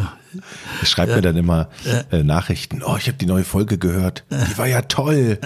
Er 0.80 0.86
schreibt 0.86 1.14
mir 1.14 1.22
dann 1.22 1.36
immer 1.36 1.68
äh, 2.10 2.22
Nachrichten. 2.22 2.82
Oh, 2.84 2.96
ich 2.96 3.06
habe 3.06 3.18
die 3.18 3.26
neue 3.26 3.44
Folge 3.44 3.78
gehört. 3.78 4.24
Die 4.30 4.58
war 4.58 4.66
ja 4.66 4.82
toll. 4.82 5.38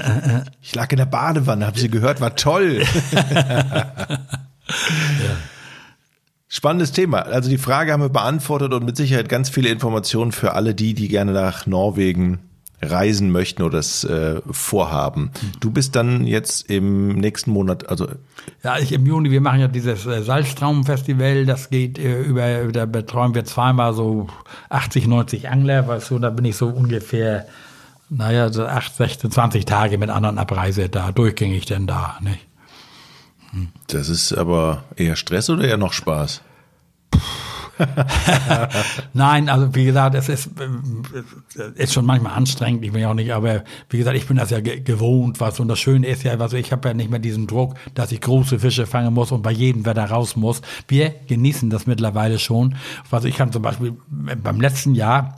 Ich 0.62 0.75
lag 0.75 0.90
in 0.92 0.99
der 0.99 1.07
Badewanne, 1.07 1.66
habe 1.66 1.79
sie 1.79 1.90
gehört, 1.90 2.21
war 2.21 2.37
toll. 2.37 2.83
Spannendes 6.49 6.92
Thema. 6.92 7.21
Also 7.21 7.51
die 7.51 7.59
Frage 7.59 7.92
haben 7.92 8.03
wir 8.03 8.09
beantwortet 8.09 8.73
und 8.73 8.85
mit 8.85 8.97
Sicherheit 8.97 9.29
ganz 9.29 9.51
viele 9.51 9.68
Informationen 9.68 10.33
für 10.33 10.55
alle 10.55 10.75
die, 10.75 10.94
die 10.94 11.09
gerne 11.09 11.33
nach 11.33 11.66
Norwegen 11.66 12.38
reisen 12.81 13.31
möchten 13.31 13.62
oder 13.62 13.79
das 13.79 14.05
äh, 14.05 14.41
vorhaben. 14.51 15.31
Du 15.61 15.71
bist 15.71 15.97
dann 15.97 16.27
jetzt 16.27 16.71
im 16.71 17.17
nächsten 17.17 17.51
Monat, 17.51 17.88
also 17.88 18.09
ja, 18.62 18.79
ich 18.79 18.93
im 18.93 19.07
Juni. 19.07 19.31
Wir 19.31 19.41
machen 19.41 19.61
ja 19.61 19.69
dieses 19.69 20.07
äh, 20.07 20.23
Salztraumfestival. 20.23 21.47
Das 21.47 21.71
geht 21.71 21.99
äh, 21.99 22.23
über, 22.23 22.71
da 22.73 22.87
betreuen 22.87 23.35
wir 23.35 23.45
zweimal 23.45 23.95
so 23.95 24.29
80, 24.69 25.07
90 25.07 25.49
Angler, 25.49 25.87
weißt 25.88 26.11
du. 26.11 26.19
Da 26.19 26.31
bin 26.31 26.45
ich 26.45 26.57
so 26.57 26.69
ungefähr, 26.69 27.47
naja, 28.09 28.53
so 28.53 28.64
8, 28.67 28.95
16, 28.95 29.31
20 29.31 29.64
Tage 29.64 29.99
mit 29.99 30.11
anderen 30.11 30.38
Abreise 30.38 30.88
da 30.88 31.12
durchgängig 31.12 31.67
denn 31.67 31.87
da. 31.87 32.19
Nicht? 32.21 32.47
Hm. 33.51 33.69
Das 33.88 34.09
ist 34.09 34.33
aber 34.33 34.85
eher 34.97 35.17
Stress 35.17 35.51
oder 35.51 35.64
eher 35.64 35.79
noch 35.79 35.93
Spaß? 35.93 36.43
Puh. 37.11 37.19
Nein, 39.12 39.49
also 39.49 39.75
wie 39.75 39.85
gesagt, 39.85 40.14
es 40.14 40.29
ist, 40.29 40.51
äh, 40.61 41.83
ist 41.83 41.93
schon 41.93 42.07
manchmal 42.07 42.35
anstrengend, 42.35 42.85
ich 42.85 42.93
bin 42.93 43.03
ja 43.03 43.11
auch 43.11 43.14
nicht, 43.14 43.33
aber 43.33 43.64
wie 43.91 43.99
gesagt, 43.99 44.17
ich 44.17 44.27
bin 44.27 44.37
das 44.37 44.51
ja 44.51 44.61
gewohnt, 44.61 45.41
was 45.41 45.61
und 45.61 45.69
das 45.69 45.79
Schöne 45.79 46.07
ist 46.07 46.23
ja, 46.23 46.37
also 46.38 46.57
ich 46.57 46.73
habe 46.73 46.88
ja 46.88 46.95
nicht 46.95 47.11
mehr 47.11 47.19
diesen 47.19 47.47
Druck, 47.47 47.75
dass 47.95 48.12
ich 48.12 48.21
große 48.21 48.59
Fische 48.59 48.87
fangen 48.87 49.14
muss 49.14 49.33
und 49.33 49.43
bei 49.43 49.53
jedem 49.53 49.85
Wetter 49.87 50.05
raus 50.05 50.37
muss. 50.37 50.62
Wir 50.87 51.14
genießen 51.27 51.71
das 51.71 51.87
mittlerweile 51.87 52.38
schon. 52.38 52.75
Also 53.11 53.29
ich 53.29 53.37
kann 53.37 53.53
zum 53.53 53.62
Beispiel 53.62 53.97
beim 54.09 54.61
letzten 54.61 54.95
Jahr 54.95 55.38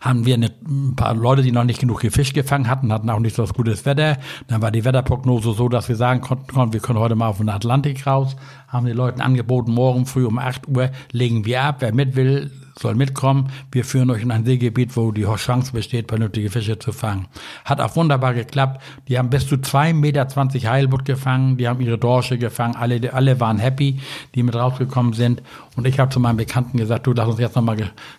haben 0.00 0.26
wir 0.26 0.34
eine, 0.34 0.50
ein 0.66 0.94
paar 0.96 1.14
Leute, 1.14 1.42
die 1.42 1.52
noch 1.52 1.64
nicht 1.64 1.80
genug 1.80 2.00
Fisch 2.00 2.32
gefangen 2.32 2.68
hatten, 2.68 2.92
hatten 2.92 3.10
auch 3.10 3.18
nicht 3.18 3.36
so 3.36 3.44
gutes 3.44 3.84
Wetter. 3.84 4.16
Dann 4.48 4.62
war 4.62 4.70
die 4.70 4.84
Wetterprognose 4.84 5.52
so, 5.52 5.68
dass 5.68 5.88
wir 5.88 5.96
sagen 5.96 6.20
konnten, 6.20 6.72
wir 6.72 6.80
können 6.80 6.98
heute 6.98 7.14
mal 7.14 7.28
auf 7.28 7.38
den 7.38 7.48
Atlantik 7.48 8.06
raus, 8.06 8.36
haben 8.68 8.86
die 8.86 8.92
Leuten 8.92 9.20
angeboten, 9.20 9.72
morgen 9.72 10.06
früh 10.06 10.26
um 10.26 10.38
8 10.38 10.68
Uhr 10.68 10.90
legen 11.12 11.44
wir 11.44 11.62
ab. 11.62 11.76
Wer 11.80 11.94
mit 11.94 12.16
will, 12.16 12.50
soll 12.80 12.94
mitkommen. 12.94 13.50
Wir 13.70 13.84
führen 13.84 14.10
euch 14.10 14.22
in 14.22 14.30
ein 14.30 14.44
Seegebiet, 14.44 14.96
wo 14.96 15.12
die 15.12 15.26
Chance 15.36 15.72
besteht, 15.72 16.08
vernünftige 16.08 16.50
Fische 16.50 16.78
zu 16.78 16.92
fangen. 16.92 17.28
Hat 17.64 17.80
auch 17.80 17.94
wunderbar 17.96 18.34
geklappt. 18.34 18.82
Die 19.08 19.18
haben 19.18 19.30
bis 19.30 19.46
zu 19.46 19.56
2,20 19.56 19.94
Meter 19.94 20.70
Heilbutt 20.70 21.04
gefangen. 21.04 21.56
Die 21.56 21.68
haben 21.68 21.80
ihre 21.80 21.98
Dorsche 21.98 22.38
gefangen. 22.38 22.76
Alle, 22.76 23.12
alle 23.12 23.38
waren 23.38 23.58
happy, 23.58 24.00
die 24.34 24.42
mit 24.42 24.54
rausgekommen 24.54 25.12
sind. 25.12 25.42
Und 25.76 25.86
ich 25.86 25.98
habe 26.00 26.10
zu 26.10 26.20
meinem 26.20 26.36
Bekannten 26.36 26.78
gesagt, 26.78 27.06
du 27.06 27.12
lass 27.12 27.28
uns 27.28 27.38
jetzt 27.38 27.56
nochmal 27.56 27.76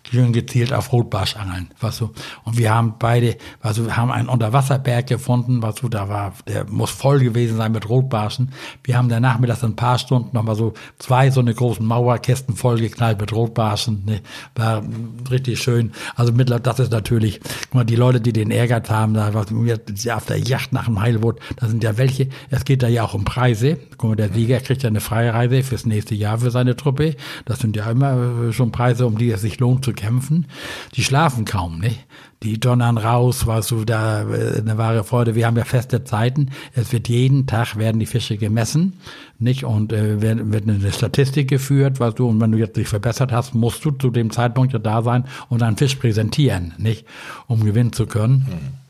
schön 0.10 0.32
gezielt 0.32 0.74
auf 0.74 0.92
Rotbarsch 0.94 1.36
angeln. 1.36 1.70
Was 1.80 1.98
so. 1.98 2.12
Und 2.44 2.58
wir 2.58 2.74
haben 2.74 2.96
beide, 2.98 3.38
also 3.62 3.86
wir 3.86 3.98
haben 3.98 4.12
einen 4.12 4.30
Unterwasserberg 4.30 5.08
gefunden, 5.08 5.62
was 5.62 5.76
so, 5.76 5.90
da 5.90 6.08
war, 6.08 6.34
der 6.48 6.70
muss 6.70 6.92
voll 6.92 7.20
gewesen 7.20 7.58
sein 7.58 7.72
mit 7.72 7.90
Rotbarschen. 7.90 8.52
Wir 8.84 8.98
haben 8.98 9.10
danach 9.10 9.40
mit 9.40 9.50
das 9.50 9.64
ein 9.64 9.76
paar 9.76 9.98
Stunden 9.98 10.36
nochmal 10.36 10.56
so 10.56 10.74
zwei 10.98 11.30
so 11.32 11.42
eine 11.42 11.54
großen 11.54 11.86
Mauerkästen 11.86 12.56
vollgeknallt 12.56 13.20
mit 13.20 13.34
Rotbarschen. 13.34 14.06
Ne? 14.06 14.22
War 14.56 14.84
richtig 15.30 15.62
schön. 15.62 15.92
Also 16.16 16.34
mittlerweile, 16.34 16.64
das 16.64 16.80
ist 16.80 16.92
natürlich, 16.92 17.40
guck 17.42 17.74
mal, 17.74 17.84
die 17.84 17.96
Leute, 17.96 18.22
die 18.22 18.34
den 18.34 18.52
Ehrgeiz 18.52 18.90
haben, 18.90 19.14
da 19.14 19.34
was 19.34 19.48
auf 19.52 20.26
der 20.26 20.38
Yacht 20.40 20.74
nach 20.74 20.86
dem 20.86 21.00
Heilwood, 21.00 21.40
da 21.56 21.68
sind 21.68 21.84
ja 21.84 21.98
welche, 21.98 22.30
es 22.50 22.66
geht 22.66 22.84
da 22.84 22.88
ja 22.88 23.04
auch 23.04 23.14
um 23.14 23.26
Preise. 23.26 23.78
Guck 23.98 24.10
mal, 24.12 24.16
der 24.16 24.34
Sieger 24.34 24.60
kriegt 24.60 24.84
ja 24.84 24.90
eine 24.90 25.02
Freireise 25.02 25.64
fürs 25.64 25.86
nächste 25.86 26.16
Jahr 26.16 26.40
für 26.40 26.52
seine 26.52 26.76
Truppe. 26.76 27.16
Das 27.46 27.60
sind 27.60 27.76
ja 27.76 27.90
immer 27.90 28.52
schon 28.52 28.72
Preise, 28.72 29.06
um 29.06 29.18
die 29.18 29.32
es 29.32 29.42
sich 29.42 29.60
lohnt 29.60 29.86
zu 29.86 29.94
kämpfen. 29.94 30.48
Die 30.96 31.04
schlafen 31.04 31.46
kaum, 31.46 31.80
ne? 31.80 31.96
die 32.44 32.60
donnern 32.60 32.98
raus, 32.98 33.46
was 33.46 33.68
du 33.68 33.86
da 33.86 34.24
äh, 34.24 34.58
eine 34.58 34.78
wahre 34.78 35.04
Freude. 35.04 35.36
Wir 35.36 35.46
haben 35.46 35.58
ja 35.58 35.64
feste 35.64 36.04
Zeiten. 36.04 36.50
Es 36.74 36.92
wird 36.92 37.08
jeden 37.08 37.46
Tag 37.46 37.78
werden 37.78 38.00
die 38.00 38.08
Fische 38.08 38.38
gemessen, 38.38 38.94
nicht 39.38 39.64
und 39.64 39.94
äh, 39.94 40.22
wird, 40.22 40.68
eine 40.68 40.92
Statistik 40.92 41.50
geführt, 41.50 42.00
was 42.00 42.16
du 42.16 42.28
und 42.28 42.42
wenn 42.42 42.52
du 42.52 42.58
jetzt 42.58 42.78
dich 42.78 42.88
verbessert 42.88 43.32
hast, 43.32 43.54
musst 43.54 43.86
du 43.86 43.92
zu 43.92 44.10
dem 44.10 44.32
Zeitpunkt 44.32 44.41
ja 44.74 44.80
da 44.80 45.02
sein 45.02 45.26
und 45.50 45.64
einen 45.64 45.78
Fisch 45.78 45.96
präsentieren, 45.96 46.74
nicht, 46.78 47.06
um 47.48 47.64
gewinnen 47.64 47.94
zu 47.94 48.06
können. 48.06 48.48
Mhm. 48.50 48.82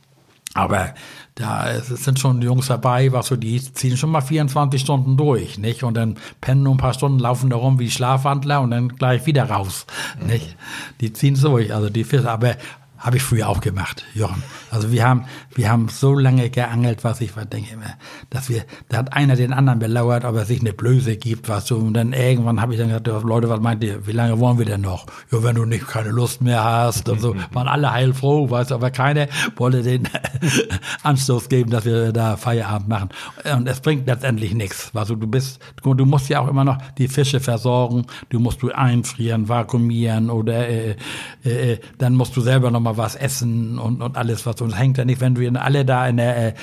Aber 0.53 0.93
da 1.35 1.71
es 1.71 1.87
sind 1.87 2.19
schon 2.19 2.41
Jungs 2.41 2.67
dabei, 2.67 3.11
was 3.13 3.27
so 3.27 3.37
die 3.37 3.61
ziehen 3.61 3.95
schon 3.95 4.11
mal 4.11 4.21
24 4.21 4.81
Stunden 4.81 5.15
durch, 5.15 5.57
nicht? 5.57 5.83
Und 5.83 5.95
dann 5.95 6.17
pennen 6.41 6.63
nur 6.63 6.75
ein 6.75 6.77
paar 6.77 6.93
Stunden, 6.93 7.19
laufen 7.19 7.49
da 7.49 7.55
rum 7.55 7.79
wie 7.79 7.89
Schlafwandler 7.89 8.59
und 8.61 8.71
dann 8.71 8.89
gleich 8.89 9.25
wieder 9.25 9.45
raus, 9.45 9.85
mhm. 10.19 10.27
nicht? 10.27 10.57
Die 10.99 11.13
ziehen 11.13 11.35
durch, 11.35 11.73
also 11.73 11.89
die 11.89 12.03
Fische. 12.03 12.29
Aber 12.29 12.55
habe 13.01 13.17
ich 13.17 13.23
früher 13.23 13.49
auch 13.49 13.61
gemacht, 13.61 14.05
Jochen. 14.13 14.43
Also 14.69 14.91
wir 14.91 15.03
haben, 15.03 15.25
wir 15.55 15.69
haben 15.69 15.89
so 15.89 16.13
lange 16.13 16.49
geangelt, 16.51 17.03
was 17.03 17.19
ich 17.19 17.31
denke 17.31 17.73
immer, 17.73 17.95
dass 18.29 18.47
wir, 18.47 18.63
da 18.89 18.97
hat 18.97 19.13
einer 19.13 19.35
den 19.35 19.53
anderen 19.53 19.79
belauert, 19.79 20.23
ob 20.23 20.35
er 20.35 20.45
sich 20.45 20.61
eine 20.61 20.71
Blöße 20.71 21.17
gibt, 21.17 21.49
was 21.49 21.67
so. 21.67 21.77
Und 21.77 21.95
dann 21.95 22.13
irgendwann 22.13 22.61
habe 22.61 22.73
ich 22.73 22.79
dann 22.79 22.89
gesagt, 22.89 23.07
Leute, 23.07 23.49
was 23.49 23.59
meint 23.59 23.83
ihr, 23.83 24.05
wie 24.05 24.11
lange 24.11 24.39
wollen 24.39 24.59
wir 24.59 24.65
denn 24.65 24.81
noch? 24.81 25.07
Ja, 25.31 25.43
wenn 25.43 25.55
du 25.55 25.65
nicht 25.65 25.87
keine 25.87 26.09
Lust 26.09 26.41
mehr 26.41 26.63
hast 26.63 27.09
und 27.09 27.19
so, 27.19 27.35
waren 27.51 27.67
alle 27.67 27.91
heilfroh, 27.91 28.49
weißt 28.49 28.69
du, 28.69 28.75
aber 28.75 28.91
keiner 28.91 29.27
wollte 29.55 29.81
den 29.81 30.07
Anstoß 31.03 31.49
geben, 31.49 31.71
dass 31.71 31.85
wir 31.85 32.11
da 32.11 32.37
Feierabend 32.37 32.87
machen. 32.87 33.09
Und 33.51 33.67
es 33.67 33.79
bringt 33.79 34.05
letztendlich 34.05 34.53
nichts. 34.53 34.91
Also 34.93 35.15
du 35.15 35.25
bist, 35.25 35.59
du 35.83 36.05
musst 36.05 36.29
ja 36.29 36.39
auch 36.39 36.47
immer 36.47 36.63
noch 36.63 36.77
die 36.99 37.07
Fische 37.07 37.39
versorgen, 37.39 38.05
du 38.29 38.39
musst 38.39 38.61
du 38.61 38.71
einfrieren, 38.71 39.49
vakuumieren 39.49 40.29
oder 40.29 40.67
äh, 40.69 40.95
äh, 41.43 41.79
dann 41.97 42.15
musst 42.15 42.37
du 42.37 42.41
selber 42.41 42.69
nochmal 42.69 42.90
mal 42.91 42.97
was 42.97 43.15
essen 43.15 43.79
und, 43.79 44.01
und 44.01 44.17
alles, 44.17 44.45
was 44.45 44.61
uns 44.61 44.77
hängt 44.77 44.97
ja 44.97 45.05
nicht, 45.05 45.21
wenn 45.21 45.37
wir 45.37 45.61
alle 45.61 45.85
da 45.85 46.07
in 46.07 46.17
der 46.17 46.47
äh, 46.47 46.53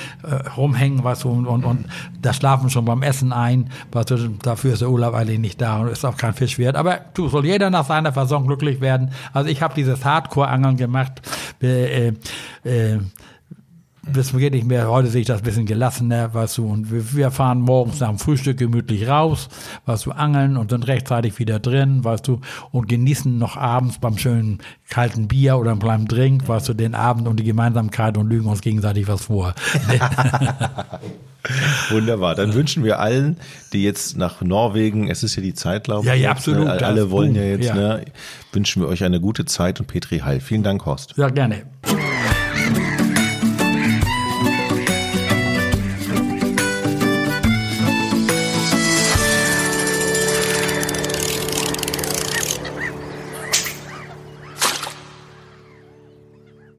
rumhängen, 0.56 1.04
was 1.04 1.24
und, 1.24 1.46
und, 1.46 1.64
und 1.64 1.86
da 2.20 2.32
schlafen 2.32 2.70
schon 2.70 2.84
beim 2.84 3.02
Essen 3.02 3.32
ein, 3.32 3.70
was 3.92 4.06
dafür 4.42 4.72
ist 4.72 4.82
der 4.82 4.90
Urlaub 4.90 5.14
eigentlich 5.14 5.38
nicht 5.38 5.60
da 5.60 5.78
und 5.78 5.88
ist 5.88 6.04
auch 6.04 6.16
kein 6.16 6.34
Fisch 6.34 6.58
wert. 6.58 6.76
Aber 6.76 7.00
du 7.14 7.28
soll 7.28 7.44
jeder 7.44 7.70
nach 7.70 7.86
seiner 7.86 8.12
Versorgung 8.12 8.48
glücklich 8.48 8.80
werden. 8.80 9.10
Also 9.32 9.50
ich 9.50 9.62
habe 9.62 9.74
dieses 9.74 10.04
Hardcore-Angeln 10.04 10.76
gemacht. 10.76 11.22
Äh, 11.62 12.12
äh, 12.64 12.98
das 14.12 14.32
geht 14.32 14.52
nicht 14.52 14.66
mehr. 14.66 14.88
Heute 14.88 15.08
sehe 15.08 15.20
ich 15.20 15.26
das 15.26 15.38
ein 15.38 15.44
bisschen 15.44 15.66
gelassener, 15.66 16.34
weißt 16.34 16.58
du. 16.58 16.66
Und 16.66 16.90
wir, 16.90 17.14
wir 17.14 17.30
fahren 17.30 17.60
morgens 17.60 18.00
nach 18.00 18.08
dem 18.08 18.18
Frühstück 18.18 18.58
gemütlich 18.58 19.08
raus, 19.08 19.48
weißt 19.86 20.06
du, 20.06 20.12
angeln 20.12 20.56
und 20.56 20.70
sind 20.70 20.86
rechtzeitig 20.86 21.38
wieder 21.38 21.58
drin, 21.58 22.04
weißt 22.04 22.26
du, 22.28 22.40
und 22.70 22.88
genießen 22.88 23.38
noch 23.38 23.56
abends 23.56 23.98
beim 23.98 24.18
schönen 24.18 24.58
kalten 24.88 25.28
Bier 25.28 25.58
oder 25.58 25.76
beim 25.76 26.08
Drink, 26.08 26.48
weißt 26.48 26.68
du, 26.68 26.74
den 26.74 26.94
Abend 26.94 27.28
und 27.28 27.38
die 27.38 27.44
Gemeinsamkeit 27.44 28.16
und 28.16 28.28
lügen 28.28 28.48
uns 28.48 28.60
gegenseitig 28.60 29.08
was 29.08 29.26
vor. 29.26 29.54
Wunderbar. 31.90 32.34
Dann 32.34 32.52
wünschen 32.54 32.84
wir 32.84 32.98
allen, 32.98 33.36
die 33.72 33.82
jetzt 33.82 34.16
nach 34.16 34.42
Norwegen, 34.42 35.08
es 35.08 35.22
ist 35.22 35.36
ja 35.36 35.42
die 35.42 35.54
Zeit, 35.54 35.84
glaube 35.84 36.02
ich. 36.02 36.08
Ja, 36.08 36.14
ja, 36.14 36.30
absolut. 36.30 36.66
Ne? 36.66 36.72
Alle 36.84 37.10
wollen 37.10 37.34
ja 37.34 37.42
jetzt, 37.42 37.66
ja. 37.66 37.74
Ne? 37.74 38.04
wünschen 38.52 38.82
wir 38.82 38.88
euch 38.88 39.04
eine 39.04 39.20
gute 39.20 39.44
Zeit 39.44 39.80
und 39.80 39.86
Petri 39.86 40.18
Heil. 40.18 40.40
Vielen 40.40 40.62
Dank, 40.62 40.84
Horst. 40.84 41.14
Ja, 41.16 41.28
gerne. 41.28 41.62